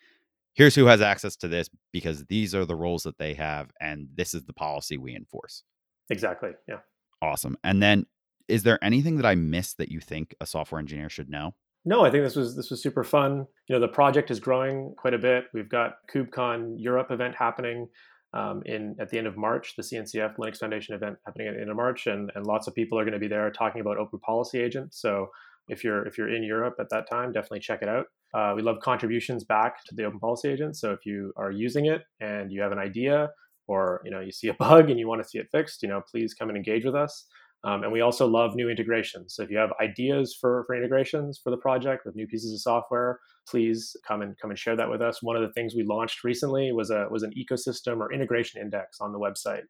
here's 0.53 0.75
who 0.75 0.85
has 0.85 1.01
access 1.01 1.35
to 1.37 1.47
this 1.47 1.69
because 1.91 2.25
these 2.25 2.53
are 2.53 2.65
the 2.65 2.75
roles 2.75 3.03
that 3.03 3.17
they 3.17 3.33
have 3.33 3.71
and 3.79 4.07
this 4.15 4.33
is 4.33 4.43
the 4.45 4.53
policy 4.53 4.97
we 4.97 5.15
enforce. 5.15 5.63
Exactly. 6.09 6.51
Yeah. 6.67 6.79
Awesome. 7.21 7.57
And 7.63 7.81
then 7.81 8.05
is 8.47 8.63
there 8.63 8.83
anything 8.83 9.17
that 9.17 9.25
I 9.25 9.35
missed 9.35 9.77
that 9.77 9.91
you 9.91 9.99
think 9.99 10.35
a 10.41 10.45
software 10.45 10.79
engineer 10.79 11.09
should 11.09 11.29
know? 11.29 11.53
No, 11.85 12.05
I 12.05 12.11
think 12.11 12.23
this 12.23 12.35
was 12.35 12.55
this 12.55 12.69
was 12.69 12.83
super 12.83 13.03
fun. 13.03 13.47
You 13.67 13.75
know, 13.75 13.79
the 13.79 13.87
project 13.87 14.29
is 14.29 14.39
growing 14.39 14.93
quite 14.97 15.15
a 15.15 15.19
bit. 15.19 15.45
We've 15.53 15.69
got 15.69 15.95
KubeCon 16.13 16.75
Europe 16.77 17.09
event 17.09 17.35
happening 17.35 17.87
um, 18.33 18.61
in 18.65 18.95
at 18.99 19.09
the 19.09 19.17
end 19.17 19.27
of 19.27 19.37
March, 19.37 19.75
the 19.75 19.83
CNCF 19.83 20.37
Linux 20.37 20.57
Foundation 20.57 20.95
event 20.95 21.17
happening 21.25 21.47
at 21.47 21.55
the 21.55 21.61
end 21.61 21.69
of 21.69 21.75
March, 21.75 22.07
and, 22.07 22.31
and 22.35 22.45
lots 22.45 22.67
of 22.67 22.75
people 22.75 22.97
are 22.97 23.03
going 23.03 23.13
to 23.13 23.19
be 23.19 23.27
there 23.27 23.49
talking 23.51 23.81
about 23.81 23.97
Open 23.97 24.19
Policy 24.19 24.59
Agent. 24.59 24.93
So 24.93 25.29
if 25.67 25.83
you're 25.83 26.07
if 26.07 26.17
you're 26.17 26.33
in 26.33 26.43
Europe 26.43 26.75
at 26.79 26.89
that 26.89 27.09
time, 27.09 27.31
definitely 27.31 27.59
check 27.59 27.81
it 27.81 27.89
out. 27.89 28.05
Uh, 28.33 28.53
we 28.55 28.61
love 28.61 28.79
contributions 28.81 29.43
back 29.43 29.83
to 29.85 29.95
the 29.95 30.05
Open 30.05 30.19
Policy 30.19 30.49
Agent. 30.49 30.77
So 30.77 30.91
if 30.91 31.05
you 31.05 31.33
are 31.35 31.51
using 31.51 31.87
it 31.87 32.03
and 32.21 32.51
you 32.51 32.61
have 32.61 32.71
an 32.71 32.79
idea, 32.79 33.29
or 33.67 34.01
you 34.05 34.11
know 34.11 34.21
you 34.21 34.31
see 34.31 34.47
a 34.47 34.53
bug 34.59 34.89
and 34.89 34.99
you 34.99 35.07
want 35.07 35.21
to 35.21 35.27
see 35.27 35.37
it 35.37 35.49
fixed, 35.51 35.83
you 35.83 35.89
know 35.89 36.01
please 36.09 36.33
come 36.33 36.49
and 36.49 36.57
engage 36.57 36.85
with 36.85 36.95
us. 36.95 37.25
Um, 37.63 37.83
and 37.83 37.91
we 37.91 38.01
also 38.01 38.27
love 38.27 38.55
new 38.55 38.69
integrations. 38.69 39.35
So 39.35 39.43
if 39.43 39.51
you 39.51 39.57
have 39.57 39.71
ideas 39.79 40.35
for, 40.39 40.63
for 40.65 40.75
integrations 40.75 41.39
for 41.43 41.51
the 41.51 41.57
project 41.57 42.05
with 42.05 42.15
new 42.15 42.25
pieces 42.25 42.53
of 42.53 42.59
software, 42.59 43.19
please 43.47 43.95
come 44.07 44.23
and 44.23 44.35
come 44.39 44.49
and 44.49 44.57
share 44.57 44.75
that 44.75 44.89
with 44.89 45.01
us. 45.01 45.21
One 45.21 45.35
of 45.35 45.43
the 45.43 45.53
things 45.53 45.75
we 45.75 45.83
launched 45.83 46.23
recently 46.23 46.71
was 46.71 46.89
a 46.89 47.07
was 47.11 47.23
an 47.23 47.33
ecosystem 47.37 47.99
or 47.99 48.11
integration 48.11 48.61
index 48.61 48.99
on 48.99 49.11
the 49.11 49.19
website. 49.19 49.63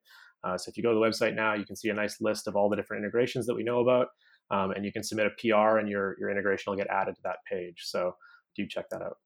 Uh, 0.43 0.57
so 0.57 0.69
if 0.69 0.77
you 0.77 0.83
go 0.83 0.93
to 0.93 0.95
the 0.95 1.05
website 1.05 1.35
now, 1.35 1.53
you 1.53 1.65
can 1.65 1.75
see 1.75 1.89
a 1.89 1.93
nice 1.93 2.21
list 2.21 2.47
of 2.47 2.55
all 2.55 2.69
the 2.69 2.75
different 2.75 3.03
integrations 3.03 3.45
that 3.45 3.53
we 3.53 3.63
know 3.63 3.79
about, 3.79 4.07
um, 4.49 4.71
and 4.71 4.85
you 4.85 4.91
can 4.91 5.03
submit 5.03 5.27
a 5.27 5.29
PR, 5.31 5.77
and 5.77 5.89
your 5.89 6.15
your 6.19 6.29
integration 6.29 6.71
will 6.71 6.77
get 6.77 6.87
added 6.87 7.15
to 7.15 7.21
that 7.23 7.37
page. 7.49 7.81
So 7.83 8.15
do 8.55 8.65
check 8.65 8.89
that 8.89 9.01
out. 9.01 9.17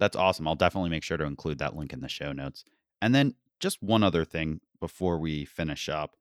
That's 0.00 0.16
awesome. 0.16 0.46
I'll 0.46 0.54
definitely 0.54 0.90
make 0.90 1.02
sure 1.02 1.16
to 1.16 1.24
include 1.24 1.58
that 1.58 1.76
link 1.76 1.92
in 1.92 2.00
the 2.00 2.08
show 2.08 2.32
notes. 2.32 2.64
And 3.00 3.14
then 3.14 3.34
just 3.60 3.82
one 3.82 4.02
other 4.02 4.24
thing 4.24 4.60
before 4.80 5.18
we 5.18 5.44
finish 5.44 5.88
up. 5.88 6.16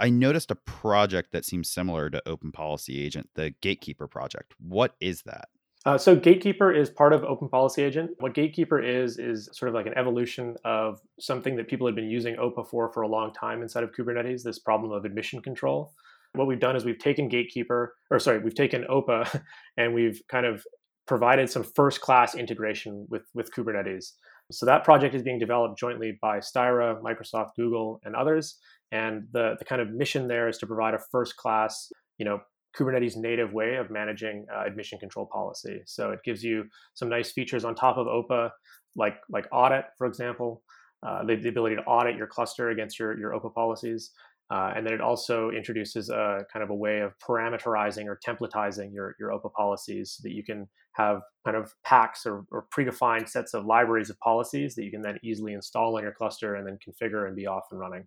I 0.00 0.08
noticed 0.08 0.50
a 0.50 0.54
project 0.56 1.30
that 1.32 1.44
seems 1.44 1.68
similar 1.68 2.08
to 2.10 2.22
Open 2.26 2.50
Policy 2.50 3.04
Agent, 3.04 3.28
the 3.34 3.54
Gatekeeper 3.60 4.08
project. 4.08 4.54
What 4.58 4.96
is 4.98 5.22
that? 5.22 5.48
Uh, 5.86 5.96
so 5.96 6.16
Gatekeeper 6.16 6.72
is 6.72 6.90
part 6.90 7.12
of 7.12 7.22
Open 7.24 7.48
Policy 7.48 7.82
Agent. 7.82 8.10
What 8.18 8.34
Gatekeeper 8.34 8.82
is 8.82 9.18
is 9.18 9.48
sort 9.52 9.68
of 9.68 9.74
like 9.74 9.86
an 9.86 9.96
evolution 9.96 10.56
of 10.64 11.00
something 11.18 11.56
that 11.56 11.68
people 11.68 11.86
had 11.86 11.94
been 11.94 12.10
using 12.10 12.36
OPA 12.36 12.68
for 12.68 12.92
for 12.92 13.02
a 13.02 13.08
long 13.08 13.32
time 13.32 13.62
inside 13.62 13.84
of 13.84 13.92
Kubernetes. 13.92 14.42
This 14.42 14.58
problem 14.58 14.92
of 14.92 15.04
admission 15.04 15.40
control. 15.40 15.92
What 16.34 16.46
we've 16.46 16.60
done 16.60 16.76
is 16.76 16.84
we've 16.84 16.98
taken 16.98 17.28
Gatekeeper, 17.28 17.94
or 18.10 18.18
sorry, 18.18 18.38
we've 18.38 18.54
taken 18.54 18.84
OPA, 18.90 19.42
and 19.76 19.94
we've 19.94 20.20
kind 20.28 20.46
of 20.46 20.64
provided 21.06 21.50
some 21.50 21.64
first-class 21.64 22.34
integration 22.34 23.06
with 23.08 23.24
with 23.34 23.52
Kubernetes. 23.52 24.12
So 24.52 24.66
that 24.66 24.84
project 24.84 25.14
is 25.14 25.22
being 25.22 25.38
developed 25.38 25.78
jointly 25.78 26.18
by 26.20 26.38
Styra, 26.38 27.00
Microsoft, 27.02 27.50
Google, 27.56 28.00
and 28.04 28.16
others. 28.16 28.58
And 28.92 29.28
the, 29.32 29.56
the 29.58 29.64
kind 29.64 29.80
of 29.80 29.90
mission 29.90 30.28
there 30.28 30.48
is 30.48 30.58
to 30.58 30.66
provide 30.66 30.94
a 30.94 30.98
first 31.10 31.36
class, 31.36 31.92
you 32.18 32.24
know, 32.24 32.40
Kubernetes 32.76 33.16
native 33.16 33.52
way 33.52 33.76
of 33.76 33.90
managing 33.90 34.46
uh, 34.54 34.64
admission 34.64 34.98
control 34.98 35.26
policy. 35.26 35.82
So 35.86 36.10
it 36.10 36.20
gives 36.24 36.42
you 36.42 36.64
some 36.94 37.08
nice 37.08 37.32
features 37.32 37.64
on 37.64 37.74
top 37.74 37.96
of 37.96 38.06
OPA, 38.06 38.50
like 38.94 39.16
like 39.28 39.46
audit, 39.52 39.86
for 39.98 40.06
example, 40.06 40.62
uh, 41.06 41.24
the, 41.24 41.36
the, 41.36 41.48
ability 41.48 41.76
to 41.76 41.82
audit 41.82 42.16
your 42.16 42.26
cluster 42.26 42.70
against 42.70 42.98
your, 42.98 43.18
your 43.18 43.32
OPA 43.32 43.54
policies. 43.54 44.12
Uh, 44.50 44.72
and 44.74 44.84
then 44.84 44.92
it 44.92 45.00
also 45.00 45.50
introduces 45.50 46.10
a 46.10 46.44
kind 46.52 46.62
of 46.62 46.70
a 46.70 46.74
way 46.74 47.00
of 47.00 47.12
parameterizing 47.20 48.06
or 48.06 48.18
templatizing 48.26 48.92
your, 48.92 49.14
your 49.18 49.30
OPA 49.30 49.52
policies 49.52 50.16
so 50.16 50.20
that 50.24 50.34
you 50.34 50.42
can 50.42 50.68
have 50.94 51.20
kind 51.44 51.56
of 51.56 51.72
packs 51.84 52.26
or, 52.26 52.44
or, 52.50 52.66
predefined 52.76 53.28
sets 53.28 53.54
of 53.54 53.64
libraries 53.64 54.10
of 54.10 54.18
policies 54.18 54.74
that 54.74 54.84
you 54.84 54.90
can 54.90 55.02
then 55.02 55.18
easily 55.22 55.52
install 55.52 55.96
on 55.96 56.02
your 56.02 56.12
cluster 56.12 56.56
and 56.56 56.66
then 56.66 56.78
configure 56.84 57.28
and 57.28 57.36
be 57.36 57.46
off 57.46 57.62
and 57.70 57.78
running. 57.78 58.04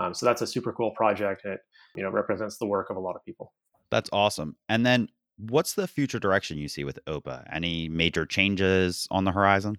Um, 0.00 0.14
so 0.14 0.26
that's 0.26 0.42
a 0.42 0.46
super 0.46 0.72
cool 0.72 0.90
project. 0.92 1.44
It 1.44 1.60
you 1.94 2.02
know 2.02 2.10
represents 2.10 2.56
the 2.58 2.66
work 2.66 2.90
of 2.90 2.96
a 2.96 3.00
lot 3.00 3.16
of 3.16 3.24
people. 3.24 3.52
That's 3.90 4.10
awesome. 4.12 4.56
And 4.68 4.86
then 4.86 5.08
what's 5.36 5.74
the 5.74 5.88
future 5.88 6.18
direction 6.18 6.58
you 6.58 6.68
see 6.68 6.84
with 6.84 6.98
OPA? 7.06 7.46
Any 7.52 7.88
major 7.88 8.26
changes 8.26 9.06
on 9.10 9.24
the 9.24 9.32
horizon? 9.32 9.76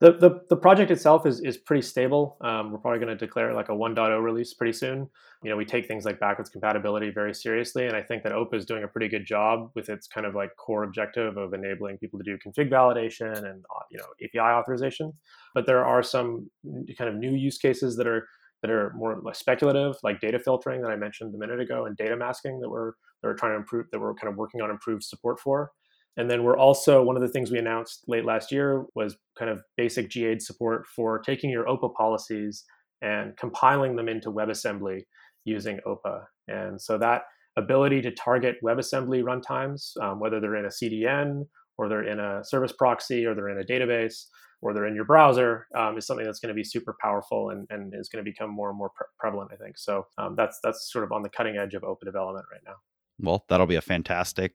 The, 0.00 0.12
the, 0.12 0.40
the 0.48 0.56
project 0.56 0.90
itself 0.90 1.26
is, 1.26 1.40
is 1.40 1.58
pretty 1.58 1.82
stable. 1.82 2.38
Um, 2.40 2.72
we're 2.72 2.78
probably 2.78 3.00
going 3.00 3.18
to 3.18 3.26
declare 3.26 3.52
like 3.52 3.68
a 3.68 3.72
1.0 3.72 4.22
release 4.22 4.54
pretty 4.54 4.72
soon. 4.72 5.06
You 5.42 5.50
know, 5.50 5.58
we 5.58 5.66
take 5.66 5.86
things 5.86 6.06
like 6.06 6.18
backwards 6.18 6.48
compatibility 6.48 7.10
very 7.10 7.34
seriously, 7.34 7.86
and 7.86 7.94
I 7.94 8.02
think 8.02 8.22
that 8.22 8.32
OPA 8.32 8.54
is 8.54 8.64
doing 8.64 8.84
a 8.84 8.88
pretty 8.88 9.08
good 9.08 9.26
job 9.26 9.70
with 9.74 9.90
its 9.90 10.06
kind 10.06 10.26
of 10.26 10.34
like 10.34 10.56
core 10.56 10.84
objective 10.84 11.36
of 11.36 11.52
enabling 11.52 11.98
people 11.98 12.18
to 12.18 12.24
do 12.24 12.38
config 12.38 12.70
validation 12.70 13.36
and 13.36 13.62
uh, 13.76 13.82
you 13.90 13.98
know 13.98 14.06
API 14.24 14.40
authorization. 14.40 15.12
But 15.54 15.66
there 15.66 15.84
are 15.84 16.02
some 16.02 16.50
kind 16.96 17.10
of 17.10 17.16
new 17.16 17.32
use 17.32 17.58
cases 17.58 17.96
that 17.96 18.06
are 18.06 18.26
that 18.62 18.70
are 18.70 18.92
more 18.94 19.20
like 19.22 19.34
speculative, 19.34 19.96
like 20.02 20.20
data 20.20 20.38
filtering 20.38 20.82
that 20.82 20.90
I 20.90 20.96
mentioned 20.96 21.34
a 21.34 21.38
minute 21.38 21.60
ago, 21.60 21.86
and 21.86 21.96
data 21.96 22.16
masking 22.16 22.60
that 22.60 22.68
we're 22.68 22.92
that 23.22 23.28
we're 23.28 23.34
trying 23.34 23.52
to 23.52 23.58
improve 23.58 23.86
that 23.92 24.00
we're 24.00 24.14
kind 24.14 24.30
of 24.30 24.36
working 24.36 24.60
on 24.60 24.70
improved 24.70 25.04
support 25.04 25.40
for. 25.40 25.70
And 26.16 26.30
then 26.30 26.42
we're 26.42 26.58
also 26.58 27.02
one 27.02 27.16
of 27.16 27.22
the 27.22 27.28
things 27.28 27.50
we 27.50 27.58
announced 27.58 28.04
late 28.08 28.24
last 28.24 28.50
year 28.50 28.84
was 28.94 29.16
kind 29.38 29.50
of 29.50 29.62
basic 29.76 30.10
GA 30.10 30.38
support 30.38 30.86
for 30.94 31.18
taking 31.20 31.50
your 31.50 31.64
OPA 31.66 31.94
policies 31.94 32.64
and 33.00 33.36
compiling 33.36 33.96
them 33.96 34.08
into 34.08 34.30
WebAssembly 34.30 35.02
using 35.44 35.78
OPA. 35.86 36.24
And 36.48 36.80
so 36.80 36.98
that 36.98 37.22
ability 37.56 38.02
to 38.02 38.10
target 38.10 38.56
WebAssembly 38.62 39.22
runtimes, 39.22 39.92
um, 40.02 40.20
whether 40.20 40.40
they're 40.40 40.56
in 40.56 40.66
a 40.66 40.68
CDN 40.68 41.46
or 41.78 41.88
they're 41.88 42.06
in 42.06 42.20
a 42.20 42.44
service 42.44 42.72
proxy 42.72 43.24
or 43.24 43.34
they're 43.34 43.48
in 43.48 43.60
a 43.60 43.64
database 43.64 44.24
or 44.62 44.74
they're 44.74 44.86
in 44.86 44.94
your 44.94 45.04
browser, 45.04 45.66
um, 45.76 45.96
is 45.96 46.06
something 46.06 46.26
that's 46.26 46.40
going 46.40 46.48
to 46.48 46.54
be 46.54 46.64
super 46.64 46.96
powerful 47.00 47.50
and, 47.50 47.66
and 47.70 47.94
is 47.94 48.08
going 48.08 48.24
to 48.24 48.30
become 48.30 48.50
more 48.50 48.68
and 48.68 48.78
more 48.78 48.90
pre- 48.90 49.06
prevalent, 49.18 49.50
I 49.52 49.56
think. 49.56 49.78
So 49.78 50.06
um, 50.18 50.34
that's 50.36 50.58
that's 50.62 50.92
sort 50.92 51.04
of 51.04 51.12
on 51.12 51.22
the 51.22 51.28
cutting 51.28 51.56
edge 51.56 51.74
of 51.74 51.82
OPA 51.82 52.04
development 52.04 52.46
right 52.52 52.62
now. 52.66 52.74
Well, 53.18 53.44
that'll 53.48 53.66
be 53.66 53.76
a 53.76 53.82
fantastic 53.82 54.54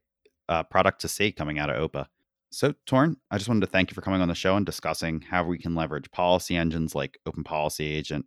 uh, 0.50 0.64
product 0.64 1.02
to 1.02 1.08
see 1.08 1.32
coming 1.32 1.60
out 1.60 1.70
of 1.70 1.92
OPA. 1.92 2.08
So, 2.52 2.74
Torin 2.88 3.16
I 3.32 3.38
just 3.38 3.50
wanted 3.50 3.62
to 3.62 3.72
thank 3.72 3.92
you 3.92 3.96
for 3.96 4.02
coming 4.02 4.22
on 4.22 4.28
the 4.28 4.36
show 4.36 4.56
and 4.56 4.66
discussing 4.66 5.22
how 5.22 5.44
we 5.44 5.58
can 5.58 5.76
leverage 5.76 6.10
policy 6.12 6.56
engines 6.56 6.96
like 6.96 7.20
Open 7.26 7.44
Policy 7.44 7.86
Agent 7.86 8.26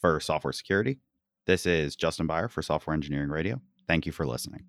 for 0.00 0.20
software 0.20 0.52
security. 0.52 0.98
This 1.46 1.66
is 1.66 1.96
Justin 1.96 2.26
Beyer 2.26 2.48
for 2.48 2.62
Software 2.62 2.94
Engineering 2.94 3.30
Radio. 3.30 3.60
Thank 3.86 4.06
you 4.06 4.12
for 4.12 4.26
listening. 4.26 4.64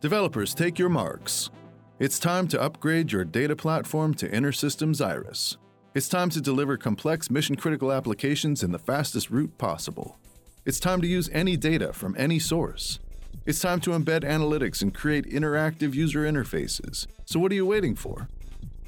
Developers, 0.00 0.54
take 0.54 0.78
your 0.78 0.88
marks. 0.88 1.50
It's 1.98 2.18
time 2.18 2.48
to 2.48 2.60
upgrade 2.60 3.12
your 3.12 3.24
data 3.24 3.54
platform 3.56 4.14
to 4.14 4.28
InterSystems 4.28 5.04
Iris. 5.04 5.56
It's 5.94 6.08
time 6.08 6.30
to 6.30 6.40
deliver 6.40 6.78
complex 6.78 7.30
mission 7.30 7.54
critical 7.54 7.92
applications 7.92 8.62
in 8.62 8.72
the 8.72 8.78
fastest 8.78 9.28
route 9.28 9.58
possible. 9.58 10.16
It's 10.64 10.80
time 10.80 11.02
to 11.02 11.06
use 11.06 11.28
any 11.34 11.54
data 11.54 11.92
from 11.92 12.16
any 12.18 12.38
source. 12.38 12.98
It's 13.44 13.60
time 13.60 13.78
to 13.80 13.90
embed 13.90 14.24
analytics 14.24 14.80
and 14.80 14.94
create 14.94 15.26
interactive 15.26 15.92
user 15.92 16.20
interfaces. 16.20 17.06
So, 17.26 17.38
what 17.38 17.52
are 17.52 17.56
you 17.56 17.66
waiting 17.66 17.94
for? 17.94 18.28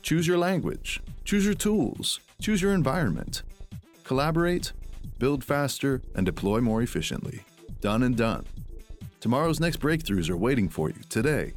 Choose 0.01 0.27
your 0.27 0.39
language, 0.39 1.03
choose 1.25 1.45
your 1.45 1.53
tools, 1.53 2.21
choose 2.41 2.63
your 2.63 2.73
environment. 2.73 3.43
Collaborate, 4.05 4.73
build 5.19 5.45
faster, 5.45 6.01
and 6.15 6.25
deploy 6.25 6.63
more 6.63 6.81
efficiently. 6.81 7.43
Done 7.83 8.03
and 8.03 8.17
done. 8.17 8.47
Tomorrow's 9.21 9.61
next 9.61 9.79
breakthroughs 9.79 10.31
are 10.31 10.39
waiting 10.39 10.71
for 10.71 10.89
you 10.89 11.01
today. 11.11 11.53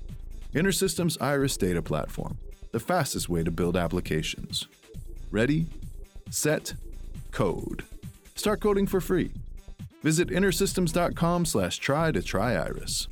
InterSystems 0.54 1.18
Iris 1.22 1.56
Data 1.56 1.82
Platform, 1.82 2.38
the 2.74 2.82
fastest 2.82 3.30
way 3.30 3.45
to 3.45 3.52
build 3.52 3.78
applications. 3.78 4.68
Ready, 5.32 5.67
set, 6.30 6.73
code. 7.32 7.84
Start 8.36 8.61
coding 8.61 8.88
for 8.88 9.01
free 9.01 9.32
Visit 10.03 10.30
intersystems.com 10.30 11.45
slash 11.45 11.80
try 11.80 12.11
to 12.11 12.21
try 12.21 12.53
Iris. 12.53 13.07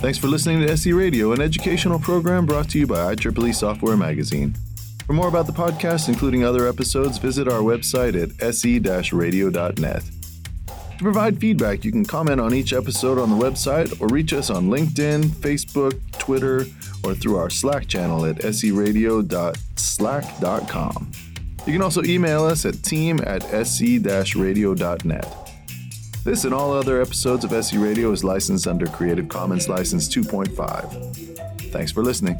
Thanks 0.00 0.18
for 0.18 0.26
listening 0.26 0.60
to 0.60 0.70
SE 0.72 0.92
Radio, 0.92 1.32
an 1.32 1.40
educational 1.40 1.98
program 1.98 2.44
brought 2.44 2.68
to 2.70 2.78
you 2.78 2.88
by 2.88 3.14
IEEE 3.14 3.54
Software 3.54 3.96
Magazine. 3.96 4.54
For 5.06 5.12
more 5.12 5.28
about 5.28 5.46
the 5.46 5.52
podcast, 5.52 6.08
including 6.08 6.44
other 6.44 6.68
episodes, 6.68 7.18
visit 7.18 7.46
our 7.46 7.60
website 7.60 8.14
at 8.14 8.54
se-radio.net. 8.54 10.02
To 10.66 10.98
provide 10.98 11.38
feedback, 11.38 11.84
you 11.84 11.92
can 11.92 12.04
comment 12.04 12.40
on 12.40 12.52
each 12.52 12.72
episode 12.72 13.18
on 13.18 13.30
the 13.30 13.36
website 13.36 14.00
or 14.00 14.08
reach 14.08 14.32
us 14.32 14.50
on 14.50 14.68
LinkedIn, 14.68 15.24
Facebook, 15.24 15.98
Twitter, 16.18 16.66
or 17.04 17.14
through 17.14 17.36
our 17.36 17.50
Slack 17.50 17.86
channel 17.86 18.24
at 18.26 18.36
seradio.slack.com. 18.36 21.12
You 21.66 21.72
can 21.72 21.82
also 21.82 22.02
email 22.02 22.44
us 22.44 22.64
at 22.64 22.82
team 22.82 23.20
at 23.24 23.42
se-radio.net. 23.66 25.38
This 26.24 26.44
and 26.44 26.54
all 26.54 26.72
other 26.72 27.02
episodes 27.02 27.44
of 27.44 27.52
SE 27.52 27.76
Radio 27.78 28.12
is 28.12 28.22
licensed 28.22 28.66
under 28.66 28.86
Creative 28.86 29.28
Commons 29.28 29.68
License 29.68 30.08
2.5. 30.08 31.72
Thanks 31.72 31.90
for 31.90 32.02
listening. 32.02 32.38